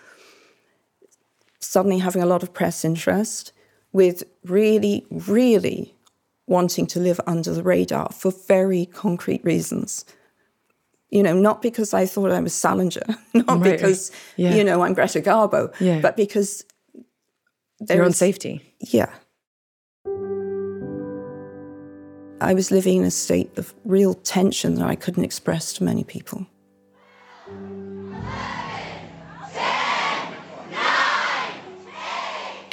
suddenly 1.60 2.00
having 2.00 2.22
a 2.22 2.26
lot 2.26 2.44
of 2.44 2.54
press 2.54 2.84
interest 2.86 3.52
with 3.92 4.24
really, 4.44 5.06
really 5.10 5.94
wanting 6.48 6.86
to 6.88 7.00
live 7.00 7.20
under 7.26 7.52
the 7.54 7.64
radar 7.64 8.12
for 8.12 8.32
very 8.32 8.86
concrete 8.88 9.44
reasons. 9.44 10.06
You 11.10 11.24
know, 11.24 11.34
not 11.34 11.62
because 11.62 11.94
I 11.94 12.06
thought 12.06 12.32
I 12.32 12.40
was 12.40 12.54
Salinger, 12.54 13.02
not 13.34 13.48
Right. 13.62 13.72
because, 13.72 14.12
Yeah. 14.36 14.54
you 14.56 14.64
know, 14.64 14.82
I'm 14.82 14.94
Greta 14.94 15.22
Garbo, 15.22 15.74
Yeah. 15.80 16.02
but 16.02 16.16
because 16.18 16.66
there 17.80 17.98
Your 17.98 18.06
own 18.06 18.14
safety. 18.14 18.62
Yeah. 18.80 19.12
I 22.42 22.54
was 22.54 22.70
living 22.70 22.98
in 22.98 23.04
a 23.06 23.12
state 23.12 23.58
of 23.58 23.74
real 23.86 24.14
tension 24.14 24.76
that 24.76 24.88
I 24.88 24.96
couldn't 24.96 25.24
express 25.24 25.74
to 25.74 25.84
many 25.84 26.04
people. 26.04 26.46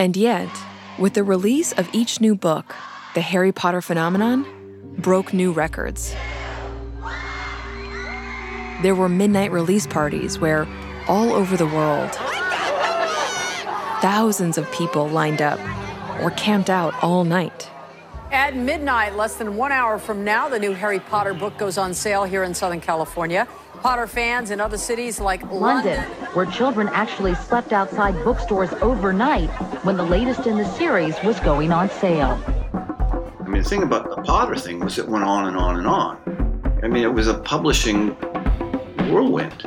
And 0.03 0.16
yet, 0.16 0.50
with 0.98 1.14
the 1.14 1.22
release 1.22 1.70
of 1.70 1.88
each 1.92 2.20
new 2.20 2.34
book, 2.34 2.74
the 3.14 3.20
Harry 3.20 3.53
Potter 3.53 3.80
phenomenon 3.80 4.44
broke 4.98 5.32
new 5.32 5.53
records. 5.53 6.12
There 8.82 8.96
were 8.96 9.09
midnight 9.09 9.53
release 9.53 9.86
parties 9.86 10.40
where, 10.40 10.66
all 11.07 11.32
over 11.32 11.57
the 11.57 11.68
world, 11.68 12.11
thousands 14.00 14.59
of 14.59 14.68
people 14.72 15.09
lined 15.09 15.40
up 15.40 15.61
or 16.20 16.32
camped 16.32 16.68
out 16.68 17.00
all 17.00 17.22
night. 17.22 17.70
At 18.32 18.57
midnight, 18.57 19.14
less 19.14 19.36
than 19.36 19.57
one 19.57 19.70
hour 19.70 20.00
from 20.00 20.24
now, 20.24 20.48
the 20.48 20.59
new 20.59 20.72
Harry 20.72 20.98
Potter 20.98 21.32
book 21.32 21.57
goes 21.59 21.78
on 21.78 21.94
sale 21.94 22.24
here 22.24 22.42
in 22.42 22.55
Southern 22.55 22.80
California. 22.80 23.46
Potter 23.83 24.07
fans 24.07 24.53
in 24.53 24.61
other 24.61 24.78
cities 24.78 25.18
like 25.18 25.43
London, 25.51 25.97
London. 25.97 26.05
where 26.35 26.47
children 26.47 26.89
actually 26.93 27.35
slept 27.35 27.72
outside 27.72 28.14
bookstores 28.22 28.72
overnight 28.74 29.51
when 29.85 29.97
the 29.97 30.05
latest 30.05 30.47
in 30.47 30.57
the 30.57 30.64
series 30.76 31.16
was 31.24 31.41
going 31.41 31.72
on 31.72 31.91
sale. 31.91 32.41
I 32.72 33.49
mean, 33.49 33.61
the 33.61 33.68
thing 33.68 33.83
about 33.83 34.09
the 34.09 34.22
Potter 34.22 34.55
thing 34.55 34.78
was 34.78 34.99
it 34.99 35.09
went 35.09 35.24
on 35.24 35.49
and 35.49 35.57
on 35.57 35.78
and 35.78 35.89
on. 35.89 36.80
I 36.85 36.87
mean, 36.87 37.03
it 37.03 37.12
was 37.12 37.26
a 37.26 37.35
publishing 37.35 38.11
whirlwind. 39.11 39.64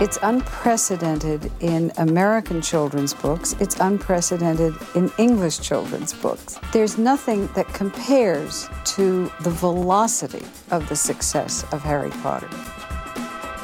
It's 0.00 0.18
unprecedented 0.22 1.52
in 1.60 1.92
American 1.98 2.60
children's 2.60 3.14
books. 3.14 3.54
It's 3.60 3.78
unprecedented 3.78 4.74
in 4.96 5.12
English 5.18 5.60
children's 5.60 6.12
books. 6.12 6.58
There's 6.72 6.98
nothing 6.98 7.46
that 7.54 7.68
compares 7.68 8.68
to 8.86 9.30
the 9.42 9.50
velocity 9.50 10.44
of 10.72 10.88
the 10.88 10.96
success 10.96 11.64
of 11.72 11.80
Harry 11.82 12.10
Potter. 12.10 12.48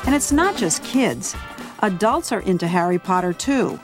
And 0.07 0.15
it's 0.15 0.31
not 0.31 0.57
just 0.57 0.85
kids. 0.85 1.35
Adults 1.81 2.31
are 2.31 2.43
into 2.43 2.69
Harry 2.69 3.01
Potter 3.01 3.33
too. 3.33 3.81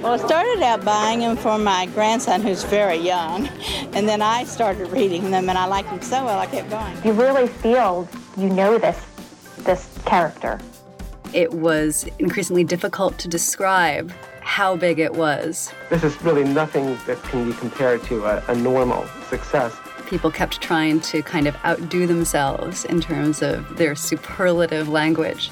Well, 0.00 0.14
I 0.14 0.16
started 0.16 0.62
out 0.62 0.86
buying 0.86 1.18
them 1.18 1.36
for 1.36 1.58
my 1.58 1.84
grandson, 1.92 2.40
who's 2.40 2.64
very 2.64 2.96
young, 2.96 3.46
and 3.92 4.08
then 4.08 4.22
I 4.22 4.44
started 4.44 4.88
reading 4.88 5.30
them, 5.30 5.50
and 5.50 5.58
I 5.58 5.66
liked 5.66 5.90
them 5.90 6.00
so 6.00 6.24
well, 6.24 6.38
I 6.38 6.46
kept 6.46 6.70
going. 6.70 6.96
You 7.04 7.12
really 7.12 7.46
feel 7.46 8.08
you 8.38 8.48
know 8.48 8.78
this 8.78 9.04
this 9.58 9.98
character. 10.06 10.58
It 11.34 11.52
was 11.52 12.06
increasingly 12.20 12.62
difficult 12.62 13.18
to 13.18 13.26
describe 13.26 14.12
how 14.40 14.76
big 14.76 15.00
it 15.00 15.14
was. 15.14 15.72
This 15.90 16.04
is 16.04 16.22
really 16.22 16.44
nothing 16.44 16.96
that 17.08 17.20
can 17.24 17.50
be 17.50 17.56
compared 17.56 18.04
to 18.04 18.24
a, 18.24 18.44
a 18.46 18.54
normal 18.54 19.04
success. 19.28 19.76
People 20.06 20.30
kept 20.30 20.60
trying 20.60 21.00
to 21.00 21.22
kind 21.22 21.48
of 21.48 21.56
outdo 21.64 22.06
themselves 22.06 22.84
in 22.84 23.00
terms 23.00 23.42
of 23.42 23.76
their 23.76 23.96
superlative 23.96 24.88
language. 24.88 25.50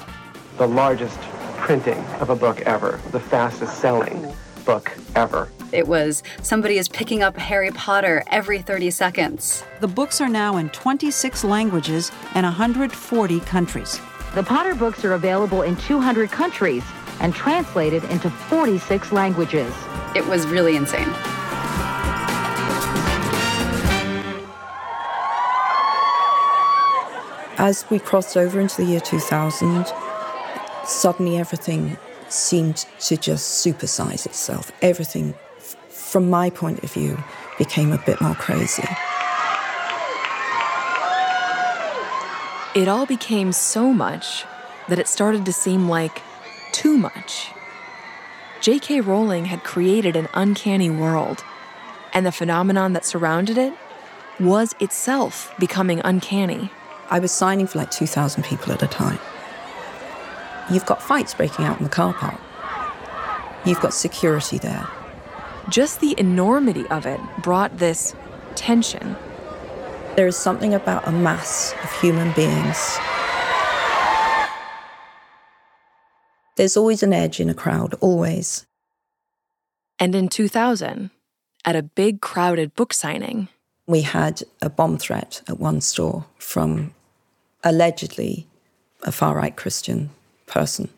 The 0.57 0.67
largest 0.67 1.19
printing 1.57 1.99
of 2.21 2.29
a 2.29 2.35
book 2.35 2.61
ever, 2.61 3.01
the 3.11 3.19
fastest 3.19 3.79
selling 3.79 4.33
book 4.63 4.89
ever. 5.15 5.49
It 5.73 5.87
was 5.87 6.23
somebody 6.41 6.77
is 6.77 6.87
picking 6.87 7.23
up 7.23 7.35
Harry 7.35 7.71
Potter 7.71 8.23
every 8.27 8.61
30 8.61 8.89
seconds. 8.91 9.65
The 9.81 9.87
books 9.89 10.21
are 10.21 10.29
now 10.29 10.55
in 10.55 10.69
26 10.69 11.43
languages 11.43 12.09
and 12.35 12.45
140 12.45 13.39
countries. 13.41 13.99
The 14.33 14.41
Potter 14.41 14.73
books 14.73 15.05
are 15.05 15.13
available 15.13 15.61
in 15.61 15.75
200 15.75 16.31
countries 16.31 16.83
and 17.19 17.35
translated 17.35 18.03
into 18.05 18.31
46 18.31 19.11
languages. 19.11 19.71
It 20.15 20.25
was 20.25 20.47
really 20.47 20.75
insane. 20.75 21.07
As 27.59 27.85
we 27.91 27.99
crossed 27.99 28.35
over 28.35 28.59
into 28.59 28.77
the 28.77 28.85
year 28.85 28.99
2000, 28.99 29.85
suddenly 30.83 31.37
everything 31.37 31.95
seemed 32.27 32.87
to 33.01 33.15
just 33.15 33.63
supersize 33.63 34.25
itself. 34.25 34.71
Everything, 34.81 35.35
from 35.89 36.31
my 36.31 36.49
point 36.49 36.83
of 36.83 36.91
view, 36.91 37.23
became 37.59 37.91
a 37.91 37.99
bit 37.99 38.19
more 38.19 38.33
crazy. 38.33 38.83
It 42.75 42.87
all 42.87 43.05
became 43.05 43.51
so 43.51 43.93
much 43.93 44.45
that 44.89 44.97
it 44.97 45.07
started 45.07 45.45
to 45.45 45.53
seem 45.53 45.87
like 45.87 46.23
too 46.71 46.97
much. 46.97 47.51
J.K. 48.61 49.01
Rowling 49.01 49.45
had 49.45 49.63
created 49.63 50.15
an 50.15 50.27
uncanny 50.33 50.89
world, 50.89 51.43
and 52.13 52.25
the 52.25 52.31
phenomenon 52.31 52.93
that 52.93 53.05
surrounded 53.05 53.59
it 53.59 53.73
was 54.39 54.73
itself 54.79 55.53
becoming 55.59 56.01
uncanny. 56.03 56.71
I 57.11 57.19
was 57.19 57.31
signing 57.31 57.67
for 57.67 57.77
like 57.77 57.91
2,000 57.91 58.43
people 58.43 58.73
at 58.73 58.81
a 58.81 58.87
time. 58.87 59.19
You've 60.71 60.85
got 60.87 61.03
fights 61.03 61.35
breaking 61.35 61.65
out 61.65 61.77
in 61.77 61.83
the 61.83 61.89
car 61.91 62.13
park. 62.13 62.39
You've 63.65 63.81
got 63.81 63.93
security 63.93 64.57
there. 64.57 64.87
Just 65.69 65.99
the 65.99 66.15
enormity 66.17 66.87
of 66.87 67.05
it 67.05 67.19
brought 67.43 67.77
this 67.77 68.15
tension. 68.55 69.15
There 70.15 70.27
is 70.27 70.37
something 70.37 70.75
about 70.75 71.07
a 71.07 71.11
mass 71.11 71.73
of 71.83 71.91
human 71.99 72.31
beings. 72.33 72.99
There's 76.55 76.77
always 76.77 77.01
an 77.01 77.13
edge 77.13 77.39
in 77.39 77.49
a 77.49 77.55
crowd, 77.55 77.95
always. 77.95 78.67
And 79.97 80.13
in 80.13 80.29
2000, 80.29 81.09
at 81.65 81.75
a 81.75 81.81
big 81.81 82.21
crowded 82.21 82.75
book 82.75 82.93
signing, 82.93 83.47
we 83.87 84.01
had 84.01 84.43
a 84.61 84.69
bomb 84.69 84.99
threat 84.99 85.41
at 85.47 85.59
one 85.59 85.81
store 85.81 86.25
from 86.37 86.93
allegedly 87.63 88.45
a 89.01 89.11
far 89.11 89.35
right 89.35 89.55
Christian 89.55 90.11
person. 90.45 90.89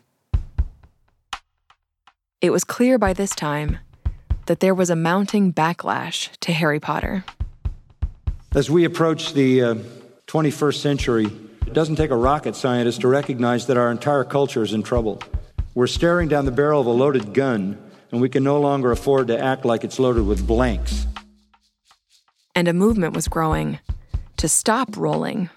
It 2.42 2.50
was 2.50 2.64
clear 2.64 2.98
by 2.98 3.14
this 3.14 3.34
time 3.34 3.78
that 4.44 4.60
there 4.60 4.74
was 4.74 4.90
a 4.90 4.96
mounting 4.96 5.54
backlash 5.54 6.28
to 6.40 6.52
Harry 6.52 6.78
Potter. 6.78 7.24
As 8.54 8.70
we 8.70 8.84
approach 8.84 9.34
the 9.34 9.62
uh, 9.62 9.74
21st 10.26 10.80
century, 10.80 11.26
it 11.66 11.72
doesn't 11.72 11.96
take 11.96 12.10
a 12.10 12.16
rocket 12.16 12.56
scientist 12.56 13.00
to 13.02 13.08
recognize 13.08 13.66
that 13.66 13.76
our 13.76 13.90
entire 13.90 14.24
culture 14.24 14.62
is 14.62 14.72
in 14.72 14.82
trouble. 14.82 15.20
We're 15.74 15.86
staring 15.86 16.28
down 16.28 16.46
the 16.46 16.52
barrel 16.52 16.80
of 16.80 16.86
a 16.86 16.90
loaded 16.90 17.34
gun, 17.34 17.76
and 18.10 18.20
we 18.20 18.28
can 18.28 18.42
no 18.42 18.58
longer 18.60 18.92
afford 18.92 19.26
to 19.28 19.38
act 19.38 19.64
like 19.64 19.84
it's 19.84 19.98
loaded 19.98 20.26
with 20.26 20.46
blanks. 20.46 21.06
And 22.54 22.68
a 22.68 22.72
movement 22.72 23.14
was 23.14 23.28
growing 23.28 23.78
to 24.38 24.48
stop 24.48 24.96
Rowling 24.96 25.50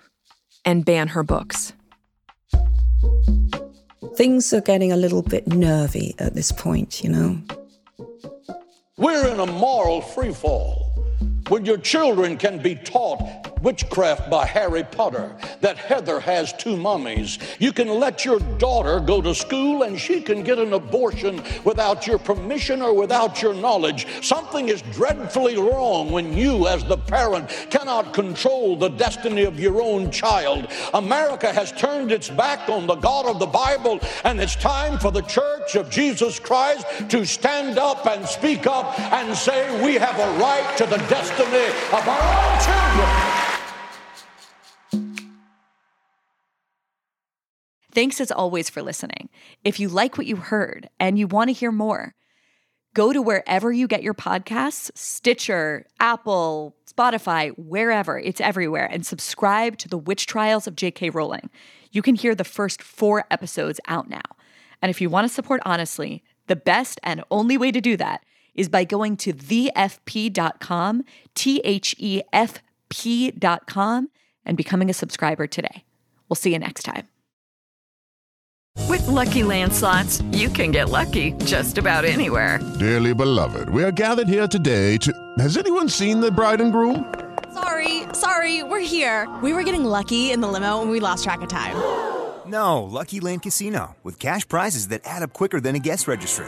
and 0.65 0.83
ban 0.83 1.09
her 1.09 1.23
books. 1.23 1.73
Things 4.15 4.51
are 4.51 4.61
getting 4.61 4.91
a 4.91 4.97
little 4.97 5.21
bit 5.21 5.47
nervy 5.47 6.15
at 6.19 6.33
this 6.33 6.51
point, 6.51 7.01
you 7.01 7.09
know. 7.09 7.41
We're 8.97 9.29
in 9.29 9.39
a 9.39 9.45
moral 9.45 10.01
freefall 10.01 10.78
when 11.49 11.65
your 11.65 11.77
children 11.77 12.37
can 12.37 12.59
be 12.59 12.75
taught 12.75 13.19
Witchcraft 13.61 14.29
by 14.29 14.45
Harry 14.45 14.83
Potter, 14.83 15.35
that 15.59 15.77
Heather 15.77 16.21
has 16.21 16.53
two 16.53 16.77
mummies. 16.77 17.39
You 17.59 17.73
can 17.73 17.89
let 17.89 18.23
your 18.23 18.39
daughter 18.57 19.01
go 19.01 19.21
to 19.21 19.35
school 19.35 19.83
and 19.83 19.99
she 19.99 20.21
can 20.21 20.43
get 20.43 20.59
an 20.59 20.71
abortion 20.71 21.41
without 21.65 22.07
your 22.07 22.19
permission 22.19 22.81
or 22.81 22.93
without 22.93 23.41
your 23.41 23.53
knowledge. 23.53 24.07
Something 24.23 24.69
is 24.69 24.81
dreadfully 24.93 25.57
wrong 25.57 26.09
when 26.09 26.37
you, 26.37 26.67
as 26.67 26.85
the 26.85 26.97
parent, 26.97 27.49
cannot 27.69 28.13
control 28.13 28.77
the 28.77 28.89
destiny 28.89 29.43
of 29.43 29.59
your 29.59 29.81
own 29.81 30.09
child. 30.09 30.67
America 30.93 31.51
has 31.51 31.73
turned 31.73 32.13
its 32.13 32.29
back 32.29 32.69
on 32.69 32.87
the 32.87 32.95
God 32.95 33.25
of 33.25 33.39
the 33.39 33.45
Bible, 33.45 33.99
and 34.23 34.39
it's 34.39 34.55
time 34.55 34.97
for 34.99 35.11
the 35.11 35.23
Church 35.23 35.75
of 35.75 35.89
Jesus 35.89 36.39
Christ 36.39 36.85
to 37.09 37.25
stand 37.25 37.77
up 37.77 38.05
and 38.05 38.25
speak 38.25 38.67
up 38.67 38.97
and 38.99 39.35
say, 39.35 39.83
We 39.85 39.95
have 39.95 40.17
a 40.17 40.39
right 40.39 40.77
to 40.77 40.85
the 40.85 40.97
destiny 41.09 41.38
of 41.41 42.07
our 42.07 42.51
own 42.51 42.59
children. 42.65 43.39
Thanks 47.91 48.21
as 48.21 48.31
always 48.31 48.69
for 48.69 48.81
listening. 48.81 49.29
If 49.63 49.79
you 49.79 49.89
like 49.89 50.17
what 50.17 50.27
you 50.27 50.35
heard 50.35 50.89
and 50.99 51.17
you 51.17 51.27
want 51.27 51.47
to 51.47 51.53
hear 51.53 51.71
more, 51.71 52.13
go 52.93 53.13
to 53.13 53.21
wherever 53.21 53.71
you 53.71 53.87
get 53.87 54.03
your 54.03 54.13
podcasts 54.13 54.91
Stitcher, 54.95 55.85
Apple, 55.99 56.75
Spotify, 56.85 57.51
wherever, 57.57 58.19
it's 58.19 58.41
everywhere, 58.41 58.89
and 58.91 59.05
subscribe 59.05 59.77
to 59.77 59.87
The 59.87 59.97
Witch 59.97 60.27
Trials 60.27 60.67
of 60.67 60.75
J.K. 60.75 61.09
Rowling. 61.09 61.49
You 61.91 62.01
can 62.01 62.15
hear 62.15 62.35
the 62.35 62.43
first 62.43 62.83
four 62.83 63.25
episodes 63.31 63.79
out 63.87 64.09
now. 64.09 64.21
And 64.81 64.89
if 64.89 65.01
you 65.01 65.09
want 65.09 65.27
to 65.27 65.33
support 65.33 65.61
honestly, 65.65 66.23
the 66.47 66.55
best 66.55 66.99
and 67.03 67.23
only 67.31 67.57
way 67.57 67.71
to 67.71 67.81
do 67.81 67.95
that 67.97 68.23
is 68.55 68.69
by 68.69 68.83
going 68.83 69.17
to 69.17 69.33
thefp.com, 69.33 71.03
T 71.35 71.61
H 71.63 71.95
E 71.97 72.21
F 72.33 72.61
P.com, 72.89 74.09
and 74.45 74.57
becoming 74.57 74.89
a 74.89 74.93
subscriber 74.93 75.47
today. 75.47 75.83
We'll 76.27 76.35
see 76.35 76.53
you 76.53 76.59
next 76.59 76.83
time. 76.83 77.07
With 78.87 79.05
lucky 79.07 79.41
landslots, 79.41 80.23
you 80.35 80.49
can 80.49 80.71
get 80.71 80.89
lucky 80.89 81.33
just 81.45 81.77
about 81.77 82.05
anywhere. 82.05 82.59
Dearly 82.79 83.13
beloved, 83.13 83.69
we 83.69 83.83
are 83.83 83.91
gathered 83.91 84.27
here 84.27 84.47
today 84.47 84.97
to. 84.97 85.13
Has 85.37 85.57
anyone 85.57 85.89
seen 85.89 86.19
the 86.19 86.31
bride 86.31 86.61
and 86.61 86.71
groom? 86.71 87.13
Sorry, 87.53 88.03
sorry, 88.13 88.63
we're 88.63 88.79
here. 88.79 89.27
We 89.43 89.53
were 89.53 89.63
getting 89.63 89.83
lucky 89.83 90.31
in 90.31 90.39
the 90.39 90.47
limo 90.47 90.81
and 90.81 90.91
we 90.91 90.99
lost 90.99 91.23
track 91.23 91.41
of 91.41 91.49
time. 91.49 91.75
No, 92.47 92.83
Lucky 92.83 93.19
Land 93.19 93.43
Casino, 93.43 93.95
with 94.03 94.17
cash 94.17 94.47
prizes 94.47 94.87
that 94.87 95.01
add 95.05 95.21
up 95.23 95.33
quicker 95.33 95.59
than 95.59 95.75
a 95.75 95.79
guest 95.79 96.07
registry. 96.07 96.47